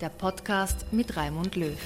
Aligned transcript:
der 0.00 0.08
Podcast 0.08 0.86
mit 0.92 1.14
Raimund 1.14 1.56
Löw. 1.56 1.76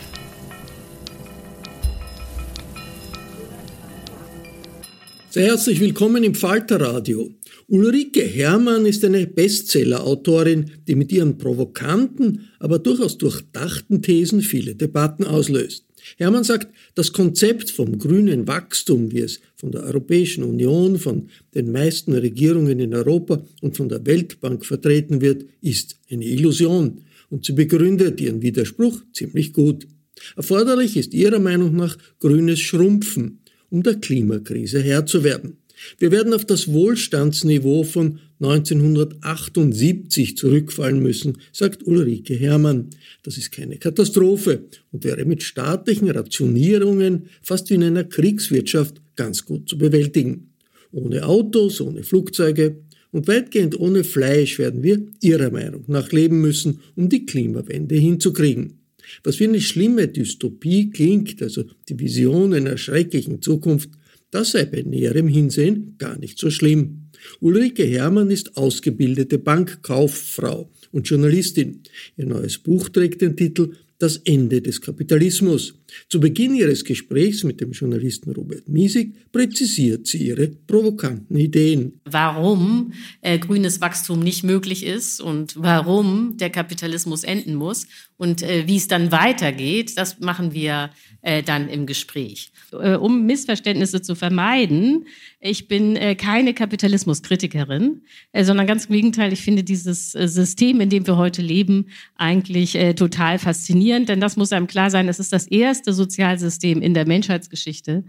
Sehr 5.30 5.46
herzlich 5.46 5.80
willkommen 5.80 6.22
im 6.22 6.36
Falterradio. 6.36 7.30
Ulrike 7.66 8.22
Herrmann 8.22 8.86
ist 8.86 9.04
eine 9.04 9.26
Bestseller-Autorin, 9.26 10.70
die 10.86 10.94
mit 10.94 11.10
ihren 11.10 11.38
provokanten, 11.38 12.50
aber 12.60 12.78
durchaus 12.78 13.18
durchdachten 13.18 14.00
Thesen 14.00 14.42
viele 14.42 14.76
Debatten 14.76 15.24
auslöst. 15.24 15.84
Herrmann 16.16 16.44
sagt, 16.44 16.68
das 16.94 17.12
Konzept 17.12 17.70
vom 17.70 17.98
grünen 17.98 18.46
Wachstum, 18.46 19.10
wie 19.10 19.20
es 19.20 19.40
von 19.56 19.72
der 19.72 19.82
Europäischen 19.82 20.44
Union, 20.44 20.98
von 20.98 21.30
den 21.54 21.72
meisten 21.72 22.12
Regierungen 22.12 22.78
in 22.78 22.94
Europa 22.94 23.42
und 23.60 23.76
von 23.76 23.88
der 23.88 24.06
Weltbank 24.06 24.64
vertreten 24.64 25.20
wird, 25.20 25.46
ist 25.62 25.96
eine 26.10 26.26
Illusion. 26.26 27.02
Und 27.34 27.44
sie 27.44 27.52
begründet 27.52 28.20
ihren 28.20 28.42
Widerspruch 28.42 29.02
ziemlich 29.12 29.52
gut. 29.52 29.88
Erforderlich 30.36 30.96
ist 30.96 31.14
ihrer 31.14 31.40
Meinung 31.40 31.74
nach 31.74 31.98
grünes 32.20 32.60
Schrumpfen, 32.60 33.40
um 33.70 33.82
der 33.82 33.96
Klimakrise 33.96 34.80
Herr 34.80 35.04
zu 35.04 35.24
werden. 35.24 35.56
Wir 35.98 36.12
werden 36.12 36.32
auf 36.32 36.44
das 36.44 36.72
Wohlstandsniveau 36.72 37.82
von 37.82 38.20
1978 38.38 40.36
zurückfallen 40.36 41.00
müssen, 41.00 41.38
sagt 41.50 41.84
Ulrike 41.84 42.34
Herrmann. 42.34 42.90
Das 43.24 43.36
ist 43.36 43.50
keine 43.50 43.78
Katastrophe 43.78 44.68
und 44.92 45.02
wäre 45.02 45.24
mit 45.24 45.42
staatlichen 45.42 46.08
Rationierungen 46.10 47.26
fast 47.42 47.68
wie 47.68 47.74
in 47.74 47.82
einer 47.82 48.04
Kriegswirtschaft 48.04 49.02
ganz 49.16 49.44
gut 49.44 49.68
zu 49.68 49.76
bewältigen. 49.76 50.52
Ohne 50.92 51.26
Autos, 51.26 51.80
ohne 51.80 52.04
Flugzeuge 52.04 52.76
und 53.14 53.28
weitgehend 53.28 53.78
ohne 53.78 54.02
Fleisch 54.02 54.58
werden 54.58 54.82
wir 54.82 55.06
ihrer 55.22 55.52
Meinung 55.52 55.84
nach 55.86 56.10
leben 56.10 56.40
müssen, 56.40 56.80
um 56.96 57.08
die 57.08 57.24
Klimawende 57.24 57.94
hinzukriegen. 57.94 58.80
Was 59.22 59.38
wie 59.38 59.44
eine 59.44 59.60
schlimme 59.60 60.08
Dystopie 60.08 60.90
klingt, 60.90 61.40
also 61.40 61.62
die 61.88 61.98
Vision 61.98 62.52
einer 62.52 62.76
schrecklichen 62.76 63.40
Zukunft, 63.40 63.90
das 64.32 64.50
sei 64.50 64.64
bei 64.64 64.82
näherem 64.82 65.28
Hinsehen 65.28 65.94
gar 65.96 66.18
nicht 66.18 66.40
so 66.40 66.50
schlimm. 66.50 67.02
Ulrike 67.38 67.84
Herrmann 67.84 68.32
ist 68.32 68.56
ausgebildete 68.56 69.38
Bankkauffrau 69.38 70.72
und 70.90 71.08
Journalistin. 71.08 71.82
Ihr 72.16 72.26
neues 72.26 72.58
Buch 72.58 72.88
trägt 72.88 73.22
den 73.22 73.36
Titel 73.36 73.74
Das 73.98 74.16
Ende 74.24 74.60
des 74.60 74.80
Kapitalismus. 74.80 75.74
Zu 76.08 76.20
Beginn 76.20 76.54
ihres 76.54 76.84
Gesprächs 76.84 77.44
mit 77.44 77.60
dem 77.60 77.72
Journalisten 77.72 78.32
Robert 78.32 78.68
Miesig 78.68 79.14
präzisiert 79.32 80.06
sie 80.06 80.26
ihre 80.26 80.48
provokanten 80.48 81.36
Ideen. 81.36 82.00
Warum 82.04 82.92
äh, 83.20 83.38
grünes 83.38 83.80
Wachstum 83.80 84.20
nicht 84.20 84.44
möglich 84.44 84.84
ist 84.84 85.20
und 85.20 85.54
warum 85.56 86.36
der 86.36 86.50
Kapitalismus 86.50 87.24
enden 87.24 87.54
muss 87.54 87.86
und 88.16 88.42
äh, 88.42 88.66
wie 88.66 88.76
es 88.76 88.88
dann 88.88 89.10
weitergeht, 89.10 89.98
das 89.98 90.20
machen 90.20 90.54
wir 90.54 90.90
äh, 91.22 91.42
dann 91.42 91.68
im 91.68 91.86
Gespräch. 91.86 92.52
Äh, 92.72 92.94
um 92.94 93.26
Missverständnisse 93.26 94.02
zu 94.02 94.14
vermeiden, 94.14 95.06
ich 95.40 95.68
bin 95.68 95.96
äh, 95.96 96.14
keine 96.14 96.54
Kapitalismuskritikerin, 96.54 98.02
äh, 98.32 98.44
sondern 98.44 98.66
ganz 98.66 98.86
im 98.86 98.94
Gegenteil, 98.94 99.32
ich 99.32 99.42
finde 99.42 99.64
dieses 99.64 100.14
äh, 100.14 100.28
System, 100.28 100.80
in 100.80 100.90
dem 100.90 101.06
wir 101.06 101.16
heute 101.16 101.42
leben, 101.42 101.86
eigentlich 102.16 102.76
äh, 102.76 102.94
total 102.94 103.38
faszinierend, 103.38 104.08
denn 104.08 104.20
das 104.20 104.36
muss 104.36 104.52
einem 104.52 104.68
klar 104.68 104.90
sein, 104.90 105.08
es 105.08 105.18
ist 105.18 105.32
das 105.32 105.46
erste 105.48 105.83
Sozialsystem 105.92 106.80
in 106.80 106.94
der 106.94 107.06
Menschheitsgeschichte, 107.06 108.04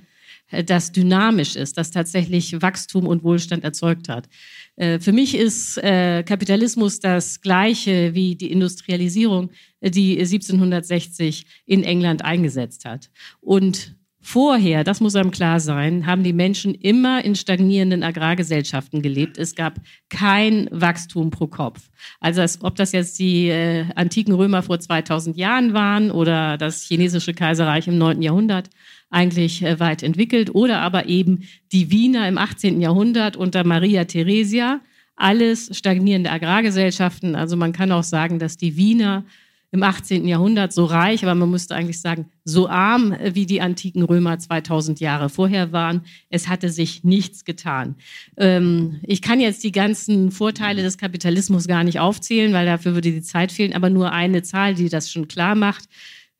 äh, 0.52 0.63
das 0.63 0.91
dynamisch 0.91 1.56
ist, 1.56 1.78
das 1.78 1.91
tatsächlich 1.91 2.62
Wachstum 2.62 3.08
und 3.08 3.24
Wohlstand 3.24 3.63
erzeugt 3.63 4.09
hat. 4.09 4.28
Äh, 4.75 5.00
für 5.00 5.12
mich 5.12 5.36
ist 5.36 5.78
äh, 5.78 6.24
Kapitalismus 6.24 7.00
das 7.00 7.41
gleiche 7.41 8.14
wie 8.14 8.35
die 8.35 8.52
Industrialisierung, 8.52 9.52
die 9.81 10.19
1760 10.19 11.46
in 11.66 11.84
England 11.84 12.24
eingesetzt 12.24 12.85
hat. 12.85 13.09
Und 13.41 13.96
Vorher, 14.28 14.84
das 14.84 15.02
muss 15.02 15.16
einem 15.16 15.30
klar 15.30 15.59
sein, 15.59 16.08
haben 16.08 16.24
die 16.24 16.34
Menschen 16.34 16.74
immer 16.74 17.24
in 17.24 17.36
stagnierenden 17.36 18.02
Agrargesellschaften 18.02 19.03
gelebt. 19.03 19.38
Es 19.38 19.53
gab 19.53 19.75
kein 20.09 20.68
Wachstum 20.72 21.30
pro 21.30 21.46
Kopf. 21.46 21.91
Also 22.19 22.44
ob 22.66 22.75
das 22.75 22.91
jetzt 22.91 23.19
die 23.19 23.50
äh, 23.50 23.85
antiken 23.94 24.34
Römer 24.34 24.64
vor 24.64 24.80
2000 24.80 25.38
Jahren 25.38 25.75
waren 25.75 26.09
oder 26.09 26.58
das 26.58 26.81
chinesische 26.81 27.35
Kaiserreich 27.35 27.88
im 27.88 28.00
9. 28.00 28.24
Jahrhundert, 28.24 28.72
eigentlich 29.12 29.62
äh, 29.62 29.80
weit 29.80 30.02
entwickelt, 30.02 30.55
oder 30.55 30.82
aber 30.82 31.05
eben 31.05 31.44
die 31.72 31.91
Wiener 31.91 32.28
im 32.28 32.40
18. 32.40 32.82
Jahrhundert 32.82 33.38
unter 33.38 33.64
Maria 33.64 34.05
Theresia, 34.05 34.82
alles 35.16 35.70
stagnierende 35.78 36.32
Agrargesellschaften. 36.32 37.35
Also 37.35 37.58
man 37.58 37.73
kann 37.73 37.91
auch 37.91 38.03
sagen, 38.03 38.40
dass 38.40 38.58
die 38.58 38.76
Wiener 38.76 39.23
im 39.72 39.84
18. 39.84 40.28
Jahrhundert 40.28 40.73
so 40.73 40.85
reich, 40.85 41.23
aber 41.23 41.35
man 41.35 41.52
müsste 41.52 41.76
eigentlich 41.76 42.00
sagen, 42.00 42.28
so 42.44 42.70
arm 42.70 43.12
äh, 43.12 43.35
wie 43.35 43.46
die 43.46 43.62
antiken 43.62 44.03
Römer 44.03 44.40
2000 44.40 45.00
Jahre 45.00 45.29
vorher 45.29 45.72
waren. 45.72 46.02
Es 46.29 46.47
hatte 46.47 46.70
sich 46.70 47.03
nichts 47.03 47.44
getan. 47.46 47.96
Ähm, 48.38 49.00
ich 49.03 49.22
kann 49.22 49.40
jetzt 49.40 49.64
die 49.64 49.72
ganzen 49.72 50.32
Vorteile 50.32 50.82
des 50.82 50.97
Kapitalismus 50.97 51.67
gar 51.67 51.84
nicht 51.84 52.00
aufzählen, 52.00 52.53
weil 52.53 52.66
dafür 52.66 52.94
würde 52.94 53.12
die 53.12 53.22
Zeit 53.22 53.52
fehlen, 53.52 53.73
aber 53.73 53.90
nur 53.90 54.12
eine 54.12 54.44
Zahl, 54.44 54.76
die 54.76 54.90
das 54.90 55.12
schon 55.12 55.28
klar 55.28 55.56
macht. 55.56 55.90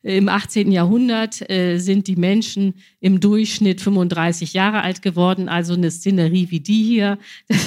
Im 0.06 0.28
18. 0.28 0.70
Jahrhundert 0.70 1.50
äh, 1.50 1.78
sind 1.78 2.06
die 2.06 2.14
Menschen 2.14 2.74
im 3.00 3.18
Durchschnitt 3.18 3.80
35 3.80 4.52
Jahre 4.52 4.82
alt 4.82 5.02
geworden, 5.02 5.48
also 5.48 5.74
eine 5.74 5.90
Szenerie 5.90 6.50
wie 6.50 6.60
die 6.60 6.84
hier, 6.84 7.18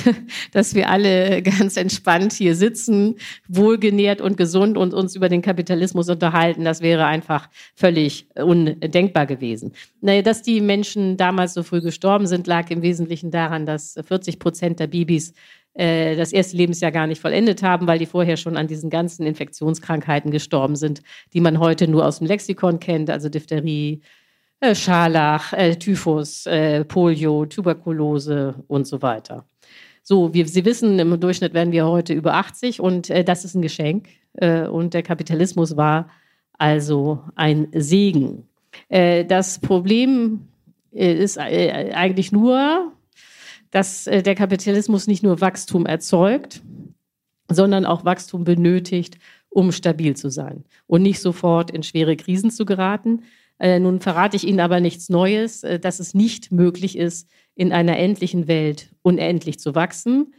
dass 0.54 0.74
wir 0.74 0.90
alle 0.90 1.42
ganz 1.42 1.76
entspannt 1.76 2.32
hier 2.32 2.56
sitzen, 2.56 3.16
wohlgenährt 3.50 4.22
und 4.22 4.38
gesund 4.38 4.78
und 4.78 4.94
uns 4.94 5.18
über 5.18 5.28
den 5.28 5.42
Kapitalismus 5.42 6.08
unterhalten, 6.08 6.64
das 6.64 6.82
wäre 6.82 7.06
einfach 7.06 7.50
völlig 7.76 8.28
undenkbar 8.36 9.26
gewesen. 9.26 9.74
Naja, 10.00 10.22
dass 10.22 10.42
die 10.42 10.62
Menschen 10.62 11.18
damals 11.18 11.54
so 11.54 11.64
früh 11.64 11.82
gestorben 11.82 12.26
sind, 12.26 12.48
lag 12.48 12.72
im 12.72 12.82
Wesentlichen 12.82 13.32
daran, 13.32 13.66
dass 13.66 14.00
40 14.08 14.40
Prozent 14.40 14.80
der 14.80 14.88
Babys 14.88 15.34
äh, 15.76 16.16
das 16.16 16.34
erste 16.34 16.58
Lebensjahr 16.58 16.92
gar 16.92 17.08
nicht 17.08 17.22
vollendet 17.22 17.62
haben, 17.62 17.88
weil 17.88 18.00
die 18.00 18.06
vorher 18.06 18.38
schon 18.38 18.58
an 18.58 18.68
diesen 18.68 18.90
ganzen 18.90 19.26
Infektionskrankheiten 19.26 20.32
gestorben 20.32 20.76
sind, 20.76 21.02
die 21.34 21.42
man 21.42 21.60
heute 21.60 21.88
nur 21.88 22.06
aus 22.06 22.18
dem 22.18 22.28
Lexikon 22.28 22.80
kennt, 22.80 23.10
also 23.10 23.30
Diphtherie, 23.30 24.02
äh, 24.60 24.76
Scharlach, 24.76 25.54
äh, 25.54 25.76
Typhus, 25.76 26.46
Polio, 26.88 27.46
Tuberkulose 27.46 28.56
und 28.68 28.88
so 28.88 29.02
weiter. 29.02 29.46
So, 30.02 30.34
wie 30.34 30.44
Sie 30.44 30.66
wissen, 30.66 30.98
im 30.98 31.20
Durchschnitt 31.20 31.54
werden 31.54 31.72
wir 31.72 31.86
heute 31.86 32.14
über 32.14 32.34
80 32.34 32.82
und 32.82 33.10
das 33.10 33.46
ist 33.46 33.54
ein 33.54 33.62
Geschenk. 33.62 34.08
Und 34.34 34.94
der 34.94 35.04
Kapitalismus 35.04 35.78
war 35.78 36.10
also 36.54 37.20
ein 37.36 37.68
Segen. 37.74 38.48
das 38.90 39.60
Problem 39.60 40.48
ist 40.92 41.38
eigentlich 41.38 42.32
nur, 42.32 42.92
dass 43.72 44.08
äh, 44.08 44.24
der 44.24 44.36
Kapitalismus 44.36 45.08
nicht 45.08 45.24
nur 45.24 45.42
Wachstum 45.42 45.86
erzeugt, 45.86 46.62
sondern 47.50 47.86
auch 47.86 48.06
Wachstum 48.06 48.44
benötigt, 48.44 49.18
um 49.50 49.72
stabil 49.72 50.16
zu 50.16 50.30
sein 50.30 50.64
und 50.88 51.02
nicht 51.02 51.20
sofort 51.20 51.72
in 51.72 51.84
schwere 51.84 52.16
Krisen 52.16 52.52
zu 52.52 52.66
geraten. 52.66 53.24
Äh, 53.60 53.80
nun 53.80 54.00
verrate 54.00 54.38
ich 54.38 54.48
Ihnen 54.48 54.60
aber 54.60 54.80
nichts 54.80 55.10
Neues, 55.10 55.64
äh, 55.64 55.80
dass 55.80 56.00
es 56.00 56.14
nicht 56.14 56.52
möglich 56.52 56.98
ist, 56.98 57.28
in 57.56 57.74
einer 57.74 57.98
endlichen 57.98 58.48
Welt 58.48 58.92
unendlich 59.02 59.60
zu 59.60 59.76
wachsen. 59.76 60.34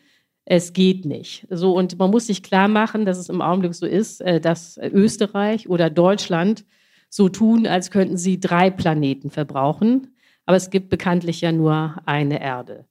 Es 0.44 0.72
geht 0.72 1.04
nicht. 1.04 1.46
So, 1.50 1.74
und 1.74 1.98
man 1.98 2.10
muss 2.10 2.26
sich 2.26 2.42
klar 2.42 2.66
machen, 2.66 3.04
dass 3.04 3.18
es 3.18 3.28
im 3.28 3.42
Augenblick 3.42 3.74
so 3.74 3.86
ist, 3.86 4.20
dass 4.20 4.78
Österreich 4.78 5.68
oder 5.68 5.90
Deutschland 5.90 6.64
so 7.10 7.28
tun, 7.28 7.66
als 7.66 7.90
könnten 7.90 8.16
sie 8.16 8.40
drei 8.40 8.70
Planeten 8.70 9.30
verbrauchen. 9.30 10.16
Aber 10.46 10.56
es 10.56 10.70
gibt 10.70 10.88
bekanntlich 10.88 11.42
ja 11.42 11.52
nur 11.52 11.96
eine 12.06 12.40
Erde. 12.40 12.86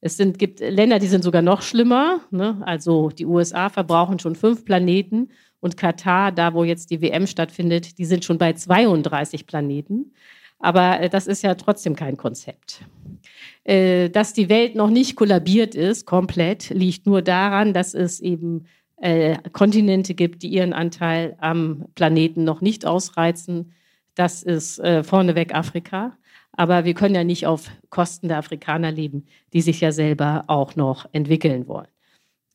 Es 0.00 0.16
sind, 0.16 0.38
gibt 0.38 0.60
Länder, 0.60 0.98
die 0.98 1.06
sind 1.06 1.24
sogar 1.24 1.42
noch 1.42 1.62
schlimmer. 1.62 2.20
Ne? 2.30 2.60
Also 2.64 3.10
die 3.10 3.26
USA 3.26 3.68
verbrauchen 3.68 4.18
schon 4.18 4.34
fünf 4.34 4.64
Planeten 4.64 5.28
und 5.60 5.76
Katar, 5.76 6.32
da 6.32 6.54
wo 6.54 6.64
jetzt 6.64 6.90
die 6.90 7.02
WM 7.02 7.26
stattfindet, 7.26 7.98
die 7.98 8.06
sind 8.06 8.24
schon 8.24 8.38
bei 8.38 8.54
32 8.54 9.46
Planeten. 9.46 10.12
Aber 10.58 11.00
äh, 11.00 11.08
das 11.08 11.26
ist 11.26 11.42
ja 11.42 11.54
trotzdem 11.54 11.96
kein 11.96 12.16
Konzept. 12.16 12.82
Äh, 13.64 14.08
dass 14.10 14.32
die 14.32 14.48
Welt 14.48 14.74
noch 14.74 14.90
nicht 14.90 15.16
kollabiert 15.16 15.74
ist, 15.74 16.06
komplett, 16.06 16.70
liegt 16.70 17.06
nur 17.06 17.22
daran, 17.22 17.74
dass 17.74 17.94
es 17.94 18.20
eben 18.20 18.66
äh, 18.96 19.36
Kontinente 19.52 20.14
gibt, 20.14 20.42
die 20.42 20.48
ihren 20.48 20.72
Anteil 20.72 21.36
am 21.40 21.86
Planeten 21.94 22.44
noch 22.44 22.60
nicht 22.60 22.86
ausreizen. 22.86 23.72
Das 24.14 24.42
ist 24.42 24.82
vorneweg 25.02 25.54
Afrika. 25.54 26.18
Aber 26.60 26.84
wir 26.84 26.92
können 26.92 27.14
ja 27.14 27.24
nicht 27.24 27.46
auf 27.46 27.70
Kosten 27.88 28.28
der 28.28 28.36
Afrikaner 28.36 28.92
leben, 28.92 29.24
die 29.54 29.62
sich 29.62 29.80
ja 29.80 29.92
selber 29.92 30.44
auch 30.46 30.76
noch 30.76 31.08
entwickeln 31.12 31.66
wollen. 31.68 31.88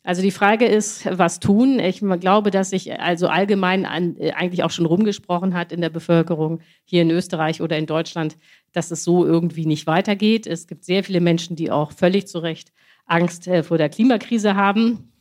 Also 0.04 0.22
die 0.22 0.30
Frage 0.30 0.68
ist, 0.68 1.07
was 1.18 1.40
tun? 1.40 1.80
Ich 1.80 2.02
glaube, 2.19 2.52
dass 2.52 2.69
sich 2.69 3.00
also 3.00 3.30
allgemein 3.30 3.84
an, 3.88 4.16
äh, 4.19 4.34
eigentlich 4.34 4.63
auch 4.63 4.69
schon 4.69 4.86
rumgesprochen 4.86 5.56
hat 5.56 5.72
in 5.72 5.81
der 5.81 5.90
Bevölkerung 5.90 6.60
hier 6.84 7.02
in 7.02 7.10
Österreich 7.10 7.63
oder 7.63 7.80
in 7.80 7.88
Deutschland, 7.88 8.38
dass 8.74 8.92
es 8.92 9.04
so 9.04 9.25
irgendwie 9.25 9.66
nicht 9.66 9.88
weitergeht. 9.88 10.46
Es 10.46 10.68
gibt 10.68 10.86
sehr 10.86 11.04
viele 11.04 11.19
Menschen, 11.19 11.56
die 11.56 11.72
auch 11.72 11.92
völlig 11.92 12.28
zu 12.28 12.38
Recht 12.38 12.74
Angst 13.07 13.48
äh, 13.48 13.63
vor 13.63 13.80
der 13.80 13.90
Klimakrise 13.90 14.54
haben. 14.54 15.12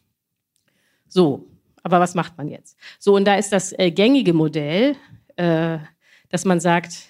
So, 1.08 1.46
aber 1.82 2.00
was 2.00 2.14
macht 2.14 2.36
man 2.36 2.48
jetzt? 2.48 2.76
So, 2.98 3.16
und 3.16 3.24
da 3.24 3.36
ist 3.36 3.50
das 3.50 3.72
äh, 3.78 3.90
gängige 3.90 4.34
Modell, 4.34 4.94
dass 5.36 6.44
man 6.44 6.60
sagt, 6.60 7.08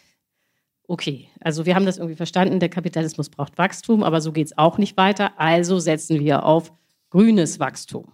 okay, 0.88 1.28
also 1.40 1.66
wir 1.66 1.74
haben 1.74 1.86
das 1.86 1.98
irgendwie 1.98 2.16
verstanden, 2.16 2.60
der 2.60 2.68
Kapitalismus 2.68 3.30
braucht 3.30 3.58
Wachstum, 3.58 4.02
aber 4.02 4.20
so 4.20 4.32
geht 4.32 4.48
es 4.48 4.58
auch 4.58 4.78
nicht 4.78 4.96
weiter. 4.96 5.38
Also 5.38 5.78
setzen 5.78 6.20
wir 6.20 6.44
auf 6.44 6.72
grünes 7.10 7.60
Wachstum. 7.60 8.12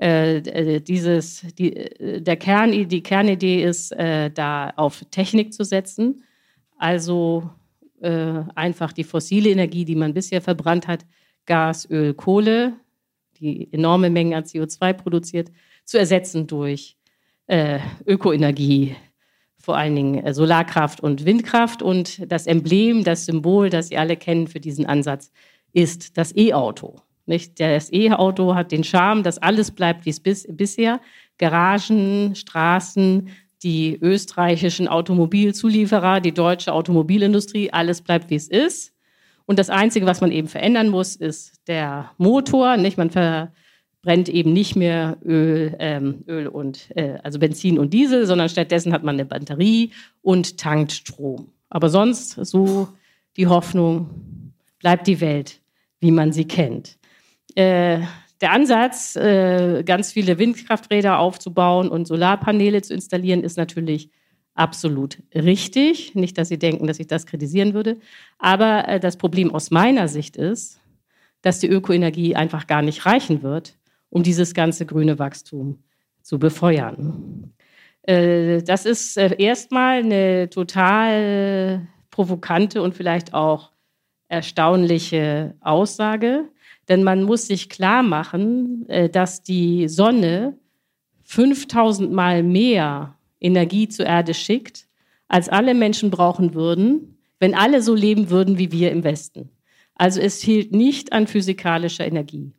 Äh, 0.00 0.38
äh 0.38 0.80
dieses, 0.80 1.46
die, 1.58 1.74
äh, 1.76 2.20
der 2.20 2.36
Kern, 2.36 2.88
die 2.88 3.02
Kernidee 3.02 3.62
ist, 3.64 3.92
äh, 3.92 4.30
da 4.30 4.70
auf 4.76 5.04
Technik 5.10 5.52
zu 5.52 5.64
setzen, 5.64 6.24
also 6.76 7.50
äh, 8.00 8.42
einfach 8.54 8.92
die 8.92 9.04
fossile 9.04 9.50
Energie, 9.50 9.84
die 9.84 9.96
man 9.96 10.14
bisher 10.14 10.42
verbrannt 10.42 10.88
hat, 10.88 11.06
Gas, 11.46 11.88
Öl, 11.90 12.14
Kohle, 12.14 12.74
die 13.38 13.72
enorme 13.72 14.10
Mengen 14.10 14.34
an 14.34 14.44
CO2 14.44 14.92
produziert, 14.92 15.50
zu 15.84 15.98
ersetzen 15.98 16.46
durch 16.46 16.96
äh, 17.46 17.80
Ökoenergie, 18.06 18.96
vor 19.62 19.76
allen 19.76 19.94
Dingen 19.96 20.24
äh, 20.24 20.34
Solarkraft 20.34 21.00
und 21.00 21.24
Windkraft. 21.24 21.82
Und 21.82 22.30
das 22.30 22.46
Emblem, 22.46 23.04
das 23.04 23.24
Symbol, 23.24 23.70
das 23.70 23.88
Sie 23.88 23.96
alle 23.96 24.16
kennen 24.16 24.48
für 24.48 24.60
diesen 24.60 24.84
Ansatz, 24.84 25.32
ist 25.72 26.18
das 26.18 26.36
E-Auto. 26.36 26.96
Das 27.26 27.92
E-Auto 27.92 28.54
hat 28.54 28.72
den 28.72 28.84
Charme, 28.84 29.22
dass 29.22 29.38
alles 29.38 29.70
bleibt, 29.70 30.04
wie 30.04 30.10
es 30.10 30.20
bis, 30.20 30.46
bisher. 30.50 31.00
Garagen, 31.38 32.34
Straßen, 32.34 33.28
die 33.62 33.96
österreichischen 34.00 34.88
Automobilzulieferer, 34.88 36.20
die 36.20 36.32
deutsche 36.32 36.72
Automobilindustrie, 36.72 37.72
alles 37.72 38.02
bleibt, 38.02 38.28
wie 38.30 38.34
es 38.34 38.48
ist. 38.48 38.92
Und 39.46 39.58
das 39.58 39.70
Einzige, 39.70 40.04
was 40.04 40.20
man 40.20 40.32
eben 40.32 40.48
verändern 40.48 40.88
muss, 40.88 41.14
ist 41.14 41.60
der 41.68 42.10
Motor. 42.18 42.76
Nicht? 42.76 42.98
Man 42.98 43.10
ver 43.10 43.52
brennt 44.02 44.28
eben 44.28 44.52
nicht 44.52 44.76
mehr 44.76 45.16
Öl, 45.24 45.76
ähm, 45.78 46.24
Öl 46.26 46.48
und 46.48 46.88
äh, 46.96 47.18
also 47.22 47.38
Benzin 47.38 47.78
und 47.78 47.94
Diesel, 47.94 48.26
sondern 48.26 48.48
stattdessen 48.48 48.92
hat 48.92 49.04
man 49.04 49.14
eine 49.14 49.24
Batterie 49.24 49.92
und 50.20 50.58
tankt 50.58 50.92
Strom. 50.92 51.52
Aber 51.70 51.88
sonst 51.88 52.32
so 52.32 52.88
die 53.36 53.46
Hoffnung, 53.46 54.10
bleibt 54.80 55.06
die 55.06 55.20
Welt, 55.20 55.60
wie 56.00 56.10
man 56.10 56.32
sie 56.32 56.44
kennt. 56.44 56.98
Äh, 57.54 58.00
der 58.40 58.50
Ansatz, 58.52 59.14
äh, 59.14 59.84
ganz 59.84 60.12
viele 60.12 60.38
Windkrafträder 60.38 61.18
aufzubauen 61.18 61.88
und 61.88 62.08
Solarpaneele 62.08 62.82
zu 62.82 62.92
installieren, 62.92 63.44
ist 63.44 63.56
natürlich 63.56 64.10
absolut 64.54 65.18
richtig. 65.32 66.16
Nicht, 66.16 66.36
dass 66.36 66.48
Sie 66.48 66.58
denken, 66.58 66.88
dass 66.88 66.98
ich 66.98 67.06
das 67.06 67.26
kritisieren 67.26 67.72
würde. 67.72 67.98
Aber 68.38 68.88
äh, 68.88 69.00
das 69.00 69.16
Problem 69.16 69.54
aus 69.54 69.70
meiner 69.70 70.08
Sicht 70.08 70.36
ist, 70.36 70.80
dass 71.40 71.60
die 71.60 71.68
Ökoenergie 71.68 72.34
einfach 72.34 72.66
gar 72.66 72.82
nicht 72.82 73.06
reichen 73.06 73.42
wird, 73.42 73.76
um 74.12 74.22
dieses 74.22 74.52
ganze 74.52 74.84
grüne 74.84 75.18
Wachstum 75.18 75.82
zu 76.20 76.38
befeuern. 76.38 77.54
Äh, 78.02 78.62
das 78.62 78.84
ist 78.84 79.16
äh, 79.16 79.34
erstmal 79.38 80.02
eine 80.02 80.50
total 80.50 81.88
provokante 82.10 82.82
und 82.82 82.94
vielleicht 82.94 83.32
auch 83.32 83.70
erstaunliche 84.28 85.54
Aussage, 85.60 86.44
denn 86.88 87.02
man 87.04 87.22
muss 87.22 87.46
sich 87.46 87.70
klar 87.70 88.02
machen, 88.02 88.86
äh, 88.88 89.08
dass 89.08 89.42
die 89.42 89.88
Sonne 89.88 90.58
5000 91.24 92.12
Mal 92.12 92.42
mehr 92.42 93.16
Energie 93.40 93.88
zur 93.88 94.04
Erde 94.04 94.34
schickt, 94.34 94.88
als 95.26 95.48
alle 95.48 95.72
Menschen 95.72 96.10
brauchen 96.10 96.52
würden, 96.52 97.16
wenn 97.40 97.54
alle 97.54 97.80
so 97.80 97.94
leben 97.94 98.28
würden 98.28 98.58
wie 98.58 98.72
wir 98.72 98.90
im 98.90 99.04
Westen. 99.04 99.48
Also 99.94 100.20
es 100.20 100.44
fehlt 100.44 100.72
nicht 100.72 101.12
an 101.14 101.26
physikalischer 101.26 102.06
Energie. 102.06 102.52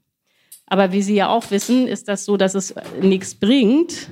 Aber 0.74 0.92
wie 0.92 1.04
Sie 1.04 1.14
ja 1.14 1.30
auch 1.30 1.52
wissen, 1.52 1.88
ist 1.88 2.08
das 2.08 2.26
so, 2.26 2.36
dass 2.36 2.56
es 2.56 2.74
nichts 3.00 3.36
bringt, 3.36 4.10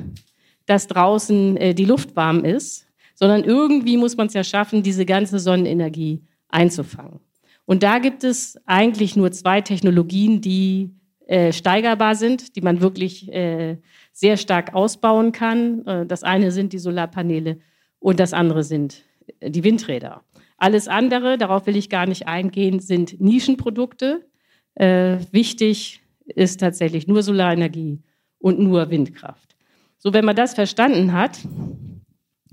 dass 0.68 0.86
draußen 0.86 1.58
äh, 1.58 1.74
die 1.74 1.86
Luft 1.86 2.16
warm 2.16 2.46
ist, 2.46 2.86
sondern 3.16 3.44
irgendwie 3.44 3.98
muss 3.98 4.16
man 4.16 4.28
es 4.28 4.36
ja 4.36 4.44
schaffen, 4.44 4.84
diese 4.84 5.08
ganze 5.08 5.40
Sonnenenergie 5.40 6.22
einzufangen. 6.50 7.20
Und 7.66 7.82
da 7.82 7.98
gibt 7.98 8.24
es 8.24 8.60
eigentlich 8.68 9.16
nur 9.16 9.32
zwei 9.32 9.62
Technologien, 9.62 10.40
die 10.40 10.92
äh, 11.26 11.52
steigerbar 11.52 12.14
sind, 12.14 12.56
die 12.56 12.62
man 12.62 12.80
wirklich 12.80 13.34
äh, 13.34 13.78
sehr 14.14 14.38
stark 14.38 14.76
ausbauen 14.76 15.32
kann. 15.32 15.84
Äh, 15.88 16.06
das 16.06 16.22
eine 16.22 16.52
sind 16.52 16.74
die 16.74 16.78
Solarpaneele 16.78 17.58
und 17.98 18.20
das 18.20 18.34
andere 18.34 18.64
sind 18.64 19.02
äh, 19.40 19.50
die 19.50 19.64
Windräder. 19.64 20.24
Alles 20.58 20.88
andere, 20.88 21.40
darauf 21.40 21.66
will 21.66 21.76
ich 21.76 21.90
gar 21.90 22.06
nicht 22.06 22.28
eingehen, 22.28 22.80
sind 22.80 23.20
Nischenprodukte. 23.20 24.28
Äh, 24.76 25.18
wichtig 25.32 26.01
ist 26.36 26.60
tatsächlich 26.60 27.08
nur 27.08 27.24
Solarenergie 27.24 28.02
und 28.40 28.60
nur 28.60 28.90
Windkraft. 28.90 29.56
So, 29.98 30.14
wenn 30.14 30.26
man 30.26 30.36
das 30.36 30.54
verstanden 30.54 31.14
hat, 31.14 31.40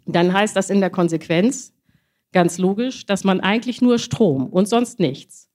dann 0.06 0.32
heißt 0.32 0.54
das 0.54 0.70
in 0.70 0.80
der 0.80 0.90
Konsequenz 0.90 1.73
ganz 2.32 2.58
logisch, 2.58 3.06
dass 3.06 3.25
man 3.25 3.40
eigentlich 3.40 3.80
nur 3.80 3.99
Strom 3.99 4.47
und 4.47 4.68
sonst 4.68 5.00
nichts 5.00 5.49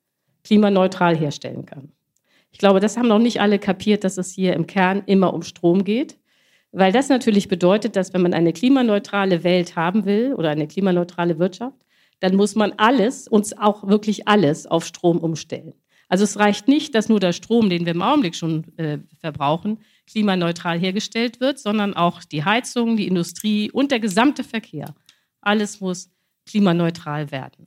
klimaneutral 0.43 1.15
herstellen 1.15 1.65
kann. 1.65 1.91
Ich 2.51 2.59
glaube, 2.59 2.79
das 2.79 2.97
haben 2.97 3.07
noch 3.07 3.19
nicht 3.19 3.41
alle 3.41 3.59
kapiert, 3.59 4.03
dass 4.03 4.17
es 4.17 4.31
hier 4.31 4.53
im 4.53 4.67
Kern 4.67 5.03
immer 5.05 5.33
um 5.33 5.41
Strom 5.41 5.83
geht. 5.83 6.17
Weil 6.71 6.91
das 6.91 7.09
natürlich 7.09 7.47
bedeutet, 7.47 7.95
dass 7.95 8.13
wenn 8.13 8.23
man 8.23 8.33
eine 8.33 8.51
klimaneutrale 8.51 9.43
Welt 9.43 9.75
haben 9.75 10.05
will 10.05 10.33
oder 10.33 10.49
eine 10.49 10.67
klimaneutrale 10.67 11.37
Wirtschaft, 11.37 11.77
dann 12.19 12.35
muss 12.35 12.55
man 12.55 12.73
alles, 12.77 13.27
uns 13.27 13.55
auch 13.55 13.87
wirklich 13.87 14.27
alles 14.27 14.65
auf 14.65 14.85
Strom 14.85 15.19
umstellen. 15.19 15.73
Also 16.13 16.25
es 16.25 16.37
reicht 16.37 16.67
nicht, 16.67 16.93
dass 16.93 17.09
nur 17.09 17.19
der 17.19 17.33
Strom, 17.33 17.71
den 17.71 17.87
wir 17.87 17.93
im 17.93 18.03
Augenblick 18.03 18.35
schon 18.35 18.65
äh, 18.77 18.99
verbrauchen, 19.19 19.79
klimaneutral 20.05 20.77
hergestellt 20.77 21.39
wird, 21.39 21.57
sondern 21.57 21.95
auch 21.95 22.23
die 22.23 22.45
Heizung, 22.45 22.97
die 22.97 23.07
Industrie 23.07 23.71
und 23.71 23.89
der 23.89 23.99
gesamte 23.99 24.43
Verkehr. 24.43 24.93
Alles 25.41 25.81
muss 25.81 26.11
klimaneutral 26.45 27.31
werden. 27.31 27.65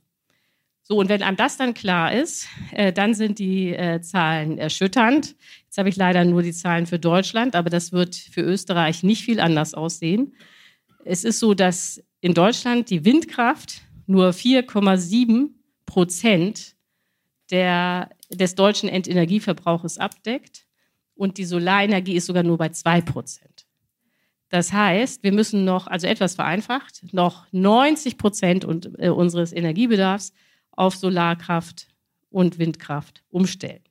So, 0.81 0.97
und 0.97 1.09
wenn 1.09 1.23
einem 1.23 1.35
das 1.35 1.57
dann 1.57 1.73
klar 1.73 2.13
ist, 2.13 2.47
äh, 2.71 2.93
dann 2.93 3.15
sind 3.15 3.39
die 3.39 3.73
äh, 3.73 3.99
Zahlen 3.99 4.57
erschütternd. 4.57 5.35
Jetzt 5.65 5.77
habe 5.77 5.89
ich 5.89 5.97
leider 5.97 6.23
nur 6.23 6.41
die 6.41 6.53
Zahlen 6.53 6.85
für 6.85 6.99
Deutschland, 6.99 7.53
aber 7.53 7.69
das 7.69 7.91
wird 7.91 8.15
für 8.15 8.43
Österreich 8.43 9.03
nicht 9.03 9.25
viel 9.25 9.41
anders 9.41 9.73
aussehen. 9.73 10.33
Es 11.03 11.25
ist 11.25 11.39
so, 11.39 11.53
dass 11.53 12.01
in 12.21 12.33
Deutschland 12.33 12.91
die 12.91 13.03
Windkraft 13.03 13.81
nur 14.05 14.29
4,7 14.29 15.49
Prozent 15.85 16.77
der, 17.51 18.09
des 18.29 18.55
deutschen 18.55 18.89
Endenergieverbrauches 18.89 19.97
abdeckt 19.97 20.65
und 21.15 21.37
die 21.37 21.45
Solarenergie 21.45 22.15
ist 22.15 22.25
sogar 22.27 22.43
nur 22.43 22.57
bei 22.57 22.69
2 22.69 23.01
Prozent. 23.01 23.65
Das 24.49 24.71
heißt, 24.71 25.23
wir 25.23 25.33
müssen 25.33 25.65
noch, 25.65 25.87
also 25.87 26.07
etwas 26.07 26.35
vereinfacht, 26.35 27.13
noch 27.13 27.45
90 27.51 28.17
Prozent 28.17 28.65
äh, 28.97 29.09
unseres 29.09 29.51
Energiebedarfs 29.51 30.33
auf 30.71 30.95
Solarkraft 30.95 31.87
und 32.29 32.59
Windkraft 32.59 33.23
umstellen. 33.29 33.81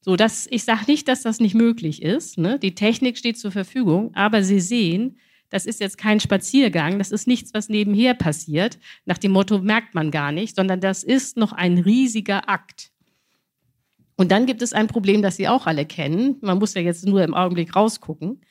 So, 0.00 0.16
das, 0.16 0.46
ich 0.50 0.64
sage 0.64 0.84
nicht, 0.86 1.08
dass 1.08 1.22
das 1.22 1.40
nicht 1.40 1.54
möglich 1.54 2.02
ist. 2.02 2.38
Ne? 2.38 2.58
Die 2.58 2.74
Technik 2.74 3.18
steht 3.18 3.38
zur 3.38 3.50
Verfügung, 3.50 4.14
aber 4.14 4.42
Sie 4.42 4.60
sehen, 4.60 5.18
das 5.50 5.66
ist 5.66 5.80
jetzt 5.80 5.98
kein 5.98 6.20
Spaziergang, 6.20 6.98
das 6.98 7.10
ist 7.10 7.26
nichts, 7.26 7.52
was 7.52 7.68
nebenher 7.68 8.14
passiert. 8.14 8.78
Nach 9.04 9.18
dem 9.18 9.32
Motto 9.32 9.58
merkt 9.58 9.94
man 9.94 10.10
gar 10.10 10.30
nicht, 10.30 10.54
sondern 10.56 10.80
das 10.80 11.02
ist 11.02 11.36
noch 11.36 11.52
ein 11.52 11.78
riesiger 11.78 12.48
Akt. 12.48 12.92
Und 14.20 14.30
dann 14.30 14.44
gibt 14.44 14.60
es 14.60 14.74
ein 14.74 14.86
Problem, 14.86 15.22
das 15.22 15.36
Sie 15.36 15.48
auch 15.48 15.66
alle 15.66 15.86
kennen. 15.86 16.36
Man 16.42 16.58
muss 16.58 16.74
ja 16.74 16.82
jetzt 16.82 17.06
nur 17.06 17.24
im 17.24 17.32
Augenblick 17.32 17.74
rausgucken. 17.74 18.42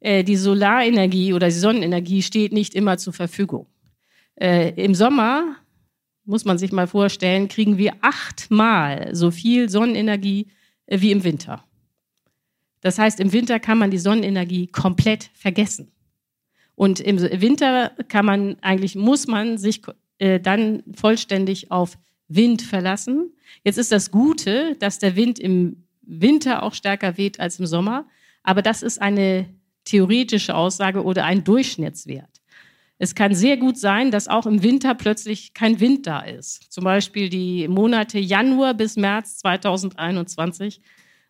Äh, 0.00 0.24
die 0.24 0.34
Solarenergie 0.34 1.32
oder 1.34 1.46
die 1.46 1.54
Sonnenenergie 1.54 2.20
steht 2.20 2.52
nicht 2.52 2.74
immer 2.74 2.98
zur 2.98 3.12
Verfügung. 3.12 3.68
Äh, 4.34 4.70
Im 4.70 4.92
Sommer 4.96 5.54
muss 6.24 6.44
man 6.44 6.58
sich 6.58 6.72
mal 6.72 6.88
vorstellen, 6.88 7.46
kriegen 7.46 7.78
wir 7.78 7.92
achtmal 8.00 9.14
so 9.14 9.30
viel 9.30 9.68
Sonnenenergie 9.68 10.48
äh, 10.86 11.00
wie 11.00 11.12
im 11.12 11.22
Winter. 11.22 11.62
Das 12.80 12.98
heißt, 12.98 13.20
im 13.20 13.32
Winter 13.32 13.60
kann 13.60 13.78
man 13.78 13.92
die 13.92 13.98
Sonnenenergie 13.98 14.66
komplett 14.66 15.30
vergessen. 15.34 15.92
Und 16.74 16.98
im 16.98 17.20
Winter 17.20 17.92
kann 18.08 18.26
man 18.26 18.56
eigentlich, 18.62 18.96
muss 18.96 19.28
man 19.28 19.58
sich 19.58 19.80
dann 20.18 20.82
vollständig 20.92 21.70
auf 21.70 21.98
Wind 22.26 22.62
verlassen. 22.62 23.33
Jetzt 23.62 23.78
ist 23.78 23.92
das 23.92 24.10
Gute, 24.10 24.76
dass 24.76 24.98
der 24.98 25.16
Wind 25.16 25.38
im 25.38 25.84
Winter 26.02 26.62
auch 26.62 26.74
stärker 26.74 27.16
weht 27.16 27.40
als 27.40 27.58
im 27.58 27.66
Sommer. 27.66 28.06
Aber 28.42 28.62
das 28.62 28.82
ist 28.82 29.00
eine 29.00 29.48
theoretische 29.84 30.54
Aussage 30.54 31.02
oder 31.02 31.24
ein 31.24 31.44
Durchschnittswert. 31.44 32.42
Es 32.98 33.14
kann 33.14 33.34
sehr 33.34 33.56
gut 33.56 33.76
sein, 33.76 34.10
dass 34.10 34.28
auch 34.28 34.46
im 34.46 34.62
Winter 34.62 34.94
plötzlich 34.94 35.52
kein 35.52 35.80
Wind 35.80 36.06
da 36.06 36.20
ist. 36.20 36.72
Zum 36.72 36.84
Beispiel 36.84 37.28
die 37.28 37.66
Monate 37.68 38.18
Januar 38.18 38.74
bis 38.74 38.96
März 38.96 39.38
2021 39.38 40.80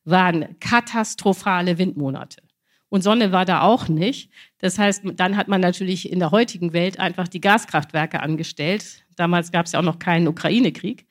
waren 0.05 0.59
katastrophale 0.61 1.79
Windmonate. 1.79 2.43
Und 2.91 3.03
Sonne 3.03 3.33
war 3.33 3.45
da 3.45 3.63
auch 3.63 3.89
nicht. 3.89 4.31
Das 4.59 4.79
heißt, 4.79 5.03
dann 5.17 5.37
hat 5.37 5.49
man 5.49 5.61
natürlich 5.61 6.13
in 6.13 6.21
der 6.21 6.31
heutigen 6.31 6.73
Welt 6.73 7.01
einfach 7.01 7.27
die 7.27 7.41
Gaskraftwerke 7.41 8.21
angestellt. 8.21 9.05
Damals 9.17 9.51
gab 9.51 9.67
es 9.67 9.73
ja 9.73 9.81
auch 9.81 9.85
noch 9.85 9.99
keinen 9.99 10.29
Ukraine-Krieg. 10.29 11.07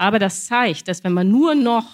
Aber 0.00 0.18
das 0.18 0.46
zeigt, 0.46 0.88
dass 0.88 1.04
wenn 1.04 1.12
man 1.12 1.28
nur 1.28 1.54
noch 1.54 1.84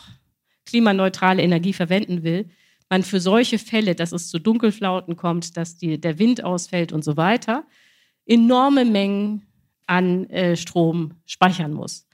klimaneutrale 0.65 1.43
Energie 1.43 1.73
verwenden 1.73 2.23
will, 2.23 2.49
man 2.89 3.03
für 3.03 3.19
solche 3.19 3.59
Fälle, 3.59 3.97
dass 3.97 4.13
es 4.13 4.29
zu 4.29 4.39
Dunkelflauten 4.39 5.17
kommt, 5.17 5.57
dass 5.57 5.77
die, 5.77 6.01
der 6.01 6.21
Wind 6.21 6.45
ausfällt 6.45 6.93
und 6.93 7.03
so 7.03 7.17
weiter, 7.17 7.65
enorme 8.25 8.85
Mengen 8.85 9.45
an 9.89 10.31
äh, 10.31 10.57
Strom 10.57 11.15
speichern 11.27 11.73
muss. 11.73 12.07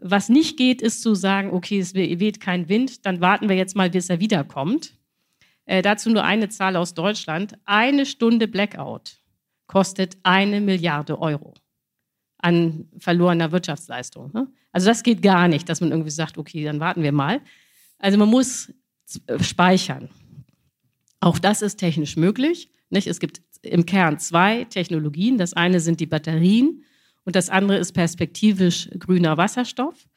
Was 0.00 0.28
nicht 0.28 0.58
geht, 0.58 0.82
ist 0.82 1.00
zu 1.00 1.14
sagen, 1.14 1.50
okay, 1.50 1.78
es 1.78 1.94
weht 1.94 2.38
kein 2.38 2.68
Wind, 2.68 3.06
dann 3.06 3.22
warten 3.22 3.48
wir 3.48 3.56
jetzt 3.56 3.74
mal, 3.74 3.88
bis 3.88 4.10
er 4.10 4.20
wiederkommt. 4.20 4.92
Äh, 5.64 5.80
dazu 5.80 6.10
nur 6.10 6.24
eine 6.24 6.50
Zahl 6.50 6.76
aus 6.76 6.92
Deutschland. 6.92 7.54
Eine 7.64 8.04
Stunde 8.04 8.48
Blackout 8.48 9.16
kostet 9.66 10.18
eine 10.24 10.60
Milliarde 10.60 11.18
Euro 11.18 11.54
an 12.42 12.88
verlorener 12.98 13.52
Wirtschaftsleistung. 13.52 14.30
Ne? 14.34 14.48
Also 14.72 14.86
das 14.88 15.02
geht 15.02 15.22
gar 15.22 15.48
nicht, 15.48 15.68
dass 15.68 15.80
man 15.80 15.90
irgendwie 15.90 16.10
sagt, 16.10 16.36
okay, 16.36 16.64
dann 16.64 16.80
warten 16.80 17.02
wir 17.02 17.12
mal. 17.12 17.40
Also 17.98 18.18
man 18.18 18.28
muss 18.28 18.72
speichern. 19.40 20.10
Auch 21.20 21.38
das 21.38 21.62
ist 21.62 21.76
technisch 21.76 22.16
möglich. 22.16 22.68
Nicht? 22.90 23.06
Es 23.06 23.20
gibt 23.20 23.42
im 23.62 23.86
Kern 23.86 24.18
zwei 24.18 24.64
Technologien. 24.64 25.38
Das 25.38 25.54
eine 25.54 25.80
sind 25.80 26.00
die 26.00 26.06
Batterien 26.06 26.82
und 27.24 27.36
das 27.36 27.48
andere 27.48 27.78
ist 27.78 27.92
perspektivisch 27.92 28.90
grüner 28.98 29.36
Wasserstoff. 29.36 30.08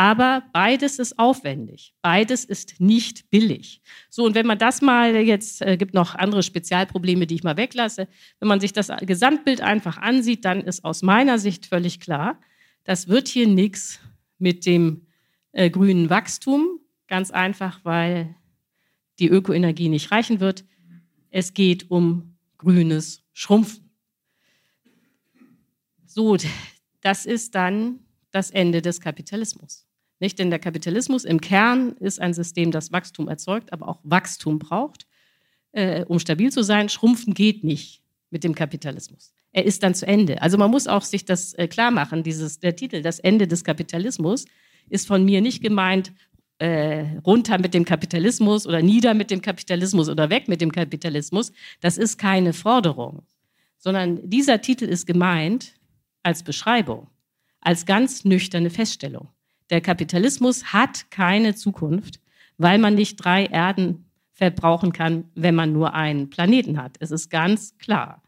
Aber 0.00 0.44
beides 0.54 0.98
ist 0.98 1.18
aufwendig. 1.18 1.92
Beides 2.00 2.46
ist 2.46 2.80
nicht 2.80 3.28
billig. 3.28 3.82
So, 4.08 4.24
und 4.24 4.34
wenn 4.34 4.46
man 4.46 4.56
das 4.56 4.80
mal, 4.80 5.14
jetzt 5.14 5.60
äh, 5.60 5.76
gibt 5.76 5.92
noch 5.92 6.14
andere 6.14 6.42
Spezialprobleme, 6.42 7.26
die 7.26 7.34
ich 7.34 7.42
mal 7.42 7.58
weglasse, 7.58 8.08
wenn 8.38 8.48
man 8.48 8.60
sich 8.60 8.72
das 8.72 8.88
Gesamtbild 9.02 9.60
einfach 9.60 9.98
ansieht, 9.98 10.46
dann 10.46 10.62
ist 10.62 10.86
aus 10.86 11.02
meiner 11.02 11.38
Sicht 11.38 11.66
völlig 11.66 12.00
klar, 12.00 12.40
das 12.84 13.08
wird 13.08 13.28
hier 13.28 13.46
nichts 13.46 14.00
mit 14.38 14.64
dem 14.64 15.06
äh, 15.52 15.68
grünen 15.68 16.08
Wachstum. 16.08 16.80
Ganz 17.06 17.30
einfach, 17.30 17.80
weil 17.84 18.34
die 19.18 19.28
Ökoenergie 19.28 19.90
nicht 19.90 20.10
reichen 20.12 20.40
wird. 20.40 20.64
Es 21.28 21.52
geht 21.52 21.90
um 21.90 22.38
grünes 22.56 23.22
Schrumpfen. 23.34 23.90
So, 26.06 26.38
das 27.02 27.26
ist 27.26 27.54
dann 27.54 27.98
das 28.30 28.50
Ende 28.50 28.80
des 28.80 29.02
Kapitalismus. 29.02 29.89
Nicht? 30.20 30.38
Denn 30.38 30.50
der 30.50 30.58
Kapitalismus 30.58 31.24
im 31.24 31.40
Kern 31.40 31.92
ist 31.98 32.20
ein 32.20 32.34
System, 32.34 32.70
das 32.70 32.92
Wachstum 32.92 33.26
erzeugt, 33.26 33.72
aber 33.72 33.88
auch 33.88 34.00
Wachstum 34.04 34.58
braucht, 34.58 35.06
äh, 35.72 36.04
um 36.04 36.18
stabil 36.18 36.52
zu 36.52 36.62
sein. 36.62 36.88
Schrumpfen 36.88 37.34
geht 37.34 37.64
nicht 37.64 38.02
mit 38.30 38.44
dem 38.44 38.54
Kapitalismus. 38.54 39.32
Er 39.52 39.64
ist 39.64 39.82
dann 39.82 39.94
zu 39.94 40.06
Ende. 40.06 40.40
Also 40.42 40.58
man 40.58 40.70
muss 40.70 40.86
auch 40.86 41.02
sich 41.02 41.24
das 41.24 41.54
äh, 41.54 41.66
klar 41.66 41.90
machen, 41.90 42.22
dieses, 42.22 42.60
der 42.60 42.76
Titel, 42.76 43.02
das 43.02 43.18
Ende 43.18 43.48
des 43.48 43.64
Kapitalismus, 43.64 44.44
ist 44.88 45.06
von 45.06 45.24
mir 45.24 45.40
nicht 45.40 45.62
gemeint, 45.62 46.12
äh, 46.58 47.18
runter 47.24 47.58
mit 47.58 47.72
dem 47.72 47.84
Kapitalismus 47.84 48.66
oder 48.66 48.82
nieder 48.82 49.14
mit 49.14 49.30
dem 49.30 49.40
Kapitalismus 49.40 50.08
oder 50.08 50.28
weg 50.28 50.46
mit 50.46 50.60
dem 50.60 50.70
Kapitalismus. 50.70 51.52
Das 51.80 51.96
ist 51.96 52.18
keine 52.18 52.52
Forderung, 52.52 53.22
sondern 53.78 54.20
dieser 54.28 54.60
Titel 54.60 54.84
ist 54.84 55.06
gemeint 55.06 55.72
als 56.22 56.42
Beschreibung, 56.42 57.08
als 57.60 57.86
ganz 57.86 58.24
nüchterne 58.24 58.68
Feststellung. 58.68 59.28
Der 59.70 59.80
Kapitalismus 59.80 60.72
hat 60.72 61.10
keine 61.10 61.54
Zukunft, 61.54 62.20
weil 62.58 62.78
man 62.78 62.94
nicht 62.94 63.16
drei 63.16 63.46
Erden 63.46 64.04
verbrauchen 64.32 64.92
kann, 64.92 65.24
wenn 65.34 65.54
man 65.54 65.72
nur 65.72 65.94
einen 65.94 66.30
Planeten 66.30 66.82
hat. 66.82 66.96
Es 66.98 67.10
ist 67.10 67.30
ganz 67.30 67.76
klar. 67.78 68.22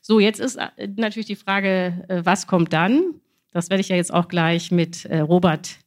So, 0.00 0.20
jetzt 0.20 0.40
ist 0.40 0.56
äh, 0.56 0.88
natürlich 0.96 1.26
die 1.26 1.36
Frage, 1.36 2.04
äh, 2.08 2.24
was 2.24 2.46
kommt 2.46 2.72
dann? 2.72 3.14
Das 3.50 3.70
werde 3.70 3.80
ich 3.80 3.88
ja 3.88 3.96
jetzt 3.96 4.14
auch 4.14 4.28
gleich 4.28 4.70
mit 4.70 5.04
äh, 5.06 5.18
Robert 5.18 5.78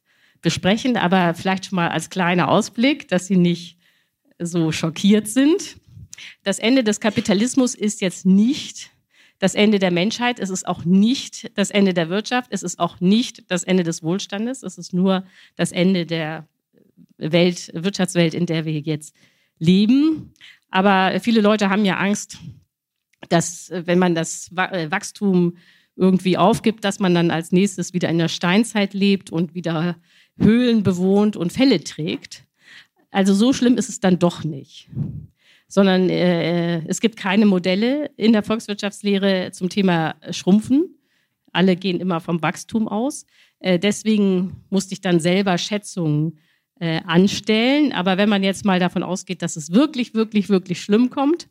besprechen, 0.42 0.96
aber 0.96 1.34
vielleicht 1.34 1.66
schon 1.66 1.76
mal 1.76 1.88
als 1.88 2.10
kleiner 2.10 2.48
Ausblick, 2.48 3.08
dass 3.08 3.26
Sie 3.26 3.36
nicht 3.36 3.78
so 4.38 4.72
schockiert 4.72 5.28
sind. 5.28 5.76
Das 6.42 6.58
Ende 6.58 6.84
des 6.84 7.00
Kapitalismus 7.00 7.74
ist 7.74 8.00
jetzt 8.00 8.26
nicht 8.26 8.90
das 9.40 9.54
Ende 9.54 9.78
der 9.78 9.90
Menschheit, 9.90 10.38
es 10.38 10.50
ist 10.50 10.68
auch 10.68 10.84
nicht 10.84 11.50
das 11.56 11.70
Ende 11.70 11.92
der 11.94 12.08
Wirtschaft, 12.10 12.52
es 12.52 12.62
ist 12.62 12.78
auch 12.78 13.00
nicht 13.00 13.50
das 13.50 13.64
Ende 13.64 13.82
des 13.82 14.02
Wohlstandes, 14.02 14.62
es 14.62 14.78
ist 14.78 14.92
nur 14.92 15.24
das 15.56 15.72
Ende 15.72 16.06
der 16.06 16.46
Welt, 17.16 17.70
Wirtschaftswelt, 17.74 18.34
in 18.34 18.46
der 18.46 18.64
wir 18.66 18.78
jetzt 18.78 19.14
leben. 19.58 20.34
Aber 20.68 21.18
viele 21.20 21.40
Leute 21.40 21.70
haben 21.70 21.84
ja 21.84 21.96
Angst, 21.96 22.38
dass 23.30 23.70
wenn 23.72 23.98
man 23.98 24.14
das 24.14 24.54
Wachstum 24.54 25.56
irgendwie 25.96 26.36
aufgibt, 26.36 26.84
dass 26.84 27.00
man 27.00 27.14
dann 27.14 27.30
als 27.30 27.50
nächstes 27.50 27.92
wieder 27.94 28.08
in 28.08 28.18
der 28.18 28.28
Steinzeit 28.28 28.94
lebt 28.94 29.30
und 29.30 29.54
wieder 29.54 29.96
Höhlen 30.38 30.82
bewohnt 30.82 31.36
und 31.36 31.52
Fälle 31.52 31.82
trägt. 31.82 32.44
Also 33.10 33.34
so 33.34 33.52
schlimm 33.52 33.76
ist 33.76 33.88
es 33.88 34.00
dann 34.00 34.18
doch 34.18 34.44
nicht. 34.44 34.88
Sondern 35.70 36.10
äh, 36.10 36.84
es 36.88 37.00
gibt 37.00 37.16
keine 37.16 37.46
Modelle 37.46 38.10
in 38.16 38.32
der 38.32 38.42
Volkswirtschaftslehre 38.42 39.52
zum 39.52 39.68
Thema 39.68 40.16
Schrumpfen. 40.32 40.96
Alle 41.52 41.76
gehen 41.76 42.00
immer 42.00 42.20
vom 42.20 42.42
Wachstum 42.42 42.88
aus. 42.88 43.24
Äh, 43.60 43.78
deswegen 43.78 44.64
musste 44.68 44.94
ich 44.94 45.00
dann 45.00 45.20
selber 45.20 45.56
Schätzungen 45.58 46.40
äh, 46.80 47.00
anstellen. 47.06 47.92
Aber 47.92 48.18
wenn 48.18 48.28
man 48.28 48.42
jetzt 48.42 48.64
mal 48.64 48.80
davon 48.80 49.04
ausgeht, 49.04 49.42
dass 49.42 49.54
es 49.54 49.72
wirklich, 49.72 50.12
wirklich, 50.12 50.48
wirklich 50.48 50.82
schlimm 50.82 51.08
kommt 51.08 51.48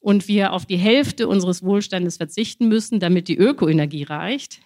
und 0.00 0.26
wir 0.26 0.52
auf 0.52 0.66
die 0.66 0.76
Hälfte 0.76 1.28
unseres 1.28 1.62
Wohlstandes 1.62 2.16
verzichten 2.16 2.68
müssen, 2.68 2.98
damit 2.98 3.28
die 3.28 3.38
Ökoenergie 3.38 4.02
reicht, 4.02 4.60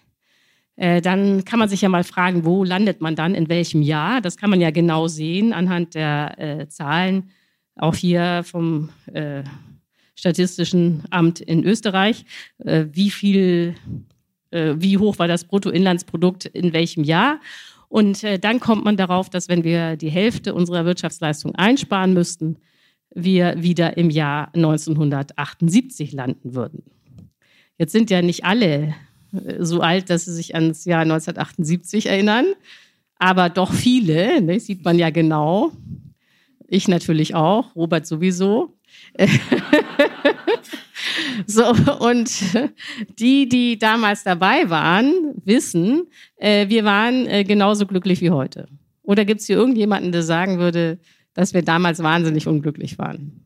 äh, 0.77 1.01
dann 1.01 1.45
kann 1.45 1.59
man 1.59 1.69
sich 1.69 1.81
ja 1.81 1.89
mal 1.89 2.03
fragen, 2.05 2.45
wo 2.45 2.63
landet 2.63 3.01
man 3.01 3.15
dann, 3.15 3.35
in 3.35 3.49
welchem 3.49 3.81
Jahr? 3.81 4.21
Das 4.21 4.37
kann 4.37 4.49
man 4.49 4.61
ja 4.61 4.71
genau 4.71 5.07
sehen 5.07 5.53
anhand 5.53 5.93
der 5.93 6.39
äh, 6.39 6.67
Zahlen, 6.69 7.29
auch 7.79 7.95
hier 7.95 8.43
vom 8.43 8.89
äh, 9.13 9.43
Statistischen 10.15 11.03
Amt 11.09 11.39
in 11.39 11.63
Österreich. 11.63 12.25
Äh, 12.59 12.85
wie 12.91 13.09
viel, 13.09 13.75
äh, 14.51 14.75
wie 14.77 14.97
hoch 14.97 15.17
war 15.19 15.27
das 15.27 15.45
Bruttoinlandsprodukt 15.45 16.45
in 16.45 16.73
welchem 16.73 17.03
Jahr? 17.03 17.39
Und 17.87 18.23
äh, 18.23 18.37
dann 18.37 18.59
kommt 18.59 18.85
man 18.85 18.97
darauf, 18.97 19.29
dass 19.29 19.49
wenn 19.49 19.63
wir 19.63 19.97
die 19.97 20.11
Hälfte 20.11 20.53
unserer 20.53 20.85
Wirtschaftsleistung 20.85 21.55
einsparen 21.55 22.13
müssten, 22.13 22.57
wir 23.11 23.61
wieder 23.63 23.97
im 23.97 24.09
Jahr 24.09 24.49
1978 24.53 26.11
landen 26.11 26.53
würden. 26.53 26.83
Jetzt 27.77 27.91
sind 27.91 28.09
ja 28.11 28.21
nicht 28.21 28.45
alle 28.45 28.93
äh, 29.33 29.55
so 29.63 29.81
alt, 29.81 30.09
dass 30.09 30.25
sie 30.25 30.33
sich 30.33 30.53
ans 30.53 30.85
Jahr 30.85 31.01
1978 31.01 32.07
erinnern, 32.07 32.45
aber 33.15 33.49
doch 33.49 33.73
viele, 33.73 34.41
ne, 34.41 34.59
sieht 34.59 34.85
man 34.85 34.99
ja 34.99 35.09
genau. 35.09 35.71
Ich 36.71 36.87
natürlich 36.87 37.33
auch, 37.33 37.75
Robert 37.75 38.05
sowieso. 38.05 38.77
so, 41.47 41.65
und 41.99 42.31
die, 43.19 43.49
die 43.49 43.79
damals 43.79 44.23
dabei 44.23 44.69
waren, 44.69 45.33
wissen, 45.43 46.07
äh, 46.37 46.69
wir 46.69 46.83
waren 46.85 47.25
äh, 47.25 47.43
genauso 47.43 47.87
glücklich 47.87 48.21
wie 48.21 48.29
heute. 48.29 48.67
Oder 49.01 49.25
gibt 49.25 49.41
es 49.41 49.47
hier 49.47 49.57
irgendjemanden, 49.57 50.11
der 50.11 50.21
sagen 50.21 50.59
würde, 50.59 50.99
dass 51.33 51.55
wir 51.55 51.63
damals 51.63 52.03
wahnsinnig 52.03 52.47
unglücklich 52.47 52.99
waren. 52.99 53.43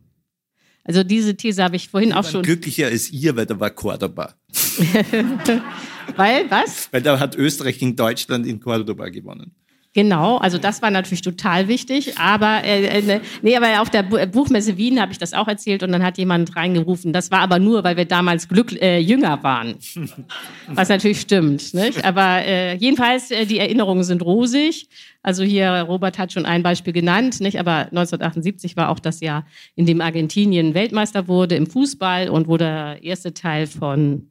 Also 0.83 1.03
diese 1.03 1.37
These 1.37 1.63
habe 1.63 1.77
ich 1.77 1.87
vorhin 1.87 2.11
auch 2.11 2.29
schon. 2.29 2.43
Glücklicher 2.43 2.87
als 2.87 3.09
ihr, 3.09 3.35
weil 3.37 3.45
da 3.45 3.57
war 3.57 3.69
Cordoba. 3.69 4.33
weil 6.17 6.51
was? 6.51 6.89
Weil 6.91 7.01
da 7.01 7.17
hat 7.17 7.37
Österreich 7.37 7.79
gegen 7.79 7.95
Deutschland 7.95 8.45
in 8.45 8.59
Cordoba 8.59 9.07
gewonnen. 9.07 9.55
Genau, 9.93 10.37
also 10.37 10.57
das 10.57 10.81
war 10.81 10.89
natürlich 10.89 11.21
total 11.21 11.67
wichtig. 11.67 12.17
Aber 12.17 12.63
äh, 12.63 12.85
äh 12.85 13.01
ne, 13.03 13.21
nee, 13.43 13.55
aber 13.55 13.79
auf 13.79 13.91
der 13.91 14.01
Buchmesse 14.01 14.75
Wien 14.75 14.99
habe 14.99 15.11
ich 15.11 15.19
das 15.19 15.33
auch 15.33 15.47
erzählt 15.47 15.83
und 15.83 15.91
dann 15.91 16.03
hat 16.03 16.17
jemand 16.17 16.55
reingerufen. 16.55 17.13
Das 17.13 17.29
war 17.29 17.41
aber 17.41 17.59
nur, 17.59 17.83
weil 17.83 17.95
wir 17.95 18.05
damals 18.05 18.49
Glück, 18.49 18.71
äh, 18.81 18.97
jünger 18.97 19.43
waren. 19.43 19.75
Was 20.67 20.89
natürlich 20.89 21.21
stimmt. 21.21 21.75
Nicht? 21.75 22.03
Aber 22.03 22.43
äh, 22.43 22.75
jedenfalls, 22.75 23.29
äh, 23.29 23.45
die 23.45 23.59
Erinnerungen 23.59 24.03
sind 24.03 24.23
rosig. 24.23 24.87
Also 25.21 25.43
hier, 25.43 25.69
Robert 25.87 26.17
hat 26.17 26.33
schon 26.33 26.47
ein 26.47 26.63
Beispiel 26.63 26.91
genannt, 26.91 27.39
nicht? 27.39 27.59
aber 27.59 27.85
1978 27.91 28.75
war 28.75 28.89
auch 28.89 28.99
das 28.99 29.21
Jahr, 29.21 29.45
in 29.75 29.85
dem 29.85 30.01
Argentinien 30.01 30.73
Weltmeister 30.73 31.27
wurde 31.27 31.55
im 31.55 31.67
Fußball 31.67 32.29
und 32.29 32.47
wo 32.47 32.57
der 32.57 33.03
erste 33.03 33.33
Teil 33.33 33.67
von 33.67 34.27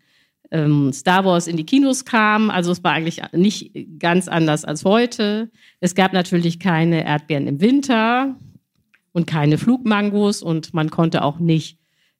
ähm, 0.52 0.92
Star 0.92 1.24
Wars 1.24 1.46
in 1.46 1.56
die 1.56 1.64
Kinos 1.64 2.04
kam. 2.04 2.50
Also 2.50 2.70
es 2.70 2.84
war 2.84 2.92
eigentlich 2.92 3.20
nicht 3.32 3.72
ganz 3.98 4.28
anders 4.28 4.64
als 4.64 4.84
heute. 4.84 5.50
Es 5.80 5.94
gab 5.94 6.12
natürlich 6.12 6.60
keine 6.60 7.04
Erdbeeren 7.04 7.46
im 7.46 7.60
Winter 7.60 8.36
und 9.12 9.26
keine 9.26 9.58
Flugmangos 9.58 10.42
und 10.42 10.74
man 10.74 10.90
konnte 10.90 11.24
auch 11.24 11.38
nicht 11.38 11.78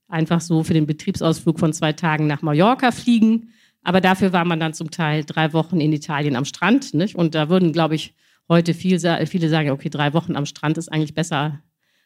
einfach 0.09 0.41
so 0.41 0.65
für 0.65 0.75
den 0.75 0.87
Betriebsausflug 0.87 1.59
von 1.61 1.73
zwei 1.73 1.93
Tagen 1.93 2.27
nach 2.27 2.43
Mallorca 2.43 2.91
fliegen. 2.91 3.51
Aber 3.83 4.01
dafür 4.01 4.33
war 4.33 4.45
man 4.45 4.61
dann 4.61 4.75
zum 4.75 4.91
Teil 4.91 5.25
drei 5.25 5.53
Wochen 5.53 5.81
in 5.81 5.93
Italien 5.93 6.37
am 6.37 6.45
Strand. 6.45 6.95
Nicht? 6.95 7.17
Und 7.17 7.35
da 7.35 7.49
würden, 7.49 7.73
glaube 7.73 7.97
ich, 7.97 8.15
heute 8.49 8.75
viel, 8.75 8.99
viele 9.27 9.49
sagen, 9.49 9.71
okay, 9.71 9.91
drei 9.91 10.15
Wochen 10.15 10.37
am 10.37 10.47
Strand 10.47 10.79
ist 10.79 10.91
eigentlich 10.91 11.15
besser 11.15 11.61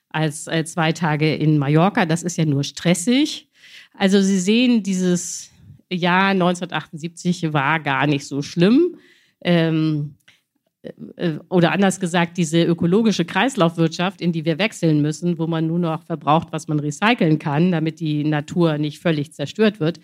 als 0.09 0.47
äh, 0.47 0.65
zwei 0.65 0.93
Tage 0.93 1.35
in 1.35 1.59
Mallorca. 1.59 2.07
Das 2.07 2.23
ist 2.23 2.37
ja 2.37 2.47
nur 2.47 2.65
stressig. 2.65 3.49
Also 3.95 4.21
Sie 4.23 4.39
sehen, 4.39 4.83
dieses 4.83 5.51
Jahr 5.91 6.31
1978 6.31 7.53
war 7.53 7.81
gar 7.81 8.07
nicht 8.07 8.27
so 8.27 8.43
schlimm. 8.43 8.97
Ähm, 9.41 10.15
äh, 11.17 11.39
oder 11.49 11.73
anders 11.73 12.01
gesagt, 12.01 12.37
diese 12.37 12.63
ökologische 12.63 13.25
Kreislaufwirtschaft, 13.25 14.21
in 14.21 14.33
die 14.33 14.45
wir 14.45 14.59
wechseln 14.59 15.03
müssen, 15.03 15.39
wo 15.39 15.47
man 15.47 15.67
nur 15.67 15.79
noch 15.79 16.03
verbraucht, 16.03 16.49
was 16.51 16.69
man 16.69 16.81
recyceln 16.81 17.39
kann, 17.39 17.73
damit 17.73 18.01
die 18.01 18.25
Natur 18.25 18.79
nicht 18.79 19.01
völlig 19.01 19.33
zerstört 19.33 19.81
wird. 19.81 20.01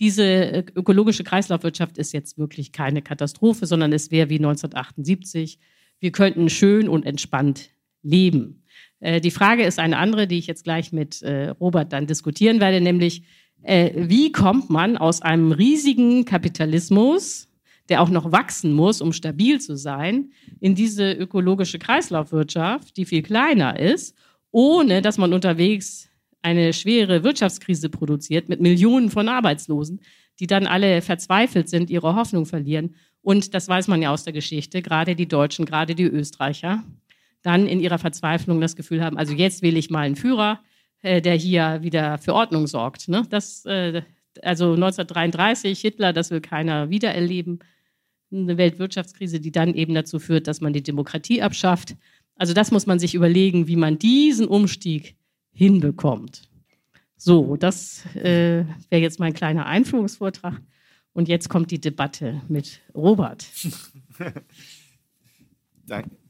Diese 0.00 0.24
äh, 0.24 0.64
ökologische 0.74 1.24
Kreislaufwirtschaft 1.24 1.98
ist 1.98 2.12
jetzt 2.12 2.38
wirklich 2.38 2.72
keine 2.72 3.02
Katastrophe, 3.02 3.66
sondern 3.66 3.92
es 3.92 4.10
wäre 4.10 4.30
wie 4.30 4.36
1978. 4.36 5.58
Wir 6.00 6.12
könnten 6.12 6.48
schön 6.48 6.88
und 6.88 7.04
entspannt 7.04 7.70
leben. 8.02 8.62
Äh, 9.00 9.20
die 9.20 9.30
Frage 9.32 9.64
ist 9.64 9.78
eine 9.78 9.98
andere, 9.98 10.26
die 10.26 10.38
ich 10.38 10.46
jetzt 10.46 10.64
gleich 10.64 10.92
mit 10.92 11.22
Robert 11.60 11.92
dann 11.92 12.06
diskutieren 12.06 12.60
werde, 12.60 12.80
nämlich 12.80 13.24
äh, 13.62 13.90
wie 14.08 14.32
kommt 14.32 14.70
man 14.70 14.96
aus 14.96 15.22
einem 15.22 15.52
riesigen 15.52 16.24
Kapitalismus, 16.24 17.48
der 17.88 18.02
auch 18.02 18.10
noch 18.10 18.32
wachsen 18.32 18.72
muss, 18.72 19.00
um 19.00 19.12
stabil 19.12 19.60
zu 19.60 19.76
sein, 19.76 20.30
in 20.60 20.74
diese 20.74 21.12
ökologische 21.12 21.78
Kreislaufwirtschaft, 21.78 22.96
die 22.96 23.06
viel 23.06 23.22
kleiner 23.22 23.78
ist, 23.78 24.14
ohne 24.50 25.02
dass 25.02 25.18
man 25.18 25.32
unterwegs 25.32 26.08
eine 26.42 26.72
schwere 26.72 27.24
Wirtschaftskrise 27.24 27.88
produziert 27.88 28.48
mit 28.48 28.60
Millionen 28.60 29.10
von 29.10 29.28
Arbeitslosen, 29.28 30.00
die 30.38 30.46
dann 30.46 30.66
alle 30.66 31.02
verzweifelt 31.02 31.68
sind, 31.68 31.90
ihre 31.90 32.14
Hoffnung 32.14 32.46
verlieren. 32.46 32.94
Und 33.22 33.54
das 33.54 33.68
weiß 33.68 33.88
man 33.88 34.00
ja 34.02 34.12
aus 34.12 34.24
der 34.24 34.32
Geschichte, 34.32 34.82
gerade 34.82 35.16
die 35.16 35.26
Deutschen, 35.28 35.64
gerade 35.64 35.94
die 35.94 36.04
Österreicher, 36.04 36.84
dann 37.42 37.66
in 37.66 37.80
ihrer 37.80 37.98
Verzweiflung 37.98 38.60
das 38.60 38.76
Gefühl 38.76 39.02
haben, 39.02 39.16
also 39.18 39.32
jetzt 39.32 39.62
wähle 39.62 39.78
ich 39.78 39.90
mal 39.90 40.00
einen 40.00 40.16
Führer, 40.16 40.60
äh, 41.02 41.20
der 41.20 41.34
hier 41.34 41.78
wieder 41.82 42.18
für 42.18 42.34
Ordnung 42.34 42.66
sorgt. 42.66 43.08
Ne? 43.08 43.24
Das, 43.30 43.64
äh, 43.64 44.02
also 44.42 44.72
1933, 44.72 45.80
Hitler, 45.80 46.12
das 46.12 46.30
will 46.30 46.40
keiner 46.40 46.90
wiedererleben. 46.90 47.60
Eine 48.30 48.58
Weltwirtschaftskrise, 48.58 49.40
die 49.40 49.52
dann 49.52 49.74
eben 49.74 49.94
dazu 49.94 50.18
führt, 50.18 50.46
dass 50.46 50.60
man 50.60 50.72
die 50.72 50.82
Demokratie 50.82 51.40
abschafft. 51.40 51.96
Also 52.36 52.52
das 52.52 52.70
muss 52.70 52.86
man 52.86 52.98
sich 52.98 53.14
überlegen, 53.14 53.66
wie 53.68 53.76
man 53.76 53.98
diesen 53.98 54.46
Umstieg 54.46 55.16
hinbekommt. 55.52 56.42
So, 57.16 57.56
das 57.56 58.04
äh, 58.14 58.64
wäre 58.90 59.02
jetzt 59.02 59.18
mein 59.18 59.34
kleiner 59.34 59.66
Einführungsvortrag. 59.66 60.60
Und 61.12 61.28
jetzt 61.28 61.48
kommt 61.48 61.70
die 61.72 61.80
Debatte 61.80 62.42
mit 62.48 62.80
Robert. 62.94 63.44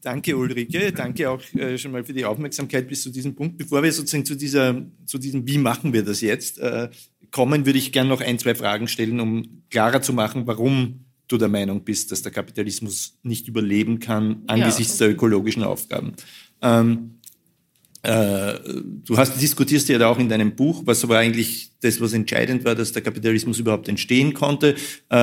Danke, 0.01 0.37
Ulrike. 0.37 0.93
Danke 0.93 1.31
auch 1.31 1.43
äh, 1.55 1.77
schon 1.77 1.93
mal 1.93 2.05
für 2.05 2.13
die 2.13 2.25
Aufmerksamkeit 2.25 2.89
bis 2.89 3.03
zu 3.03 3.11
diesem 3.11 3.35
Punkt. 3.35 3.59
Bevor 3.59 3.83
wir 3.83 3.93
sozusagen 3.93 4.25
zu, 4.25 4.37
dieser, 4.37 4.83
zu 5.05 5.19
diesem, 5.19 5.47
wie 5.47 5.59
machen 5.59 5.93
wir 5.93 6.05
das 6.05 6.21
jetzt, 6.21 6.59
äh, 6.59 6.89
kommen, 7.31 7.67
würde 7.67 7.79
ich 7.79 7.93
gerne 7.93 8.09
noch 8.09 8.21
ein, 8.21 8.39
zwei 8.39 8.55
Fragen 8.55 8.89
stellen, 8.89 9.21
um 9.21 9.63
klarer 9.71 10.01
zu 10.01 10.13
machen, 10.13 10.47
warum 10.47 11.05
du 11.27 11.37
der 11.37 11.49
Meinung 11.49 11.85
bist, 11.85 12.11
dass 12.11 12.23
der 12.23 12.33
Kapitalismus 12.33 13.19
nicht 13.23 13.49
überleben 13.49 13.99
kann 13.99 14.43
angesichts 14.47 14.99
ja. 14.99 15.07
der 15.07 15.15
ökologischen 15.15 15.63
Aufgaben. 15.63 16.15
Ähm, 16.63 17.19
äh, 18.03 18.55
du 19.05 19.17
hast, 19.19 19.41
diskutierst 19.41 19.89
ja 19.89 19.99
da 19.99 20.09
auch 20.09 20.19
in 20.19 20.29
deinem 20.29 20.55
Buch, 20.55 20.83
was 20.87 21.03
aber 21.05 21.19
eigentlich 21.19 21.73
das, 21.81 22.01
was 22.01 22.13
entscheidend 22.13 22.65
war, 22.65 22.75
dass 22.75 22.93
der 22.93 23.03
Kapitalismus 23.03 23.59
überhaupt 23.59 23.89
entstehen 23.89 24.35
konnte, 24.35 24.77
äh, 25.11 25.17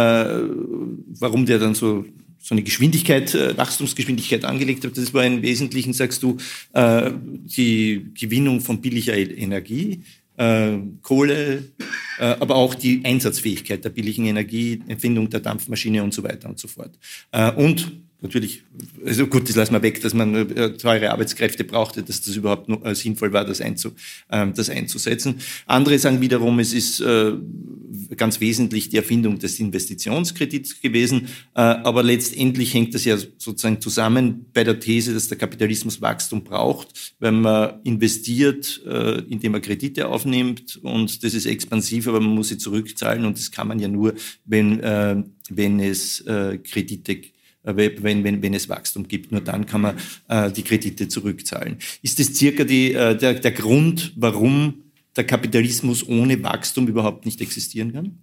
warum 1.20 1.46
der 1.46 1.58
dann 1.58 1.74
so 1.74 2.06
so 2.46 2.54
eine 2.54 2.62
Geschwindigkeit, 2.62 3.34
äh, 3.34 3.58
Wachstumsgeschwindigkeit 3.58 4.46
angelegt 4.46 4.86
habt. 4.86 4.96
Das 4.96 5.12
war 5.16 5.26
im 5.26 5.42
Wesentlichen, 5.42 5.94
sagst 5.94 6.22
du, 6.22 6.38
äh, 6.74 7.10
die 7.44 8.06
Gewinnung 8.14 8.62
von 8.62 8.82
billiger 8.82 9.18
Energie, 9.18 10.04
äh, 10.38 10.78
Kohle, 11.02 11.64
äh, 12.20 12.24
aber 12.24 12.56
auch 12.56 12.76
die 12.76 13.02
Einsatzfähigkeit 13.04 13.84
der 13.84 13.90
billigen 13.90 14.28
Energie, 14.28 14.80
Erfindung 14.88 15.28
der 15.28 15.40
Dampfmaschine 15.40 16.04
und 16.04 16.14
so 16.14 16.22
weiter 16.22 16.48
und 16.48 16.60
so 16.60 16.68
fort. 16.68 16.92
Äh, 17.32 17.52
und 17.54 17.92
natürlich, 18.22 18.64
also 19.06 19.28
gut, 19.28 19.48
das 19.48 19.56
lassen 19.56 19.74
wir 19.74 19.82
weg, 19.82 20.02
dass 20.02 20.14
man 20.14 20.36
äh, 20.36 20.78
teure 20.78 21.12
Arbeitskräfte 21.12 21.64
brauchte, 21.64 22.04
dass 22.04 22.22
das 22.22 22.36
überhaupt 22.36 22.70
äh, 22.84 22.96
sinnvoll 22.96 23.34
war, 23.34 23.46
das, 23.46 23.62
einzu, 23.62 23.92
äh, 24.30 24.48
das 24.52 24.70
einzusetzen. 24.70 25.36
Andere 25.66 26.00
sagen 26.00 26.22
wiederum, 26.22 26.60
es 26.60 26.74
ist 26.74 27.02
äh, 27.02 27.34
ganz 28.16 28.40
wesentlich 28.40 28.90
die 28.90 28.98
Erfindung 28.98 29.40
des 29.40 29.60
Investitionskredits 29.60 30.82
gewesen, 30.82 31.28
äh, 31.56 31.62
aber 31.62 32.04
letztendlich 32.04 32.74
hängt 32.74 32.94
das 32.94 33.06
ja 33.06 33.18
sozusagen 33.18 33.82
zusammen 33.82 34.46
bei 34.54 34.64
der 34.64 34.80
These, 34.80 35.14
dass 35.14 35.28
der 35.28 35.38
Kapitalismus 35.38 36.02
Wachstum 36.02 36.44
braucht, 36.44 37.16
wenn 37.20 37.42
man 37.42 37.82
investiert, 37.84 38.82
äh, 38.86 39.20
indem 39.30 39.54
man 39.54 39.62
Kredite 39.62 40.08
aufnimmt. 40.08 40.80
Und 40.84 41.24
das 41.24 41.34
ist 41.34 41.46
expansiv, 41.46 42.08
aber 42.08 42.20
man 42.20 42.34
muss 42.34 42.50
sie 42.50 42.58
zurückzahlen. 42.58 43.26
Und 43.26 43.38
das 43.38 43.52
kann 43.52 43.68
man 43.68 43.80
ja 43.80 43.88
nur, 43.88 44.14
wenn, 44.46 44.80
äh, 44.80 45.24
wenn 45.50 45.80
es 45.80 46.22
äh, 46.22 46.58
Kredite 46.58 47.16
gibt 47.16 47.35
äh, 47.35 47.35
wenn, 47.66 48.24
wenn, 48.24 48.42
wenn 48.42 48.54
es 48.54 48.70
Wachstum 48.70 49.08
gibt. 49.08 49.32
Nur 49.32 49.42
dann 49.42 49.66
kann 49.66 49.82
man 49.82 49.98
äh, 50.28 50.52
die 50.52 50.64
Kredite 50.64 51.08
zurückzahlen. 51.08 51.78
Ist 52.02 52.20
das 52.20 52.34
circa 52.36 52.64
die, 52.64 52.94
äh, 52.94 53.18
der, 53.18 53.36
der 53.36 53.52
Grund, 53.52 54.14
warum 54.16 54.84
der 55.16 55.26
Kapitalismus 55.26 56.08
ohne 56.08 56.42
Wachstum 56.44 56.88
überhaupt 56.88 57.26
nicht 57.26 57.42
existieren 57.42 57.94
kann? 57.94 58.20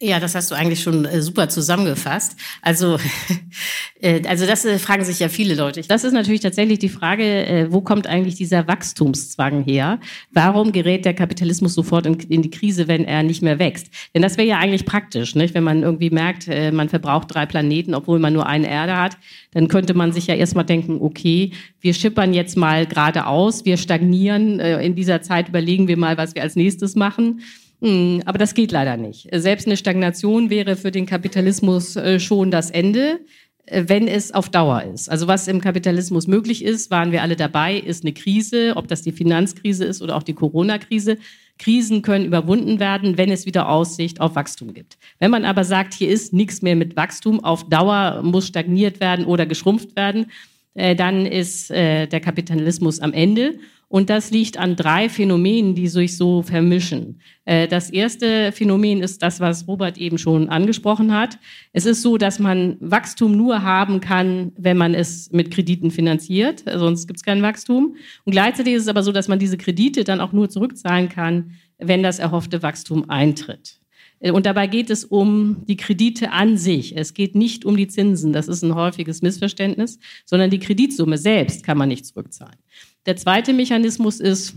Ja, 0.00 0.20
das 0.20 0.34
hast 0.34 0.50
du 0.50 0.54
eigentlich 0.54 0.82
schon 0.82 1.06
äh, 1.06 1.22
super 1.22 1.48
zusammengefasst. 1.48 2.36
Also 2.60 2.98
Äh, 4.00 4.22
also 4.26 4.46
das 4.46 4.64
äh, 4.64 4.78
fragen 4.78 5.04
sich 5.04 5.18
ja 5.18 5.28
viele 5.28 5.54
Leute. 5.54 5.82
Das 5.82 6.04
ist 6.04 6.12
natürlich 6.12 6.40
tatsächlich 6.40 6.78
die 6.78 6.88
Frage, 6.88 7.24
äh, 7.46 7.72
wo 7.72 7.80
kommt 7.80 8.06
eigentlich 8.06 8.34
dieser 8.34 8.66
Wachstumszwang 8.68 9.62
her? 9.64 9.98
Warum 10.32 10.72
gerät 10.72 11.04
der 11.04 11.14
Kapitalismus 11.14 11.74
sofort 11.74 12.06
in 12.06 12.42
die 12.42 12.50
Krise, 12.50 12.88
wenn 12.88 13.04
er 13.04 13.22
nicht 13.22 13.42
mehr 13.42 13.58
wächst? 13.58 13.88
Denn 14.14 14.22
das 14.22 14.36
wäre 14.36 14.48
ja 14.48 14.58
eigentlich 14.58 14.84
praktisch, 14.84 15.34
nicht? 15.34 15.54
wenn 15.54 15.64
man 15.64 15.82
irgendwie 15.82 16.10
merkt, 16.10 16.48
man 16.72 16.88
verbraucht 16.88 17.34
drei 17.34 17.46
Planeten, 17.46 17.94
obwohl 17.94 18.18
man 18.18 18.32
nur 18.32 18.46
eine 18.46 18.68
Erde 18.68 18.96
hat, 18.96 19.16
dann 19.52 19.68
könnte 19.68 19.94
man 19.94 20.12
sich 20.12 20.26
ja 20.26 20.34
erstmal 20.34 20.64
denken, 20.64 20.98
okay, 21.00 21.52
wir 21.80 21.94
schippern 21.94 22.34
jetzt 22.34 22.56
mal 22.56 22.86
geradeaus, 22.86 23.64
wir 23.64 23.76
stagnieren, 23.76 24.60
in 24.60 24.94
dieser 24.94 25.22
Zeit 25.22 25.48
überlegen 25.48 25.88
wir 25.88 25.96
mal, 25.96 26.16
was 26.16 26.34
wir 26.34 26.42
als 26.42 26.56
nächstes 26.56 26.94
machen. 26.94 27.40
Hm, 27.80 28.22
aber 28.24 28.38
das 28.38 28.54
geht 28.54 28.72
leider 28.72 28.96
nicht. 28.96 29.28
Selbst 29.32 29.66
eine 29.66 29.76
Stagnation 29.76 30.50
wäre 30.50 30.76
für 30.76 30.90
den 30.90 31.06
Kapitalismus 31.06 31.98
schon 32.18 32.50
das 32.50 32.70
Ende. 32.70 33.20
Äh, 33.66 33.84
wenn 33.88 34.08
es 34.08 34.32
auf 34.32 34.48
Dauer 34.48 34.82
ist. 34.82 35.10
Also 35.10 35.26
was 35.26 35.48
im 35.48 35.60
Kapitalismus 35.60 36.26
möglich 36.26 36.64
ist, 36.64 36.90
waren 36.90 37.12
wir 37.12 37.22
alle 37.22 37.36
dabei, 37.36 37.76
ist 37.76 38.04
eine 38.04 38.12
Krise, 38.12 38.74
ob 38.76 38.88
das 38.88 39.02
die 39.02 39.12
Finanzkrise 39.12 39.84
ist 39.84 40.02
oder 40.02 40.16
auch 40.16 40.22
die 40.22 40.34
Corona-Krise. 40.34 41.18
Krisen 41.58 42.02
können 42.02 42.26
überwunden 42.26 42.80
werden, 42.80 43.16
wenn 43.18 43.30
es 43.30 43.46
wieder 43.46 43.68
Aussicht 43.68 44.20
auf 44.20 44.34
Wachstum 44.34 44.74
gibt. 44.74 44.98
Wenn 45.18 45.30
man 45.30 45.44
aber 45.44 45.64
sagt, 45.64 45.94
hier 45.94 46.08
ist 46.08 46.32
nichts 46.32 46.62
mehr 46.62 46.76
mit 46.76 46.96
Wachstum, 46.96 47.42
auf 47.42 47.68
Dauer 47.68 48.22
muss 48.22 48.46
stagniert 48.46 49.00
werden 49.00 49.24
oder 49.24 49.46
geschrumpft 49.46 49.96
werden, 49.96 50.26
äh, 50.74 50.94
dann 50.94 51.26
ist 51.26 51.70
äh, 51.70 52.06
der 52.06 52.20
Kapitalismus 52.20 53.00
am 53.00 53.12
Ende. 53.12 53.58
Und 53.88 54.10
das 54.10 54.32
liegt 54.32 54.58
an 54.58 54.74
drei 54.74 55.08
Phänomenen, 55.08 55.76
die 55.76 55.86
sich 55.86 56.16
so 56.16 56.42
vermischen. 56.42 57.20
Äh, 57.44 57.68
das 57.68 57.88
erste 57.88 58.50
Phänomen 58.50 59.00
ist 59.00 59.22
das, 59.22 59.38
was 59.38 59.68
Robert 59.68 59.96
eben 59.96 60.18
schon 60.18 60.48
angesprochen 60.48 61.14
hat. 61.14 61.38
Es 61.72 61.86
ist 61.86 62.02
so, 62.02 62.18
dass 62.18 62.40
man 62.40 62.76
Wachstum 62.80 63.36
nur 63.36 63.62
haben 63.62 64.00
kann, 64.00 64.52
wenn 64.56 64.76
man 64.76 64.92
es 64.92 65.30
mit 65.30 65.52
Krediten 65.52 65.92
finanziert, 65.92 66.64
sonst 66.66 67.06
gibt 67.06 67.18
es 67.18 67.24
kein 67.24 67.42
Wachstum. 67.42 67.94
Und 68.24 68.32
gleichzeitig 68.32 68.74
ist 68.74 68.82
es 68.82 68.88
aber 68.88 69.04
so, 69.04 69.12
dass 69.12 69.28
man 69.28 69.38
diese 69.38 69.56
Kredite 69.56 70.02
dann 70.02 70.20
auch 70.20 70.32
nur 70.32 70.48
zurückzahlen 70.48 71.08
kann, 71.08 71.52
wenn 71.78 72.02
das 72.02 72.18
erhoffte 72.18 72.62
Wachstum 72.62 73.08
eintritt. 73.08 73.78
Äh, 74.20 74.32
und 74.32 74.46
dabei 74.46 74.66
geht 74.66 74.90
es 74.90 75.04
um 75.04 75.64
die 75.66 75.76
Kredite 75.76 76.32
an 76.32 76.56
sich. 76.56 76.96
Es 76.96 77.14
geht 77.14 77.34
nicht 77.34 77.64
um 77.64 77.76
die 77.76 77.88
Zinsen. 77.88 78.32
Das 78.32 78.48
ist 78.48 78.62
ein 78.62 78.74
häufiges 78.74 79.22
Missverständnis, 79.22 79.98
sondern 80.24 80.50
die 80.50 80.58
Kreditsumme 80.58 81.18
selbst 81.18 81.64
kann 81.64 81.78
man 81.78 81.88
nicht 81.88 82.06
zurückzahlen. 82.06 82.58
Der 83.06 83.16
zweite 83.16 83.52
Mechanismus 83.52 84.20
ist, 84.20 84.54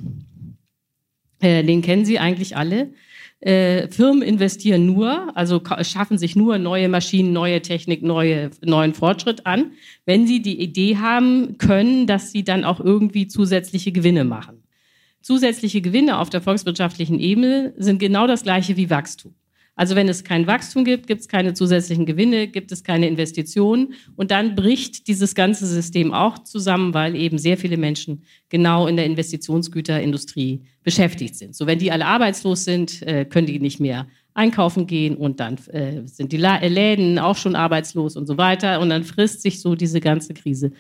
äh, 1.40 1.64
den 1.64 1.82
kennen 1.82 2.06
Sie 2.06 2.20
eigentlich 2.20 2.58
alle. 2.58 2.92
Äh, 3.42 3.88
Firmen 3.88 4.22
investieren 4.22 4.86
nur, 4.86 5.36
also 5.38 5.62
schaffen 5.84 6.18
sich 6.18 6.36
nur 6.36 6.58
neue 6.58 6.90
Maschinen, 6.90 7.32
neue 7.32 7.62
Technik, 7.62 8.04
neue, 8.04 8.52
neuen 8.62 8.94
Fortschritt 8.94 9.46
an, 9.46 9.72
wenn 10.06 10.28
sie 10.28 10.42
die 10.42 10.60
Idee 10.60 10.98
haben 10.98 11.58
können, 11.58 12.06
dass 12.06 12.34
sie 12.34 12.44
dann 12.44 12.66
auch 12.66 12.82
irgendwie 12.82 13.28
zusätzliche 13.28 13.94
Gewinne 13.94 14.26
machen. 14.26 14.64
Zusätzliche 15.22 15.80
Gewinne 15.80 16.18
auf 16.18 16.30
der 16.30 16.42
volkswirtschaftlichen 16.42 17.18
Ebene 17.18 17.74
sind 17.78 18.00
genau 18.00 18.28
das 18.28 18.44
gleiche 18.44 18.76
wie 18.76 18.90
Wachstum. 18.90 19.34
Also 19.80 19.96
wenn 19.96 20.10
es 20.10 20.26
kein 20.26 20.46
Wachstum 20.46 20.84
gibt, 20.84 21.08
gibt 21.08 21.22
es 21.22 21.30
keine 21.30 21.54
zusätzlichen 21.54 22.06
Gewinne, 22.06 22.50
gibt 22.50 22.74
es 22.74 22.84
keine 22.84 23.08
Investitionen 23.08 23.94
und 24.18 24.30
dann 24.30 24.54
bricht 24.54 25.08
dieses 25.08 25.36
ganze 25.36 25.65
System 25.65 26.13
auch 26.13 26.39
zusammen, 26.39 26.94
weil 26.94 27.15
eben 27.15 27.38
sehr 27.38 27.58
viele 27.58 27.78
Menschen 27.78 28.24
genau 28.50 28.88
in 28.88 28.98
der 28.98 29.06
Investitionsgüterindustrie 29.06 30.63
beschäftigt 30.84 31.36
sind. 31.36 31.56
So 31.56 31.65
wenn 31.65 31.80
die 31.80 31.94
alle 31.94 32.08
arbeitslos 32.08 32.65
sind, 32.65 33.02
äh, 33.04 33.24
können 33.24 33.48
die 33.48 33.62
nicht 33.62 33.80
mehr 33.80 34.06
einkaufen 34.34 34.86
gehen 34.86 35.15
und 35.15 35.39
dann 35.39 35.58
äh, 35.70 36.02
sind 36.04 36.34
die 36.34 36.38
Läden 36.38 37.18
auch 37.18 37.38
schon 37.38 37.56
arbeitslos 37.56 38.18
und 38.18 38.28
so 38.28 38.38
weiter 38.38 38.82
und 38.82 38.89
dann 38.89 39.06
frisst 39.06 39.44
sich 39.44 39.62
so 39.62 39.76
diese 39.76 40.02
ganze 40.02 40.34
Krise 40.34 40.74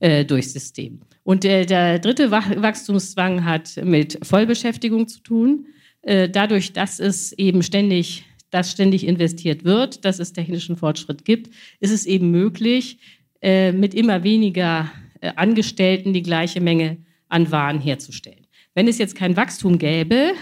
äh, 0.00 0.24
durchs 0.24 0.54
System. 0.54 1.02
Und 1.22 1.44
der 1.44 2.00
dritte 2.00 2.32
Wachstumszwang 2.32 3.44
hat 3.44 3.80
mit 3.84 4.18
Vollbeschäftigung 4.24 5.06
zu 5.06 5.20
tun. 5.20 5.66
Dadurch, 6.02 6.72
dass 6.72 6.98
es 6.98 7.32
eben 7.34 7.62
ständig 7.62 8.24
dass 8.50 8.70
ständig 8.70 9.06
investiert 9.06 9.64
wird, 9.64 10.04
dass 10.04 10.18
es 10.18 10.32
technischen 10.32 10.76
Fortschritt 10.76 11.24
gibt, 11.24 11.50
ist 11.80 11.92
es 11.92 12.06
eben 12.06 12.30
möglich, 12.30 12.98
äh, 13.42 13.72
mit 13.72 13.94
immer 13.94 14.22
weniger 14.22 14.90
äh, 15.20 15.32
Angestellten 15.36 16.12
die 16.12 16.22
gleiche 16.22 16.60
Menge 16.60 16.98
an 17.28 17.50
Waren 17.50 17.80
herzustellen. 17.80 18.46
Wenn 18.74 18.88
es 18.88 18.98
jetzt 18.98 19.14
kein 19.14 19.36
Wachstum 19.36 19.78
gäbe, 19.78 20.32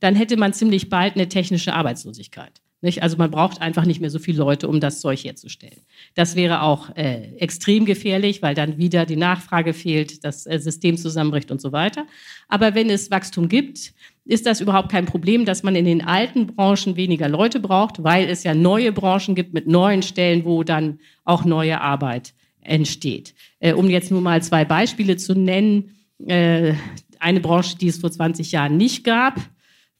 dann 0.00 0.14
hätte 0.14 0.36
man 0.36 0.52
ziemlich 0.52 0.88
bald 0.88 1.14
eine 1.14 1.28
technische 1.28 1.74
Arbeitslosigkeit. 1.74 2.60
Nicht? 2.82 3.02
Also 3.02 3.18
man 3.18 3.30
braucht 3.30 3.60
einfach 3.60 3.84
nicht 3.84 4.00
mehr 4.00 4.08
so 4.08 4.18
viele 4.18 4.38
Leute, 4.38 4.66
um 4.66 4.80
das 4.80 5.00
Zeug 5.00 5.22
herzustellen. 5.22 5.82
Das 6.14 6.34
wäre 6.34 6.62
auch 6.62 6.96
äh, 6.96 7.34
extrem 7.36 7.84
gefährlich, 7.84 8.40
weil 8.40 8.54
dann 8.54 8.78
wieder 8.78 9.04
die 9.04 9.16
Nachfrage 9.16 9.74
fehlt, 9.74 10.24
das 10.24 10.46
äh, 10.46 10.58
System 10.58 10.96
zusammenbricht 10.96 11.50
und 11.50 11.60
so 11.60 11.72
weiter. 11.72 12.06
Aber 12.48 12.74
wenn 12.74 12.88
es 12.88 13.10
Wachstum 13.10 13.50
gibt, 13.50 13.92
ist 14.24 14.46
das 14.46 14.60
überhaupt 14.60 14.90
kein 14.90 15.06
Problem, 15.06 15.44
dass 15.44 15.62
man 15.62 15.74
in 15.74 15.84
den 15.84 16.04
alten 16.04 16.46
Branchen 16.46 16.96
weniger 16.96 17.28
Leute 17.28 17.58
braucht, 17.60 18.02
weil 18.02 18.28
es 18.28 18.44
ja 18.44 18.54
neue 18.54 18.92
Branchen 18.92 19.34
gibt 19.34 19.54
mit 19.54 19.66
neuen 19.66 20.02
Stellen, 20.02 20.44
wo 20.44 20.62
dann 20.62 21.00
auch 21.24 21.44
neue 21.44 21.80
Arbeit 21.80 22.34
entsteht. 22.60 23.34
Äh, 23.58 23.72
um 23.72 23.88
jetzt 23.88 24.10
nur 24.10 24.20
mal 24.20 24.42
zwei 24.42 24.64
Beispiele 24.64 25.16
zu 25.16 25.34
nennen. 25.34 25.96
Äh, 26.26 26.74
eine 27.18 27.40
Branche, 27.40 27.76
die 27.76 27.88
es 27.88 27.98
vor 27.98 28.10
20 28.10 28.52
Jahren 28.52 28.76
nicht 28.76 29.04
gab, 29.04 29.40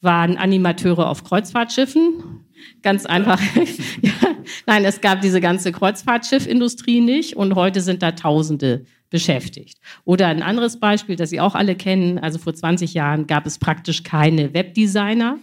waren 0.01 0.37
Animateure 0.37 1.09
auf 1.09 1.25
Kreuzfahrtschiffen. 1.25 2.45
Ganz 2.83 3.07
einfach. 3.07 3.41
ja. 4.03 4.13
Nein, 4.67 4.85
es 4.85 5.01
gab 5.01 5.21
diese 5.21 5.41
ganze 5.41 5.73
Kreuzfahrtschiffindustrie 5.73 7.01
nicht 7.01 7.37
und 7.37 7.55
heute 7.55 7.81
sind 7.81 8.03
da 8.03 8.13
Tausende 8.13 8.85
beschäftigt. 9.11 9.79
Oder 10.05 10.29
ein 10.29 10.43
anderes 10.43 10.79
Beispiel, 10.79 11.17
das 11.17 11.31
Sie 11.31 11.41
auch 11.41 11.55
alle 11.55 11.75
kennen. 11.75 12.19
Also 12.19 12.39
vor 12.39 12.55
20 12.55 12.95
Jahren 12.95 13.27
gab 13.27 13.47
es 13.47 13.59
praktisch 13.59 14.03
keine 14.03 14.55
Webdesigner. 14.55 15.39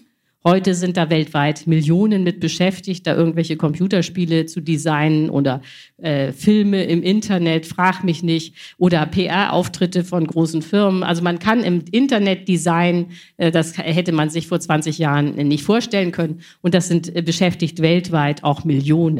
Heute 0.47 0.75
sind 0.75 0.95
da 0.95 1.09
weltweit 1.09 1.67
Millionen 1.67 2.23
mit 2.23 2.39
beschäftigt, 2.39 3.05
da 3.05 3.13
irgendwelche 3.13 3.57
Computerspiele 3.57 4.45
zu 4.45 4.61
designen 4.61 5.29
oder 5.29 5.61
äh, 5.97 6.31
Filme 6.31 6.85
im 6.85 7.03
Internet, 7.03 7.65
frag 7.65 8.05
mich 8.05 8.23
nicht, 8.23 8.55
oder 8.77 9.05
PR-Auftritte 9.07 10.05
von 10.05 10.25
großen 10.25 10.61
Firmen. 10.61 11.03
Also 11.03 11.21
man 11.21 11.39
kann 11.39 11.65
im 11.65 11.83
Internet 11.91 12.47
designen, 12.47 13.07
äh, 13.35 13.51
das 13.51 13.77
hätte 13.77 14.13
man 14.13 14.29
sich 14.29 14.47
vor 14.47 14.61
20 14.61 14.97
Jahren 14.99 15.35
nicht 15.35 15.65
vorstellen 15.65 16.13
können. 16.13 16.39
Und 16.61 16.73
das 16.73 16.87
sind 16.87 17.13
äh, 17.13 17.21
beschäftigt 17.21 17.81
weltweit 17.81 18.45
auch 18.45 18.63
Millionen. 18.63 19.19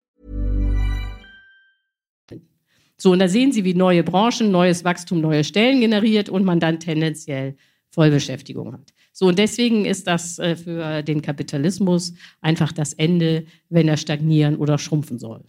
So, 3.01 3.13
und 3.13 3.17
da 3.17 3.27
sehen 3.27 3.51
Sie, 3.51 3.63
wie 3.63 3.73
neue 3.73 4.03
Branchen, 4.03 4.51
neues 4.51 4.83
Wachstum, 4.83 5.21
neue 5.21 5.43
Stellen 5.43 5.79
generiert 5.79 6.29
und 6.29 6.45
man 6.45 6.59
dann 6.59 6.79
tendenziell 6.79 7.55
Vollbeschäftigung 7.89 8.73
hat. 8.73 8.93
So, 9.11 9.25
und 9.25 9.39
deswegen 9.39 9.85
ist 9.85 10.05
das 10.05 10.37
äh, 10.37 10.55
für 10.55 11.01
den 11.01 11.23
Kapitalismus 11.23 12.13
einfach 12.41 12.71
das 12.71 12.93
Ende, 12.93 13.45
wenn 13.69 13.87
er 13.87 13.97
stagnieren 13.97 14.55
oder 14.55 14.77
schrumpfen 14.77 15.17
soll. 15.17 15.43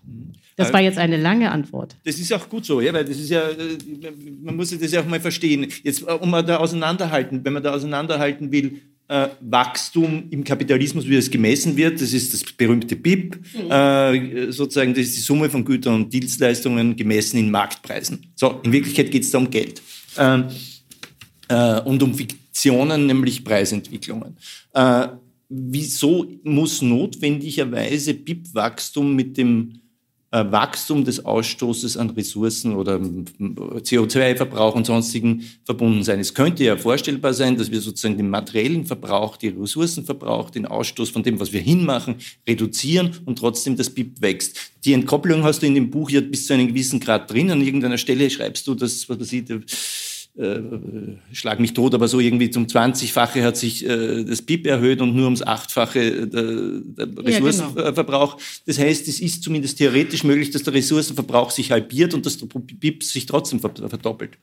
Das 0.57 0.73
war 0.73 0.81
jetzt 0.81 0.97
eine 0.97 1.19
lange 1.19 1.51
Antwort. 1.51 1.95
Das 2.05 2.19
ist 2.19 2.33
auch 2.33 2.49
gut 2.49 2.65
so, 2.65 2.81
ja, 2.81 2.91
weil 2.95 3.05
das 3.05 3.19
ist 3.19 3.29
ja, 3.29 3.47
äh, 3.51 3.77
man 4.41 4.57
muss 4.57 4.71
das 4.71 4.91
ja 4.91 5.03
auch 5.03 5.07
mal 5.07 5.21
verstehen. 5.21 5.71
Jetzt, 5.83 6.09
äh, 6.09 6.13
um 6.13 6.31
mal 6.31 6.43
da 6.43 6.57
auseinanderhalten, 6.57 7.45
wenn 7.45 7.53
man 7.53 7.63
da 7.63 7.75
auseinanderhalten 7.75 8.51
will, 8.51 8.81
äh, 9.13 9.29
Wachstum 9.41 10.25
im 10.31 10.43
Kapitalismus, 10.43 11.07
wie 11.07 11.17
es 11.17 11.31
gemessen 11.31 11.77
wird. 11.77 12.01
Das 12.01 12.15
ist 12.15 12.33
das 12.33 12.43
berühmte 12.53 12.97
BIP. 12.97 13.37
Mhm. 13.37 13.71
Äh, 13.71 14.53
sozusagen, 14.53 14.95
das 14.95 15.05
ist 15.05 15.17
die 15.17 15.21
Summe 15.21 15.51
von 15.51 15.65
Gütern 15.65 15.95
und 15.97 16.13
Dienstleistungen 16.13 16.97
gemessen 16.97 17.37
in 17.37 17.51
Marktpreisen. 17.51 18.33
So, 18.35 18.61
in 18.63 18.73
Wirklichkeit 18.73 19.11
geht 19.11 19.25
es 19.25 19.31
da 19.31 19.39
um 19.39 19.51
Geld. 19.51 19.83
Ähm, 20.17 20.45
äh, 21.49 21.81
und 21.83 22.03
um 22.03 22.15
Fiktionen, 22.15 23.07
nämlich 23.07 23.45
Preisentwicklungen. 23.45 24.39
Äh, 24.73 25.09
wieso 25.51 26.27
muss 26.43 26.81
notwendigerweise 26.81 28.15
BIP-Wachstum 28.15 29.15
mit 29.15 29.37
dem 29.37 29.82
Wachstum 30.33 31.05
des 31.05 31.27
Ausstoßes 31.27 31.99
an 31.99 32.09
Ressourcen 32.11 32.75
oder 32.75 32.97
CO2-Verbrauch 32.97 34.75
und 34.75 34.87
sonstigen 34.87 35.45
verbunden 35.65 36.03
sein. 36.05 36.21
Es 36.21 36.33
könnte 36.33 36.65
ja 36.65 36.79
vorstellbar 36.79 37.35
sein, 37.35 37.59
dass 37.59 37.71
wir 37.71 37.83
sozusagen 37.83 38.17
den 38.17 38.31
materiellen 38.31 38.87
Verbrauch, 38.87 39.37
den 39.37 39.61
Ressourcenverbrauch, 39.61 40.49
den 40.49 40.65
Ausstoß 40.65 41.11
von 41.11 41.23
dem, 41.23 41.39
was 41.39 41.53
wir 41.53 41.61
hinmachen, 41.61 42.15
reduzieren 42.49 43.11
und 43.27 43.39
trotzdem 43.39 43.77
das 43.77 43.91
BIP 43.91 44.23
wächst. 44.23 44.57
Die 44.87 44.95
Entkopplung 44.95 45.43
hast 45.43 45.61
du 45.61 45.67
in 45.67 45.75
dem 45.75 45.91
Buch 45.91 46.09
ja 46.09 46.23
bis 46.23 46.47
zu 46.47 46.55
einem 46.55 46.69
gewissen 46.69 46.99
Grad 46.99 47.31
drin. 47.31 47.51
An 47.51 47.61
irgendeiner 47.61 47.99
Stelle 47.99 48.31
schreibst 48.31 48.67
du, 48.67 48.75
dass, 48.75 49.07
was 49.11 49.33
ich, 49.33 49.45
äh, 50.35 50.61
schlag 51.33 51.61
mich 51.61 51.75
tot, 51.75 51.95
aber 51.95 52.09
so 52.09 52.19
irgendwie 52.19 52.51
zum 52.51 52.67
20-fache 52.67 53.43
hat 53.43 53.57
sich 53.57 53.87
äh, 53.87 54.25
das 54.25 54.41
BIP 54.41 54.67
erhöht 54.67 55.01
und 55.01 55.15
nur 55.15 55.25
ums 55.25 55.43
Achtfache 55.43 56.27
der, 56.27 57.07
der 57.07 57.25
Ressourcenverbrauch. 57.25 58.31
Ja, 58.31 58.37
genau. 58.37 58.63
Das 58.67 58.79
heißt, 58.79 59.09
es 59.09 59.21
ist 59.21 59.43
zumindest 59.43 59.79
theoretisch 59.79 60.25
möglich, 60.25 60.51
dass 60.51 60.63
der 60.63 60.73
Ressourcenverbrauch 60.73 61.51
sich 61.51 61.71
halbiert 61.71 62.15
und 62.15 62.25
dass 62.25 62.39
der 62.39 62.47
BIP 62.47 63.03
sich 63.03 63.27
trotzdem 63.27 63.61
verdoppelt. 63.61 64.39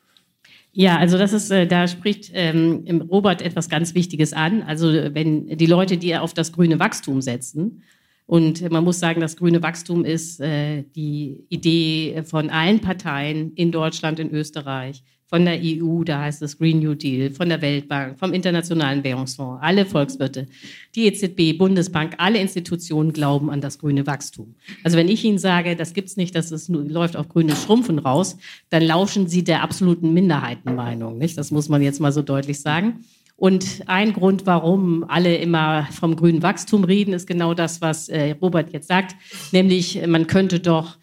Ja, 0.71 0.97
also 0.97 1.17
das 1.17 1.33
ist, 1.33 1.49
äh, 1.49 1.65
da 1.65 1.87
spricht 1.87 2.29
ähm, 2.33 3.01
Robert 3.09 3.41
etwas 3.41 3.69
ganz 3.69 3.95
Wichtiges 3.95 4.33
an. 4.33 4.61
Also 4.61 4.87
wenn 4.91 5.47
die 5.57 5.65
Leute, 5.65 5.97
die 5.97 6.15
auf 6.15 6.35
das 6.35 6.51
grüne 6.51 6.79
Wachstum 6.79 7.21
setzen, 7.21 7.81
und 8.27 8.69
man 8.69 8.83
muss 8.83 8.99
sagen, 8.99 9.21
das 9.21 9.37
grüne 9.37 9.63
Wachstum 9.63 10.05
ist 10.05 10.39
äh, 10.39 10.83
die 10.95 11.45
Idee 11.49 12.21
von 12.25 12.51
allen 12.51 12.79
Parteien 12.79 13.53
in 13.55 13.71
Deutschland, 13.71 14.19
in 14.19 14.29
Österreich, 14.29 15.03
von 15.29 15.45
der 15.45 15.59
EU, 15.61 16.03
da 16.03 16.21
heißt 16.21 16.41
es 16.41 16.57
Green 16.57 16.79
New 16.79 16.95
Deal, 16.95 17.29
von 17.29 17.49
der 17.49 17.61
Weltbank, 17.61 18.17
vom 18.17 18.33
Internationalen 18.33 19.03
Währungsfonds, 19.03 19.61
alle 19.61 19.85
Volkswirte, 19.85 20.47
die 20.95 21.05
EZB, 21.05 21.55
Bundesbank, 21.57 22.15
alle 22.17 22.39
Institutionen 22.39 23.13
glauben 23.13 23.51
an 23.51 23.61
das 23.61 23.77
grüne 23.77 24.07
Wachstum. 24.07 24.55
Also 24.83 24.97
wenn 24.97 25.07
ich 25.07 25.23
Ihnen 25.23 25.37
sage, 25.37 25.75
das 25.75 25.93
gibt's 25.93 26.17
nicht, 26.17 26.33
dass 26.35 26.49
es 26.49 26.67
nur, 26.67 26.83
läuft 26.83 27.15
auf 27.15 27.29
grünes 27.29 27.63
Schrumpfen 27.63 27.99
raus, 27.99 28.37
dann 28.71 28.81
lauschen 28.81 29.27
Sie 29.27 29.43
der 29.43 29.61
absoluten 29.61 30.13
Minderheitenmeinung. 30.13 31.19
Nicht? 31.19 31.37
Das 31.37 31.51
muss 31.51 31.69
man 31.69 31.83
jetzt 31.83 31.99
mal 31.99 32.11
so 32.11 32.23
deutlich 32.23 32.59
sagen. 32.59 33.05
Und 33.35 33.83
ein 33.85 34.13
Grund, 34.13 34.47
warum 34.47 35.05
alle 35.07 35.37
immer 35.37 35.87
vom 35.91 36.15
grünen 36.15 36.41
Wachstum 36.41 36.83
reden, 36.83 37.13
ist 37.13 37.27
genau 37.27 37.53
das, 37.53 37.81
was 37.81 38.09
äh, 38.09 38.35
Robert 38.41 38.73
jetzt 38.73 38.87
sagt, 38.87 39.15
nämlich 39.51 40.05
man 40.07 40.27
könnte 40.27 40.59
doch 40.59 40.97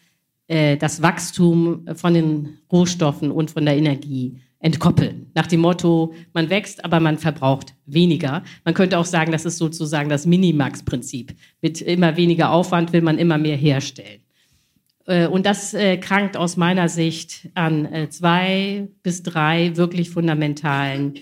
äh, 0.49 0.77
das 0.77 1.03
Wachstum 1.03 1.87
von 1.95 2.15
den 2.15 2.59
Rohstoffen 2.71 3.33
und 3.33 3.51
von 3.51 3.65
der 3.65 3.77
Energie 3.77 4.41
entkoppeln. 4.61 5.31
Nach 5.35 5.47
dem 5.47 5.61
Motto, 5.61 6.15
man 6.33 6.51
wächst, 6.51 6.85
aber 6.85 7.01
man 7.01 7.19
verbraucht 7.19 7.75
weniger. 7.85 8.45
Man 8.65 8.75
könnte 8.75 8.99
auch 8.99 9.05
sagen, 9.05 9.33
das 9.33 9.45
ist 9.45 9.59
sozusagen 9.59 10.09
das 10.09 10.25
Minimax-Prinzip. 10.25 11.35
Mit 11.61 11.83
immer 11.83 12.17
weniger 12.17 12.53
Aufwand 12.53 12.93
will 12.93 13.03
man 13.03 13.19
immer 13.19 13.39
mehr 13.39 13.57
herstellen. 13.57 14.21
Äh, 15.07 15.27
und 15.27 15.47
das 15.47 15.75
äh, 15.75 15.97
krankt 15.97 16.37
aus 16.37 16.57
meiner 16.57 16.89
Sicht 16.89 17.49
an 17.55 18.09
zwei 18.11 18.89
bis 19.03 19.23
drei 19.23 19.77
wirklich 19.77 20.11
fundamentalen 20.11 21.15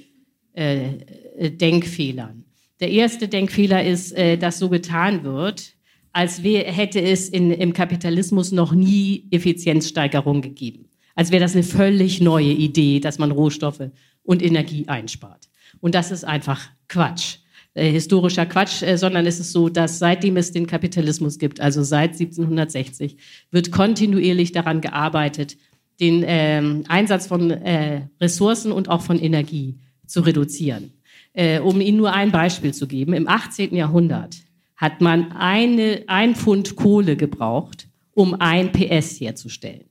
Denkfehlern. 0.57 2.45
Der 2.79 2.91
erste 2.91 3.27
Denkfehler 3.27 3.83
ist, 3.83 4.17
dass 4.39 4.61
so 4.61 4.69
getan 4.69 5.25
wird, 5.25 5.74
als 6.15 6.43
hätte 6.43 7.03
es 7.03 7.29
in, 7.29 7.51
im 7.51 7.73
Kapitalismus 7.73 8.53
noch 8.53 8.73
nie 8.73 9.27
Effizienzsteigerung 9.33 10.43
gegeben. 10.43 10.89
Als 11.17 11.33
wäre 11.33 11.43
das 11.43 11.55
eine 11.55 11.65
völlig 11.65 12.21
neue 12.21 12.53
Idee, 12.53 13.01
dass 13.01 13.19
man 13.19 13.33
Rohstoffe 13.33 13.91
und 14.23 14.41
Energie 14.41 14.87
einspart. 14.87 15.49
Und 15.81 15.97
das 15.97 16.13
ist 16.13 16.25
einfach 16.25 16.71
Quatsch. 16.89 17.39
Äh, 17.75 17.91
historischer 17.91 18.47
Quatsch, 18.47 18.83
äh, 18.83 18.97
sondern 18.97 19.27
es 19.27 19.41
ist 19.41 19.51
so, 19.51 19.69
dass 19.69 19.99
seitdem 19.99 20.37
es 20.37 20.53
den 20.53 20.69
Kapitalismus 20.69 21.39
gibt, 21.39 21.61
also 21.61 21.83
seit 21.83 22.13
1760, 22.13 23.17
wird 23.51 23.73
kontinuierlich 23.73 24.53
daran 24.53 24.81
gearbeitet, 24.81 25.57
den 25.99 26.23
äh, 26.23 26.63
Einsatz 26.87 27.27
von 27.27 27.51
äh, 27.51 28.03
Ressourcen 28.21 28.71
und 28.71 28.89
auch 28.89 29.03
von 29.03 29.19
Energie 29.19 29.81
zu 30.07 30.21
reduzieren. 30.21 30.93
Äh, 31.33 31.59
um 31.59 31.81
Ihnen 31.81 31.99
nur 31.99 32.13
ein 32.13 32.31
Beispiel 32.31 32.73
zu 32.73 32.87
geben, 32.87 33.15
im 33.15 33.27
18. 33.29 33.75
Jahrhundert 33.75 34.37
hat 34.77 35.01
man 35.01 35.33
eine, 35.33 36.05
ein 36.07 36.35
Pfund 36.35 36.77
Kohle 36.77 37.17
gebraucht, 37.17 37.89
um 38.13 38.35
ein 38.35 38.73
PS 38.73 39.21
herzustellen. 39.21 39.85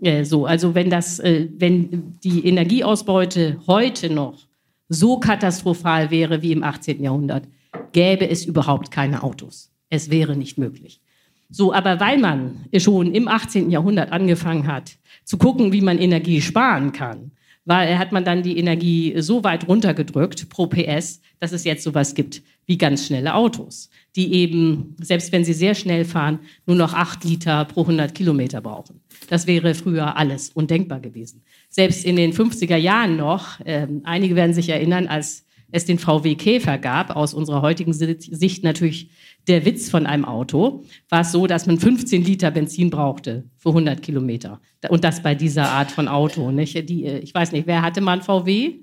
Äh, 0.00 0.24
so, 0.24 0.46
also 0.46 0.74
wenn 0.74 0.90
das, 0.90 1.18
äh, 1.20 1.48
wenn 1.56 2.18
die 2.22 2.46
Energieausbeute 2.46 3.58
heute 3.66 4.12
noch 4.12 4.46
so 4.88 5.18
katastrophal 5.18 6.10
wäre 6.10 6.42
wie 6.42 6.52
im 6.52 6.62
18. 6.62 7.02
Jahrhundert, 7.02 7.48
gäbe 7.92 8.28
es 8.28 8.44
überhaupt 8.44 8.90
keine 8.90 9.22
Autos. 9.22 9.70
Es 9.90 10.10
wäre 10.10 10.36
nicht 10.36 10.58
möglich. 10.58 11.00
So, 11.48 11.72
aber 11.72 12.00
weil 12.00 12.18
man 12.18 12.64
schon 12.76 13.14
im 13.14 13.28
18. 13.28 13.70
Jahrhundert 13.70 14.10
angefangen 14.12 14.66
hat, 14.66 14.96
zu 15.24 15.38
gucken, 15.38 15.72
wie 15.72 15.80
man 15.80 15.98
Energie 15.98 16.40
sparen 16.40 16.92
kann, 16.92 17.32
weil 17.66 17.98
hat 17.98 18.12
man 18.12 18.24
dann 18.24 18.42
die 18.42 18.58
Energie 18.58 19.14
so 19.20 19.44
weit 19.44 19.68
runtergedrückt 19.68 20.48
pro 20.48 20.66
PS, 20.66 21.20
dass 21.38 21.52
es 21.52 21.64
jetzt 21.64 21.84
sowas 21.84 22.14
gibt 22.14 22.42
wie 22.64 22.78
ganz 22.78 23.06
schnelle 23.06 23.34
Autos 23.34 23.90
die 24.16 24.32
eben, 24.32 24.96
selbst 24.98 25.30
wenn 25.30 25.44
sie 25.44 25.52
sehr 25.52 25.74
schnell 25.74 26.04
fahren, 26.06 26.40
nur 26.64 26.76
noch 26.76 26.94
acht 26.94 27.22
Liter 27.22 27.66
pro 27.66 27.82
100 27.82 28.14
Kilometer 28.14 28.62
brauchen. 28.62 29.00
Das 29.28 29.46
wäre 29.46 29.74
früher 29.74 30.16
alles 30.16 30.50
undenkbar 30.50 31.00
gewesen. 31.00 31.42
Selbst 31.68 32.04
in 32.04 32.16
den 32.16 32.32
50er 32.32 32.76
Jahren 32.76 33.16
noch, 33.16 33.60
äh, 33.60 33.86
einige 34.04 34.34
werden 34.34 34.54
sich 34.54 34.70
erinnern, 34.70 35.06
als 35.06 35.44
es 35.70 35.84
den 35.84 35.98
VW 35.98 36.34
Käfer 36.36 36.78
gab, 36.78 37.14
aus 37.14 37.34
unserer 37.34 37.60
heutigen 37.60 37.92
Sicht 37.92 38.64
natürlich 38.64 39.10
der 39.48 39.64
Witz 39.64 39.90
von 39.90 40.06
einem 40.06 40.24
Auto, 40.24 40.84
war 41.08 41.20
es 41.20 41.32
so, 41.32 41.46
dass 41.46 41.66
man 41.66 41.78
15 41.78 42.24
Liter 42.24 42.50
Benzin 42.50 42.90
brauchte 42.90 43.44
für 43.56 43.70
100 43.70 44.02
Kilometer. 44.02 44.60
Und 44.88 45.04
das 45.04 45.22
bei 45.22 45.34
dieser 45.34 45.70
Art 45.70 45.90
von 45.90 46.08
Auto. 46.08 46.50
Nicht? 46.50 46.88
Die, 46.88 47.04
äh, 47.04 47.18
ich 47.18 47.34
weiß 47.34 47.52
nicht, 47.52 47.66
wer 47.66 47.82
hatte 47.82 48.00
mal 48.00 48.14
einen 48.14 48.22
VW? 48.22 48.80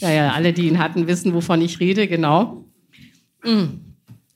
Ja, 0.00 0.10
ja, 0.10 0.32
alle, 0.32 0.52
die 0.52 0.68
ihn 0.68 0.78
hatten, 0.78 1.06
wissen, 1.06 1.34
wovon 1.34 1.60
ich 1.60 1.80
rede, 1.80 2.08
genau. 2.08 2.64
Mm. 3.44 3.64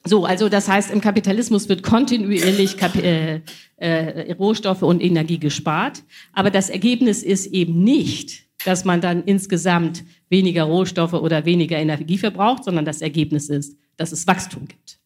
So, 0.05 0.25
also 0.25 0.49
das 0.49 0.69
heißt, 0.69 0.91
im 0.91 1.01
Kapitalismus 1.01 1.69
wird 1.69 1.83
kontinuierlich 1.83 2.79
Kap 2.79 2.97
äh, 2.97 3.43
äh, 3.77 4.33
Rohstoffe 4.33 4.83
und 4.83 5.03
Energie 5.03 5.39
gespart, 5.39 6.05
aber 6.33 6.51
das 6.51 6.71
Ergebnis 6.71 7.23
ist 7.23 7.47
eben 7.47 7.85
nicht, 7.85 8.47
dass 8.65 8.85
man 8.85 9.03
dann 9.03 9.25
insgesamt 9.25 10.05
weniger 10.31 10.65
Rohstoffe 10.65 11.13
oder 11.13 11.45
weniger 11.45 11.79
Energie 11.79 12.17
verbraucht, 12.17 12.65
sondern 12.65 12.87
das 12.87 13.03
Ergebnis 13.03 13.51
ist, 13.51 13.77
dass 13.97 14.13
es 14.13 14.27
Wachstum 14.27 14.67
gibt. 14.67 15.00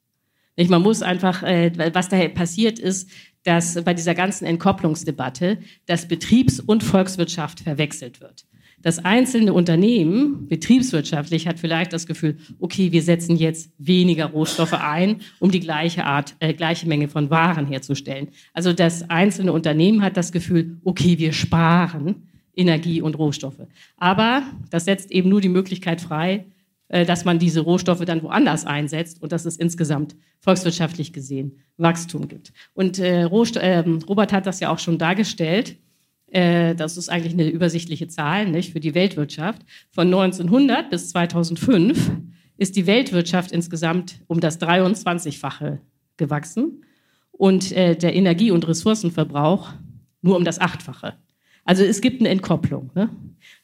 Nicht? 0.57 0.71
Man 0.71 0.83
muss 0.83 1.03
einfach, 1.03 1.43
äh, 1.43 1.73
was 1.93 2.09
daher 2.09 2.29
passiert 2.29 2.79
ist, 2.79 3.11
dass 3.45 3.83
bei 3.85 3.95
dieser 3.95 4.15
ganzen 4.15 4.47
Entkopplungsdebatte 4.47 5.59
das 5.87 6.09
Betriebs- 6.09 6.61
und 6.61 6.83
Volkswirtschaft 6.83 7.61
verwechselt 7.61 8.21
wird. 8.21 8.47
Das 8.85 9.03
einzelne 9.03 9.55
Unternehmen, 9.55 10.47
betriebswirtschaftlich, 10.47 11.49
hat 11.49 11.59
vielleicht 11.59 11.95
das 11.95 12.07
Gefühl, 12.07 12.37
okay, 12.61 12.93
wir 12.93 13.01
setzen 13.01 13.37
jetzt 13.37 13.73
weniger 13.79 14.27
Rohstoffe 14.27 14.75
ein, 14.75 15.23
um 15.39 15.51
die 15.51 15.61
gleiche 15.61 16.05
Art, 16.05 16.35
äh, 16.41 16.53
gleiche 16.53 16.87
Menge 16.87 17.09
von 17.09 17.31
Waren 17.31 17.67
herzustellen. 17.67 18.29
Also 18.53 18.75
das 18.75 19.09
einzelne 19.09 19.55
Unternehmen 19.55 20.03
hat 20.03 20.19
das 20.19 20.33
Gefühl, 20.33 20.77
okay, 20.85 21.19
wir 21.19 21.33
sparen 21.33 22.29
Energie 22.55 23.01
und 23.01 23.19
Rohstoffe. 23.19 23.67
Aber 23.97 24.43
das 24.69 24.85
setzt 24.85 25.11
eben 25.11 25.31
nur 25.31 25.41
die 25.41 25.49
Möglichkeit 25.49 26.03
frei, 26.03 26.45
dass 26.89 27.25
man 27.25 27.39
diese 27.39 27.61
Rohstoffe 27.61 28.05
dann 28.05 28.23
woanders 28.23 28.67
einsetzt 28.67 29.23
und 29.23 29.33
dass 29.33 29.47
es 29.47 29.57
insgesamt 29.57 30.17
volkswirtschaftlich 30.41 31.13
gesehen 31.13 31.59
Wachstum 31.77 32.29
gibt. 32.29 32.53
Und 32.75 32.99
äh, 32.99 33.23
Robert 33.23 34.33
hat 34.33 34.47
das 34.47 34.61
ja 34.61 34.71
auch 34.71 34.79
schon 34.79 34.99
dargestellt. 34.99 35.77
Äh, 36.31 36.75
das 36.75 36.97
ist 36.97 37.09
eigentlich 37.09 37.33
eine 37.33 37.49
übersichtliche 37.49 38.09
Zahl 38.09 38.49
nicht, 38.51 38.73
für 38.73 38.81
die 38.81 38.95
Weltwirtschaft. 38.95 39.63
Von 39.91 40.09
1900 40.09 40.91
bis 40.91 41.11
2005 41.11 42.13
ist 42.57 42.77
die 42.77 42.87
Weltwirtschaft 42.87 43.53
insgesamt 43.53 44.21
um 44.27 44.41
das 44.41 44.61
23-fache 44.61 45.79
gewachsen 46.17 46.85
und 47.33 47.73
äh, 47.73 47.97
der 47.97 48.15
Energie- 48.15 48.51
und 48.51 48.67
Ressourcenverbrauch 48.69 49.73
nur 50.23 50.37
um 50.37 50.45
das 50.45 50.61
Achtfache. 50.61 51.15
Also 51.65 51.83
es 51.83 52.01
gibt 52.01 52.21
eine 52.21 52.29
Entkopplung. 52.29 52.91
Ne? 52.95 53.11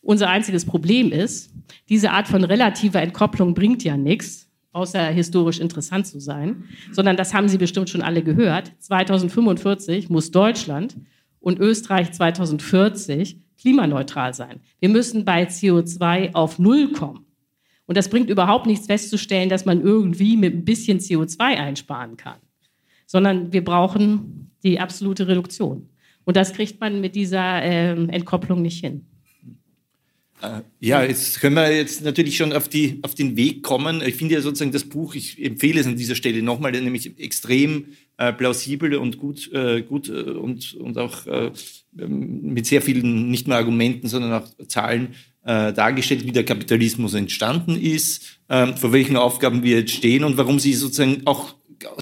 Unser 0.02 0.28
einziges 0.28 0.64
Problem 0.64 1.12
ist, 1.12 1.52
diese 1.88 2.10
Art 2.10 2.28
von 2.28 2.44
relativer 2.44 3.02
Entkopplung 3.02 3.54
bringt 3.54 3.84
ja 3.84 3.96
nichts, 3.96 4.48
außer 4.72 5.06
historisch 5.06 5.60
interessant 5.60 6.06
zu 6.06 6.20
sein, 6.20 6.64
sondern 6.92 7.16
das 7.16 7.34
haben 7.34 7.48
Sie 7.48 7.58
bestimmt 7.58 7.90
schon 7.90 8.02
alle 8.02 8.22
gehört. 8.22 8.72
2045 8.78 10.08
muss 10.10 10.30
Deutschland 10.30 10.96
und 11.40 11.58
Österreich 11.58 12.12
2040 12.12 13.38
klimaneutral 13.60 14.34
sein. 14.34 14.60
Wir 14.78 14.88
müssen 14.88 15.24
bei 15.24 15.44
CO2 15.44 16.34
auf 16.34 16.58
Null 16.58 16.92
kommen. 16.92 17.26
Und 17.86 17.96
das 17.96 18.08
bringt 18.08 18.30
überhaupt 18.30 18.66
nichts 18.66 18.86
festzustellen, 18.86 19.48
dass 19.48 19.64
man 19.64 19.80
irgendwie 19.80 20.36
mit 20.36 20.54
ein 20.54 20.64
bisschen 20.64 21.00
CO2 21.00 21.40
einsparen 21.40 22.16
kann, 22.16 22.38
sondern 23.06 23.52
wir 23.52 23.64
brauchen 23.64 24.52
die 24.62 24.78
absolute 24.78 25.26
Reduktion. 25.26 25.88
Und 26.24 26.36
das 26.36 26.52
kriegt 26.52 26.80
man 26.80 27.00
mit 27.00 27.16
dieser 27.16 27.62
äh, 27.62 27.90
Entkopplung 27.90 28.62
nicht 28.62 28.78
hin. 28.84 29.06
Äh, 30.42 30.60
ja, 30.80 31.02
jetzt 31.02 31.40
können 31.40 31.56
wir 31.56 31.74
jetzt 31.74 32.02
natürlich 32.02 32.36
schon 32.36 32.52
auf, 32.52 32.68
die, 32.68 32.98
auf 33.02 33.14
den 33.14 33.36
Weg 33.36 33.62
kommen. 33.62 34.02
Ich 34.02 34.16
finde 34.16 34.34
ja 34.34 34.40
sozusagen 34.40 34.72
das 34.72 34.84
Buch, 34.84 35.14
ich 35.14 35.42
empfehle 35.42 35.80
es 35.80 35.86
an 35.86 35.96
dieser 35.96 36.14
Stelle 36.14 36.42
nochmal, 36.42 36.72
nämlich 36.72 37.18
extrem 37.18 37.86
äh, 38.16 38.32
plausibel 38.32 38.94
und 38.96 39.18
gut, 39.18 39.52
äh, 39.52 39.82
gut 39.82 40.08
äh, 40.08 40.12
und, 40.12 40.74
und 40.74 40.98
auch 40.98 41.26
äh, 41.26 41.50
mit 41.92 42.66
sehr 42.66 42.82
vielen, 42.82 43.30
nicht 43.30 43.48
nur 43.48 43.56
Argumenten, 43.56 44.08
sondern 44.08 44.32
auch 44.32 44.48
Zahlen 44.68 45.14
dargestellt, 45.42 46.26
wie 46.26 46.32
der 46.32 46.44
Kapitalismus 46.44 47.14
entstanden 47.14 47.74
ist, 47.74 48.40
ähm, 48.50 48.76
vor 48.76 48.92
welchen 48.92 49.16
Aufgaben 49.16 49.62
wir 49.62 49.78
jetzt 49.78 49.92
stehen 49.92 50.22
und 50.22 50.36
warum 50.36 50.58
sie 50.58 50.74
sozusagen 50.74 51.22
auch 51.24 51.54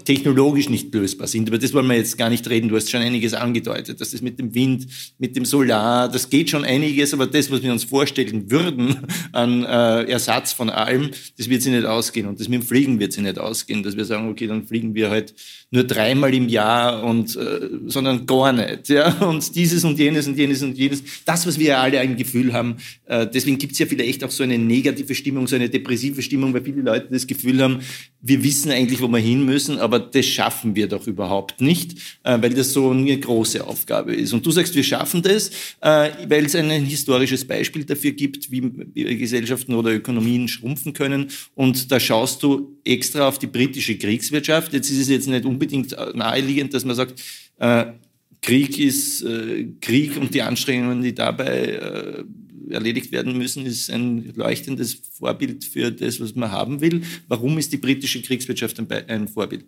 technologisch 0.05 0.69
nicht 0.69 0.93
lösbar 0.95 1.27
sind. 1.27 1.49
Aber 1.49 1.59
das 1.59 1.73
wollen 1.73 1.87
wir 1.87 1.97
jetzt 1.97 2.19
gar 2.19 2.31
nicht 2.31 2.49
reden. 2.49 2.69
Du 2.69 2.77
hast 2.77 2.91
schon 2.91 3.01
einiges 3.01 3.35
angedeutet, 3.35 4.01
das 4.01 4.21
mit 4.21 4.39
dem 4.39 4.55
Wind, 4.55 4.87
mit 5.19 5.37
dem 5.37 5.45
Solar, 5.45 6.09
das 6.09 6.31
geht 6.31 6.51
schon 6.51 6.65
einiges, 6.65 7.15
aber 7.15 7.27
das, 7.27 7.51
was 7.51 7.63
wir 7.63 7.73
uns 7.73 7.85
vorstellen 7.85 8.51
würden 8.51 8.97
an 9.33 9.65
äh, 9.65 10.05
Ersatz 10.05 10.53
von 10.53 10.71
allem, 10.71 11.11
das 11.37 11.49
wird 11.49 11.63
sich 11.63 11.73
nicht 11.73 11.87
ausgehen. 11.87 12.27
Und 12.27 12.41
das 12.41 12.49
mit 12.49 12.63
dem 12.63 12.67
Fliegen 12.67 12.99
wird 12.99 13.13
sich 13.13 13.23
nicht 13.23 13.39
ausgehen, 13.39 13.83
dass 13.83 13.97
wir 13.97 14.05
sagen, 14.05 14.29
okay, 14.29 14.47
dann 14.47 14.67
fliegen 14.67 14.95
wir 14.95 15.11
halt 15.11 15.35
nur 15.71 15.85
dreimal 15.85 16.33
im 16.33 16.49
Jahr 16.49 17.05
und, 17.05 17.37
äh, 17.37 17.69
sondern 17.87 18.27
gar 18.27 18.53
nicht. 18.53 18.89
Ja? 18.89 19.13
Und 19.29 19.55
dieses 19.55 19.85
und 19.85 19.99
jenes 19.99 20.27
und 20.27 20.39
jenes 20.39 20.63
und 20.63 20.79
jenes. 20.79 21.03
Das, 21.27 21.47
was 21.47 21.59
wir 21.59 21.79
alle 21.79 22.01
ein 22.01 22.17
Gefühl 22.17 22.55
haben, 22.55 22.77
äh, 23.07 23.27
deswegen 23.27 23.59
gibt 23.59 23.75
es 23.75 23.79
ja 23.79 23.87
vielleicht 23.87 24.25
auch 24.25 24.31
so 24.31 24.43
eine 24.43 24.59
negative 24.59 25.15
Stimmung, 25.15 25.47
so 25.47 25.57
eine 25.57 25.69
depressive 25.69 26.23
Stimmung, 26.23 26.55
weil 26.55 26.63
viele 26.63 26.81
Leute 26.81 27.09
das 27.11 27.27
Gefühl 27.27 27.63
haben, 27.63 27.81
wir 28.21 28.43
wissen 28.43 28.71
eigentlich, 28.71 29.01
wo 29.01 29.09
wir 29.09 29.19
hin 29.19 29.45
müssen, 29.45 29.79
aber 29.79 29.99
das 29.99 30.27
schaffen 30.27 30.75
wir 30.75 30.89
doch 30.89 31.07
überhaupt 31.07 31.61
nicht, 31.61 31.99
äh, 32.25 32.41
weil 32.41 32.55
das 32.55 32.73
so 32.73 32.91
eine 32.91 33.19
große 33.19 33.67
Aufgabe 33.67 34.15
ist. 34.15 34.33
Und 34.33 34.47
du 34.47 34.51
sagst, 34.51 34.75
wir 34.75 34.83
schaffen 34.83 35.21
das, 35.23 35.51
äh, 35.83 36.11
weil 36.29 36.47
es 36.47 36.55
ein 36.55 36.71
historisches 36.71 37.47
Beispiel 37.47 37.85
dafür 37.85 38.13
gibt, 38.13 38.51
wie, 38.51 38.71
wie 38.95 39.17
Gesellschaften 39.19 39.75
oder 39.75 39.93
Ökonomien 39.93 40.49
schrumpfen 40.49 40.95
können. 40.95 41.29
Und 41.55 41.93
da 41.93 42.01
schaust 42.01 42.43
du 42.43 42.79
extra 42.85 43.29
auf 43.29 43.39
die 43.39 43.47
britische 43.47 43.97
Kriegswirtschaft. 43.99 44.73
Jetzt 44.73 44.91
ist 44.91 44.99
es 44.99 45.09
jetzt 45.09 45.29
nicht 45.29 45.45
unbedingt 45.59 45.97
naheliegend, 46.15 46.73
dass 46.73 46.85
man 46.85 46.95
sagt, 46.95 47.21
äh, 47.59 47.87
Krieg 48.41 48.79
ist 48.79 49.23
äh, 49.23 49.67
Krieg 49.81 50.17
und 50.17 50.33
die 50.33 50.43
Anstrengungen, 50.43 51.03
die 51.03 51.15
dabei 51.15 51.65
äh, 51.65 52.25
erledigt 52.71 53.11
werden 53.11 53.37
müssen, 53.37 53.67
ist 53.67 53.91
ein 53.91 54.33
leuchtendes 54.37 54.95
Vorbild 54.95 55.65
für 55.65 55.91
das, 55.91 56.21
was 56.21 56.35
man 56.37 56.53
haben 56.53 56.81
will. 56.81 57.03
Warum 57.27 57.59
ist 57.59 57.73
die 57.73 57.79
britische 57.79 58.23
Kriegswirtschaft 58.23 58.79
ein, 58.79 58.89
ein 59.09 59.27
Vorbild? 59.27 59.65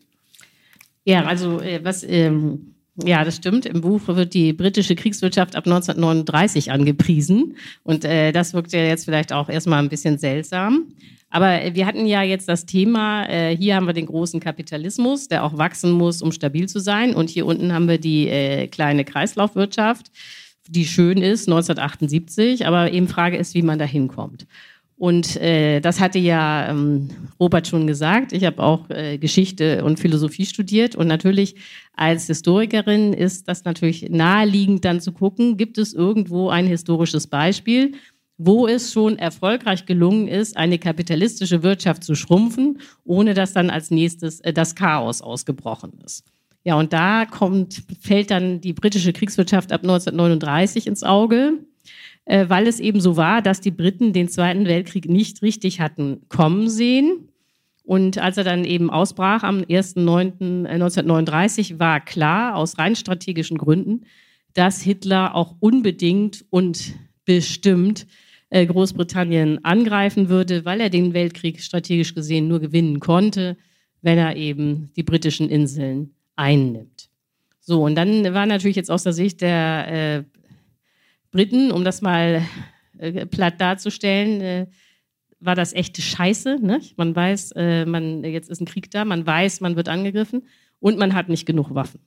Ja, 1.05 1.25
also 1.25 1.61
äh, 1.61 1.81
was. 1.83 2.05
Ähm 2.05 2.75
ja, 2.97 3.25
das 3.25 3.37
stimmt. 3.37 3.67
Im 3.67 3.81
Buch 3.81 4.03
wird 4.07 4.35
die 4.35 4.53
britische 4.53 4.95
Kriegswirtschaft 4.95 5.57
ab 5.57 5.67
1939 5.67 6.71
angepriesen. 6.71 7.57
Und 7.83 8.05
äh, 8.05 8.33
das 8.33 8.53
wirkt 8.53 8.73
ja 8.73 8.81
jetzt 8.81 9.05
vielleicht 9.05 9.33
auch 9.33 9.49
erstmal 9.49 9.83
ein 9.83 9.89
bisschen 9.89 10.19
seltsam. 10.19 10.89
Aber 11.31 11.63
äh, 11.63 11.75
wir 11.75 11.87
hatten 11.87 12.07
ja 12.07 12.23
jetzt 12.23 12.49
das 12.49 12.67
Thema, 12.67 13.29
äh, 13.29 13.57
hier 13.57 13.77
haben 13.77 13.87
wir 13.87 13.95
den 13.95 14.07
großen 14.07 14.41
Kapitalismus, 14.41 15.29
der 15.29 15.45
auch 15.45 15.57
wachsen 15.57 15.93
muss, 15.93 16.21
um 16.21 16.33
stabil 16.33 16.69
zu 16.69 16.81
sein. 16.81 17.15
Und 17.15 17.31
hier 17.31 17.47
unten 17.47 17.73
haben 17.73 17.89
wir 17.89 17.99
die 17.99 18.29
äh, 18.29 18.67
kleine 18.67 19.05
Kreislaufwirtschaft 19.05 20.11
die 20.71 20.87
schön 20.87 21.19
ist, 21.19 21.49
1978, 21.49 22.67
aber 22.67 22.93
eben 22.93 23.09
Frage 23.09 23.37
ist, 23.37 23.55
wie 23.55 23.63
man 23.63 23.81
da 23.81 23.85
hinkommt. 23.85 24.47
Und 25.01 25.37
äh, 25.37 25.81
das 25.81 25.99
hatte 25.99 26.19
ja 26.19 26.69
ähm, 26.69 27.09
Robert 27.41 27.67
schon 27.67 27.87
gesagt. 27.87 28.35
Ich 28.35 28.45
habe 28.45 28.63
auch 28.63 28.91
äh, 28.91 29.17
Geschichte 29.17 29.83
und 29.83 29.99
Philosophie 29.99 30.45
studiert. 30.45 30.95
Und 30.95 31.07
natürlich 31.07 31.55
als 31.95 32.27
Historikerin 32.27 33.15
ist 33.15 33.49
das 33.49 33.65
natürlich 33.65 34.11
naheliegend 34.11 34.85
dann 34.85 35.01
zu 35.01 35.13
gucken, 35.13 35.57
gibt 35.57 35.79
es 35.79 35.95
irgendwo 35.95 36.51
ein 36.51 36.67
historisches 36.67 37.29
Beispiel, 37.29 37.93
wo 38.37 38.67
es 38.67 38.93
schon 38.93 39.17
erfolgreich 39.19 39.87
gelungen 39.87 40.29
ist, 40.29 40.59
eine 40.59 40.79
kapitalistische 40.79 41.63
Wirtschaft 41.63 42.05
zu 42.05 42.15
schrumpfen, 42.15 42.79
ohne 43.03 43.33
dass 43.33 43.55
dann 43.55 43.71
als 43.71 43.91
nächstes 43.91 44.41
äh, 44.41 44.53
das 44.53 44.75
Chaos 44.75 45.23
ausgebrochen 45.23 45.93
ist. 46.05 46.25
Ja, 46.63 46.75
und 46.75 46.93
da 46.93 47.25
kommt, 47.25 47.85
fällt 48.03 48.31
dann 48.31 48.61
die 48.61 48.75
britische 48.75 49.15
Kriegswirtschaft 49.15 49.73
ab 49.73 49.81
1939 49.81 50.87
ins 50.87 51.03
Auge, 51.05 51.55
äh, 52.31 52.49
weil 52.49 52.67
es 52.69 52.79
eben 52.79 53.01
so 53.01 53.17
war, 53.17 53.43
dass 53.43 53.61
die 53.61 53.73
Briten 53.73 54.13
den 54.13 54.29
Zweiten 54.29 54.67
Weltkrieg 54.67 55.09
nicht 55.09 55.43
richtig 55.43 55.81
hatten 55.81 56.21
kommen 56.29 56.69
sehen. 56.69 57.29
Und 57.83 58.19
als 58.19 58.37
er 58.37 58.45
dann 58.45 58.65
eben 58.65 58.89
ausbrach 58.89 59.43
am 59.43 59.63
1.9.1939, 59.63 61.81
war 61.81 61.99
klar, 61.99 62.55
aus 62.55 62.79
rein 62.79 62.95
strategischen 62.95 63.59
Gründen, 63.59 64.03
dass 64.55 64.81
Hitler 64.81 65.35
auch 65.35 65.57
unbedingt 65.59 66.45
und 66.51 66.95
bestimmt 67.25 68.07
äh, 68.51 68.65
Großbritannien 68.65 69.65
angreifen 69.65 70.29
würde, 70.29 70.65
weil 70.65 70.81
er 70.81 70.89
den 70.89 71.15
Weltkrieg 71.15 71.61
strategisch 71.61 72.15
gesehen 72.15 72.47
nur 72.47 72.61
gewinnen 72.61 73.01
konnte, 73.01 73.57
wenn 74.03 74.19
er 74.19 74.37
eben 74.37 74.93
die 74.95 75.03
britischen 75.03 75.49
Inseln 75.49 76.15
einnimmt. 76.37 77.11
So, 77.59 77.83
und 77.83 77.97
dann 77.97 78.33
war 78.35 78.47
natürlich 78.47 78.77
jetzt 78.77 78.93
aus 78.93 79.03
der 79.03 79.15
Sicht 79.15 79.41
der 79.41 79.89
äh, 79.89 80.23
Briten, 81.31 81.71
um 81.73 81.85
das 81.85 82.03
mal 82.03 82.43
äh, 82.99 83.27
platt 83.27 83.61
darzustellen, 83.61 84.41
äh, 84.41 84.67
war 85.41 85.55
das 85.55 85.73
echte 85.73 86.03
Scheiße. 86.03 86.59
Ne? 86.61 86.81
Man 86.97 87.17
weiß, 87.17 87.53
äh, 87.57 87.87
man, 87.87 88.25
jetzt 88.25 88.51
ist 88.51 88.61
ein 88.61 88.67
Krieg 88.67 88.91
da, 88.91 89.05
man 89.05 89.27
weiß, 89.27 89.61
man 89.61 89.77
wird 89.77 89.89
angegriffen 89.89 90.47
und 90.81 90.99
man 90.99 91.15
hat 91.15 91.29
nicht 91.29 91.47
genug 91.47 91.75
Waffen. 91.75 92.01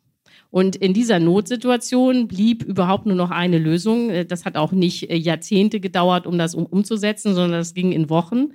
Und 0.50 0.76
in 0.76 0.94
dieser 0.94 1.20
Notsituation 1.20 2.28
blieb 2.28 2.62
überhaupt 2.64 3.08
nur 3.08 3.16
noch 3.16 3.32
eine 3.32 3.58
Lösung. 3.58 4.12
Äh, 4.12 4.26
das 4.26 4.46
hat 4.46 4.56
auch 4.56 4.72
nicht 4.72 5.10
äh, 5.10 5.16
Jahrzehnte 5.16 5.80
gedauert, 5.80 6.28
um 6.28 6.38
das 6.38 6.54
um, 6.54 6.66
umzusetzen, 6.66 7.34
sondern 7.34 7.60
das 7.60 7.74
ging 7.74 7.92
in 7.92 8.10
Wochen 8.10 8.54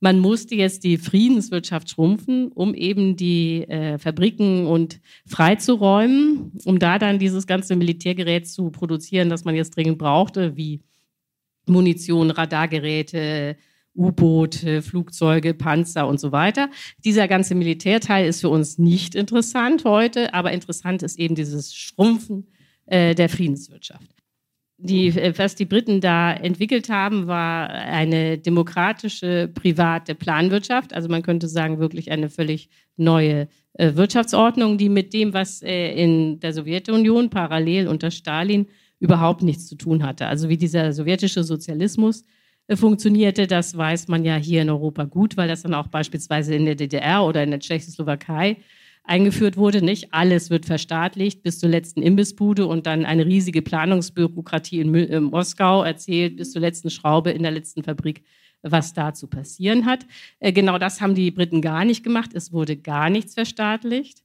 man 0.00 0.18
musste 0.20 0.54
jetzt 0.54 0.84
die 0.84 0.96
Friedenswirtschaft 0.96 1.90
schrumpfen, 1.90 2.52
um 2.52 2.74
eben 2.74 3.16
die 3.16 3.64
äh, 3.68 3.98
Fabriken 3.98 4.66
und 4.66 5.00
freizuräumen, 5.26 6.52
um 6.64 6.78
da 6.78 6.98
dann 6.98 7.18
dieses 7.18 7.46
ganze 7.46 7.76
Militärgerät 7.76 8.46
zu 8.48 8.70
produzieren, 8.70 9.28
das 9.28 9.44
man 9.44 9.54
jetzt 9.54 9.76
dringend 9.76 9.98
brauchte, 9.98 10.56
wie 10.56 10.82
Munition, 11.66 12.30
Radargeräte, 12.30 13.56
U-Boote, 13.94 14.80
Flugzeuge, 14.80 15.54
Panzer 15.54 16.06
und 16.06 16.20
so 16.20 16.30
weiter. 16.30 16.70
Dieser 17.04 17.26
ganze 17.26 17.54
Militärteil 17.54 18.28
ist 18.28 18.40
für 18.40 18.48
uns 18.48 18.78
nicht 18.78 19.14
interessant 19.14 19.84
heute, 19.84 20.32
aber 20.34 20.52
interessant 20.52 21.02
ist 21.02 21.18
eben 21.18 21.34
dieses 21.34 21.74
Schrumpfen 21.74 22.46
äh, 22.86 23.14
der 23.14 23.28
Friedenswirtschaft 23.28 24.17
die, 24.78 25.08
äh, 25.08 25.36
was 25.36 25.56
die 25.56 25.64
Briten 25.64 26.00
da 26.00 26.32
entwickelt 26.32 26.88
haben, 26.88 27.26
war 27.26 27.68
eine 27.68 28.38
demokratische 28.38 29.50
private 29.52 30.14
Planwirtschaft. 30.14 30.94
Also 30.94 31.08
man 31.08 31.22
könnte 31.22 31.48
sagen, 31.48 31.80
wirklich 31.80 32.10
eine 32.10 32.30
völlig 32.30 32.70
neue 32.96 33.48
äh, 33.74 33.94
Wirtschaftsordnung, 33.94 34.78
die 34.78 34.88
mit 34.88 35.12
dem, 35.12 35.34
was 35.34 35.62
äh, 35.62 35.92
in 35.92 36.40
der 36.40 36.52
Sowjetunion 36.52 37.28
parallel 37.28 37.88
unter 37.88 38.10
Stalin 38.10 38.66
überhaupt 39.00 39.42
nichts 39.42 39.66
zu 39.66 39.76
tun 39.76 40.04
hatte. 40.04 40.26
Also 40.26 40.48
wie 40.48 40.56
dieser 40.56 40.92
sowjetische 40.92 41.42
Sozialismus 41.42 42.24
äh, 42.68 42.76
funktionierte, 42.76 43.48
das 43.48 43.76
weiß 43.76 44.06
man 44.06 44.24
ja 44.24 44.36
hier 44.36 44.62
in 44.62 44.70
Europa 44.70 45.04
gut, 45.04 45.36
weil 45.36 45.48
das 45.48 45.62
dann 45.62 45.74
auch 45.74 45.88
beispielsweise 45.88 46.54
in 46.54 46.66
der 46.66 46.76
DDR 46.76 47.24
oder 47.24 47.42
in 47.42 47.50
der 47.50 47.60
Tschechoslowakei 47.60 48.58
eingeführt 49.08 49.56
wurde. 49.56 49.82
Nicht 49.82 50.12
alles 50.12 50.50
wird 50.50 50.66
verstaatlicht 50.66 51.42
bis 51.42 51.58
zur 51.58 51.68
letzten 51.68 52.02
Imbissbude 52.02 52.66
und 52.66 52.86
dann 52.86 53.04
eine 53.04 53.26
riesige 53.26 53.62
Planungsbürokratie 53.62 54.80
in, 54.80 54.94
in 54.94 55.24
Moskau 55.24 55.82
erzählt 55.82 56.36
bis 56.36 56.52
zur 56.52 56.60
letzten 56.60 56.90
Schraube 56.90 57.30
in 57.30 57.42
der 57.42 57.52
letzten 57.52 57.82
Fabrik, 57.82 58.22
was 58.62 58.92
da 58.92 59.14
zu 59.14 59.26
passieren 59.26 59.86
hat. 59.86 60.06
Äh, 60.40 60.52
genau 60.52 60.78
das 60.78 61.00
haben 61.00 61.14
die 61.14 61.30
Briten 61.30 61.62
gar 61.62 61.84
nicht 61.84 62.02
gemacht. 62.04 62.30
Es 62.34 62.52
wurde 62.52 62.76
gar 62.76 63.10
nichts 63.10 63.34
verstaatlicht 63.34 64.22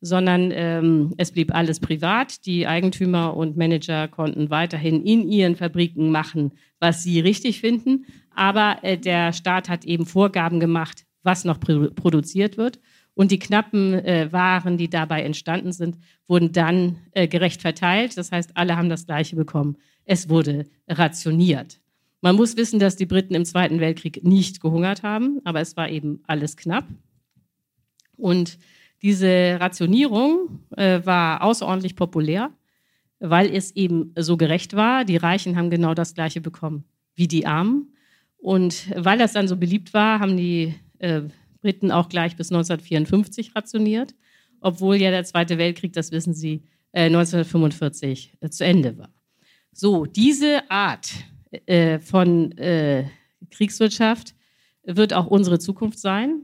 sondern 0.00 0.50
ähm, 0.52 1.14
es 1.16 1.32
blieb 1.32 1.54
alles 1.54 1.80
privat. 1.80 2.46
Die 2.46 2.66
Eigentümer 2.66 3.36
und 3.36 3.56
Manager 3.56 4.08
konnten 4.08 4.50
weiterhin 4.50 5.02
in 5.02 5.28
ihren 5.28 5.56
Fabriken 5.56 6.10
machen, 6.10 6.52
was 6.80 7.02
sie 7.02 7.20
richtig 7.20 7.60
finden. 7.60 8.06
Aber 8.34 8.78
äh, 8.82 8.98
der 8.98 9.32
Staat 9.32 9.68
hat 9.68 9.84
eben 9.84 10.06
Vorgaben 10.06 10.60
gemacht, 10.60 11.06
was 11.22 11.44
noch 11.44 11.58
produziert 11.58 12.56
wird. 12.56 12.78
Und 13.16 13.30
die 13.30 13.38
knappen 13.38 13.94
äh, 13.94 14.30
Waren, 14.30 14.76
die 14.76 14.90
dabei 14.90 15.22
entstanden 15.22 15.72
sind, 15.72 15.96
wurden 16.28 16.52
dann 16.52 16.98
äh, 17.12 17.26
gerecht 17.26 17.62
verteilt. 17.62 18.18
Das 18.18 18.30
heißt, 18.30 18.50
alle 18.54 18.76
haben 18.76 18.90
das 18.90 19.06
Gleiche 19.06 19.36
bekommen. 19.36 19.78
Es 20.04 20.28
wurde 20.28 20.66
rationiert. 20.86 21.80
Man 22.20 22.36
muss 22.36 22.58
wissen, 22.58 22.78
dass 22.78 22.96
die 22.96 23.06
Briten 23.06 23.34
im 23.34 23.46
Zweiten 23.46 23.80
Weltkrieg 23.80 24.22
nicht 24.22 24.60
gehungert 24.60 25.02
haben, 25.02 25.40
aber 25.44 25.62
es 25.62 25.78
war 25.78 25.88
eben 25.88 26.20
alles 26.26 26.58
knapp. 26.58 26.84
Und 28.18 28.58
diese 29.00 29.56
Rationierung 29.60 30.60
äh, 30.76 31.00
war 31.04 31.42
außerordentlich 31.42 31.96
populär, 31.96 32.50
weil 33.18 33.54
es 33.54 33.74
eben 33.76 34.12
so 34.18 34.36
gerecht 34.36 34.76
war. 34.76 35.06
Die 35.06 35.16
Reichen 35.16 35.56
haben 35.56 35.70
genau 35.70 35.94
das 35.94 36.12
Gleiche 36.12 36.42
bekommen 36.42 36.84
wie 37.14 37.28
die 37.28 37.46
Armen. 37.46 37.94
Und 38.36 38.90
weil 38.94 39.16
das 39.16 39.32
dann 39.32 39.48
so 39.48 39.56
beliebt 39.56 39.94
war, 39.94 40.20
haben 40.20 40.36
die 40.36 40.74
äh, 40.98 41.22
Briten 41.66 41.90
auch 41.90 42.08
gleich 42.08 42.36
bis 42.36 42.52
1954 42.52 43.56
rationiert, 43.56 44.14
obwohl 44.60 44.96
ja 44.96 45.10
der 45.10 45.24
Zweite 45.24 45.58
Weltkrieg, 45.58 45.92
das 45.92 46.12
wissen 46.12 46.32
Sie, 46.32 46.62
1945 46.92 48.34
äh, 48.40 48.46
äh, 48.46 48.50
zu 48.50 48.64
Ende 48.64 48.96
war. 48.98 49.12
So, 49.72 50.06
diese 50.06 50.70
Art 50.70 51.10
äh, 51.66 51.98
von 51.98 52.54
Kriegswirtschaft 53.50 54.34
wird 54.84 55.12
auch 55.12 55.26
unsere 55.26 55.58
Zukunft 55.58 55.98
sein. 55.98 56.42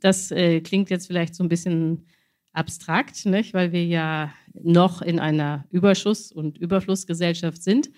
Das 0.00 0.28
klingt 0.28 0.90
jetzt 0.90 1.06
vielleicht 1.06 1.34
so 1.34 1.44
ein 1.44 1.48
bisschen 1.48 2.06
abstrakt, 2.52 3.26
nicht? 3.26 3.52
weil 3.54 3.72
wir 3.72 3.84
ja 3.84 4.32
noch 4.54 5.02
in 5.02 5.18
einer 5.20 5.66
Überschuss- 5.70 6.32
und 6.32 6.58
Überflussgesellschaft 6.58 7.62
sind. 7.62 7.90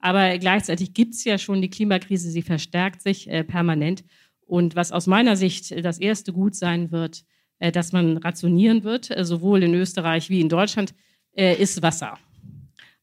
Aber 0.00 0.38
gleichzeitig 0.38 0.94
gibt 0.94 1.14
es 1.14 1.24
ja 1.24 1.38
schon 1.38 1.62
die 1.62 1.70
Klimakrise, 1.70 2.30
sie 2.30 2.42
verstärkt 2.42 3.02
sich 3.02 3.28
permanent. 3.46 4.04
Und 4.50 4.74
was 4.74 4.90
aus 4.90 5.06
meiner 5.06 5.36
Sicht 5.36 5.72
das 5.84 5.98
erste 5.98 6.32
Gut 6.32 6.56
sein 6.56 6.90
wird, 6.90 7.22
äh, 7.60 7.70
dass 7.70 7.92
man 7.92 8.16
rationieren 8.16 8.82
wird, 8.82 9.16
äh, 9.16 9.24
sowohl 9.24 9.62
in 9.62 9.74
Österreich 9.74 10.28
wie 10.28 10.40
in 10.40 10.48
Deutschland, 10.48 10.92
äh, 11.36 11.54
ist 11.54 11.82
Wasser. 11.82 12.18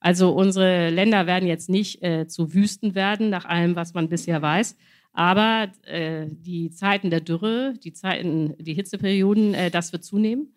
Also 0.01 0.31
unsere 0.33 0.89
Länder 0.89 1.25
werden 1.25 1.47
jetzt 1.47 1.69
nicht 1.69 2.03
äh, 2.03 2.27
zu 2.27 2.53
Wüsten 2.53 2.95
werden, 2.95 3.29
nach 3.29 3.45
allem, 3.45 3.77
was 3.77 3.93
man 3.93 4.09
bisher 4.09 4.41
weiß. 4.41 4.75
Aber 5.13 5.71
äh, 5.83 6.25
die 6.29 6.69
Zeiten 6.69 7.09
der 7.09 7.21
Dürre, 7.21 7.75
die 7.81 7.93
Zeiten, 7.93 8.53
die 8.59 8.73
Hitzeperioden, 8.73 9.53
äh, 9.53 9.71
das 9.71 9.93
wird 9.93 10.03
zunehmen. 10.03 10.53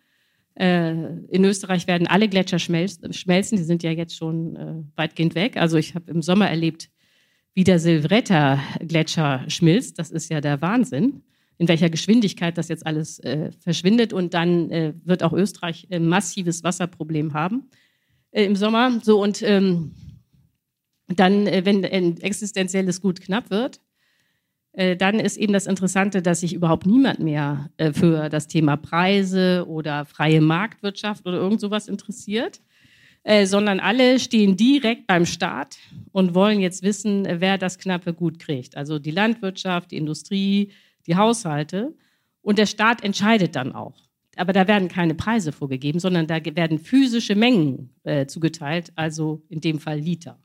Äh, 0.55 0.91
in 1.29 1.45
Österreich 1.45 1.87
werden 1.87 2.09
alle 2.09 2.29
Gletscher 2.29 2.59
schmelzen, 2.59 3.57
die 3.57 3.63
sind 3.63 3.85
ja 3.85 3.93
jetzt 3.93 4.17
schon 4.17 4.57
äh, 4.57 4.83
weitgehend 4.97 5.37
weg. 5.37 5.57
Also 5.57 5.77
ich 5.77 5.95
habe 5.95 6.11
im 6.11 6.21
Sommer 6.21 6.51
erlebt, 6.51 6.91
wie 7.55 7.65
der 7.65 7.79
Silvretta-Gletscher 7.79 9.45
schmilzt. 9.49 9.99
Das 9.99 10.11
ist 10.11 10.31
ja 10.31 10.41
der 10.41 10.61
Wahnsinn, 10.63 11.23
in 11.59 11.69
welcher 11.69 11.91
Geschwindigkeit 11.91 12.57
das 12.57 12.69
jetzt 12.69 12.87
alles 12.87 13.19
äh, 13.21 13.51
verschwindet. 13.59 14.13
Und 14.13 14.35
dann 14.35 14.71
wird 15.05 15.23
auch 15.23 15.33
Österreich 15.33 15.87
ein 15.91 16.07
massives 16.07 16.63
Wasserproblem 16.65 17.35
haben 17.35 17.69
im 18.31 18.57
Sommer. 18.57 19.01
So 19.03 19.21
und 19.23 19.43
ähm, 19.43 19.93
dann, 21.09 21.47
wenn 21.47 21.85
ein 21.85 22.21
existenzielles 22.21 23.01
Gut 23.01 23.21
knapp 23.21 23.51
wird, 23.51 23.81
äh, 24.73 24.97
dann 24.97 25.19
ist 25.19 25.37
eben 25.37 25.53
das 25.53 25.67
Interessante, 25.67 26.23
dass 26.23 26.41
sich 26.41 26.55
überhaupt 26.55 26.87
niemand 26.87 27.19
mehr 27.19 27.71
äh, 27.77 27.93
für 27.93 28.29
das 28.29 28.47
Thema 28.47 28.77
Preise 28.77 29.65
oder 29.67 30.05
freie 30.05 30.41
Marktwirtschaft 30.41 31.27
oder 31.27 31.39
irgend 31.39 31.61
sowas 31.61 31.89
interessiert, 31.89 32.61
äh, 33.23 33.47
sondern 33.47 33.81
alle 33.81 34.19
stehen 34.19 34.57
direkt 34.57 35.07
beim 35.07 35.27
Staat 35.27 35.77
und 36.13 36.35
wollen 36.35 36.61
jetzt 36.61 36.83
wissen, 36.83 37.27
wer 37.29 37.59
das 37.59 37.79
knappe 37.79 38.15
Gut 38.15 38.39
kriegt. 38.39 38.77
Also 38.77 38.99
die 38.99 39.11
Landwirtschaft, 39.11 39.91
die 39.91 39.97
Industrie, 39.97 40.73
die 41.07 41.17
Haushalte. 41.17 41.95
Und 42.43 42.59
der 42.59 42.67
Staat 42.67 43.05
entscheidet 43.05 43.57
dann 43.57 43.73
auch. 43.75 43.95
Aber 44.37 44.53
da 44.53 44.67
werden 44.67 44.89
keine 44.89 45.15
Preise 45.15 45.53
vorgegeben, 45.53 45.99
sondern 45.99 46.27
da 46.27 46.39
werden 46.43 46.79
physische 46.79 47.35
Mengen 47.35 47.91
zugeteilt, 48.27 48.93
also 48.95 49.43
in 49.51 49.61
dem 49.61 49.81
Fall 49.81 49.99
Liter. 49.99 50.39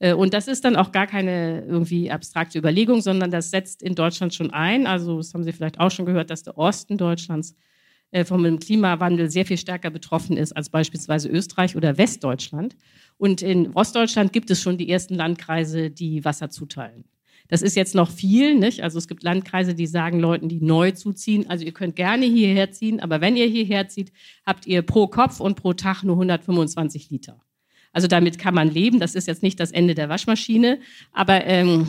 Äh, 0.00 0.14
und 0.14 0.34
das 0.34 0.48
ist 0.48 0.64
dann 0.64 0.74
auch 0.74 0.90
gar 0.90 1.06
keine 1.06 1.64
irgendwie 1.64 2.10
abstrakte 2.10 2.58
Überlegung, 2.58 3.00
sondern 3.00 3.30
das 3.30 3.50
setzt 3.50 3.82
in 3.82 3.94
Deutschland 3.94 4.34
schon 4.34 4.50
ein. 4.50 4.88
Also, 4.88 5.18
das 5.18 5.32
haben 5.32 5.44
Sie 5.44 5.52
vielleicht 5.52 5.78
auch 5.78 5.90
schon 5.90 6.06
gehört, 6.06 6.30
dass 6.30 6.42
der 6.42 6.58
Osten 6.58 6.98
Deutschlands 6.98 7.52
äh, 7.52 7.54
vom 8.24 8.58
Klimawandel 8.58 9.30
sehr 9.30 9.46
viel 9.46 9.56
stärker 9.56 9.90
betroffen 9.90 10.36
ist 10.36 10.56
als 10.56 10.68
beispielsweise 10.68 11.28
Österreich 11.28 11.76
oder 11.76 11.96
Westdeutschland. 11.96 12.76
Und 13.18 13.42
in 13.42 13.72
Ostdeutschland 13.74 14.32
gibt 14.32 14.50
es 14.50 14.60
schon 14.60 14.78
die 14.78 14.90
ersten 14.90 15.14
Landkreise, 15.14 15.90
die 15.90 16.24
Wasser 16.24 16.50
zuteilen. 16.50 17.04
Das 17.48 17.62
ist 17.62 17.76
jetzt 17.76 17.94
noch 17.94 18.10
viel, 18.10 18.54
nicht? 18.54 18.82
Also 18.82 18.98
es 18.98 19.08
gibt 19.08 19.22
Landkreise, 19.24 19.74
die 19.74 19.86
sagen 19.86 20.20
Leuten, 20.20 20.48
die 20.48 20.60
neu 20.60 20.92
zuziehen, 20.92 21.50
also 21.50 21.64
ihr 21.64 21.72
könnt 21.72 21.96
gerne 21.96 22.26
hierher 22.26 22.70
ziehen, 22.70 23.00
aber 23.00 23.20
wenn 23.20 23.36
ihr 23.36 23.46
hierher 23.46 23.88
zieht, 23.88 24.12
habt 24.46 24.66
ihr 24.66 24.82
pro 24.82 25.08
Kopf 25.08 25.40
und 25.40 25.56
pro 25.56 25.72
Tag 25.72 26.04
nur 26.04 26.14
125 26.14 27.10
Liter. 27.10 27.40
Also 27.92 28.06
damit 28.06 28.38
kann 28.38 28.54
man 28.54 28.70
leben. 28.70 29.00
Das 29.00 29.14
ist 29.14 29.26
jetzt 29.26 29.42
nicht 29.42 29.58
das 29.58 29.72
Ende 29.72 29.94
der 29.94 30.08
Waschmaschine. 30.08 30.78
Aber 31.12 31.44
ähm, 31.44 31.86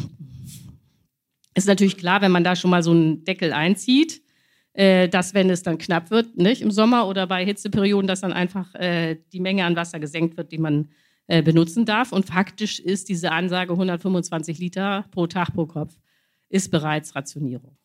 ist 1.53 1.67
natürlich 1.67 1.97
klar, 1.97 2.21
wenn 2.21 2.31
man 2.31 2.43
da 2.43 2.55
schon 2.55 2.71
mal 2.71 2.83
so 2.83 2.91
einen 2.91 3.23
Deckel 3.23 3.53
einzieht, 3.53 4.21
äh, 4.73 5.09
dass 5.09 5.33
wenn 5.33 5.49
es 5.49 5.63
dann 5.63 5.77
knapp 5.77 6.11
wird, 6.11 6.37
nicht 6.37 6.61
im 6.61 6.71
Sommer 6.71 7.07
oder 7.07 7.27
bei 7.27 7.45
Hitzeperioden, 7.45 8.07
dass 8.07 8.21
dann 8.21 8.33
einfach 8.33 8.73
äh, 8.75 9.17
die 9.33 9.39
Menge 9.39 9.65
an 9.65 9.75
Wasser 9.75 9.99
gesenkt 9.99 10.37
wird, 10.37 10.51
die 10.51 10.57
man 10.57 10.89
äh, 11.27 11.41
benutzen 11.41 11.85
darf. 11.85 12.11
Und 12.11 12.25
faktisch 12.25 12.79
ist 12.79 13.09
diese 13.09 13.31
Ansage 13.31 13.73
125 13.73 14.59
Liter 14.59 15.05
pro 15.11 15.27
Tag 15.27 15.53
pro 15.53 15.65
Kopf 15.65 15.97
ist 16.49 16.71
bereits 16.71 17.15
Rationierung. 17.15 17.77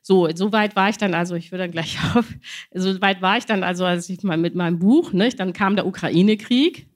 So, 0.00 0.28
so 0.34 0.52
weit 0.52 0.76
war 0.76 0.90
ich 0.90 0.98
dann 0.98 1.14
also, 1.14 1.34
ich 1.34 1.50
würde 1.50 1.64
dann 1.64 1.70
gleich 1.70 1.98
auf, 2.14 2.26
so 2.72 3.00
weit 3.00 3.22
war 3.22 3.38
ich 3.38 3.46
dann 3.46 3.62
also, 3.62 3.84
als 3.84 4.08
ich 4.08 4.22
mal 4.22 4.36
mit 4.36 4.54
meinem 4.54 4.78
Buch, 4.78 5.12
nicht, 5.12 5.40
dann 5.40 5.52
kam 5.52 5.76
der 5.76 5.86
Ukraine-Krieg 5.86 6.86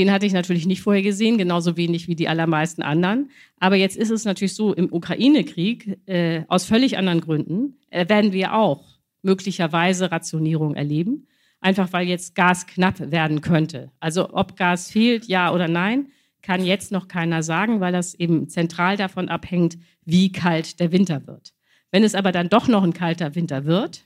den 0.00 0.10
hatte 0.10 0.24
ich 0.24 0.32
natürlich 0.32 0.66
nicht 0.66 0.80
vorher 0.80 1.02
gesehen, 1.02 1.36
genauso 1.36 1.76
wenig 1.76 2.08
wie 2.08 2.14
die 2.14 2.26
allermeisten 2.26 2.80
anderen. 2.80 3.30
Aber 3.58 3.76
jetzt 3.76 3.98
ist 3.98 4.10
es 4.10 4.24
natürlich 4.24 4.54
so, 4.54 4.72
im 4.72 4.90
Ukraine-Krieg, 4.90 5.98
äh, 6.06 6.44
aus 6.48 6.64
völlig 6.64 6.96
anderen 6.96 7.20
Gründen, 7.20 7.76
äh, 7.90 8.08
werden 8.08 8.32
wir 8.32 8.54
auch 8.54 8.98
möglicherweise 9.20 10.10
Rationierung 10.10 10.74
erleben. 10.74 11.26
Einfach 11.60 11.92
weil 11.92 12.08
jetzt 12.08 12.34
Gas 12.34 12.66
knapp 12.66 13.10
werden 13.10 13.42
könnte. 13.42 13.90
Also 14.00 14.32
ob 14.32 14.56
Gas 14.56 14.90
fehlt, 14.90 15.26
ja 15.26 15.52
oder 15.52 15.68
nein, 15.68 16.06
kann 16.40 16.64
jetzt 16.64 16.92
noch 16.92 17.06
keiner 17.06 17.42
sagen, 17.42 17.80
weil 17.80 17.92
das 17.92 18.14
eben 18.14 18.48
zentral 18.48 18.96
davon 18.96 19.28
abhängt, 19.28 19.76
wie 20.06 20.32
kalt 20.32 20.80
der 20.80 20.92
Winter 20.92 21.26
wird. 21.26 21.52
Wenn 21.90 22.04
es 22.04 22.14
aber 22.14 22.32
dann 22.32 22.48
doch 22.48 22.68
noch 22.68 22.84
ein 22.84 22.94
kalter 22.94 23.34
Winter 23.34 23.66
wird, 23.66 24.04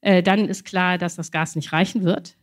äh, 0.00 0.20
dann 0.24 0.48
ist 0.48 0.64
klar, 0.64 0.98
dass 0.98 1.14
das 1.14 1.30
Gas 1.30 1.54
nicht 1.54 1.72
reichen 1.72 2.02
wird. 2.02 2.36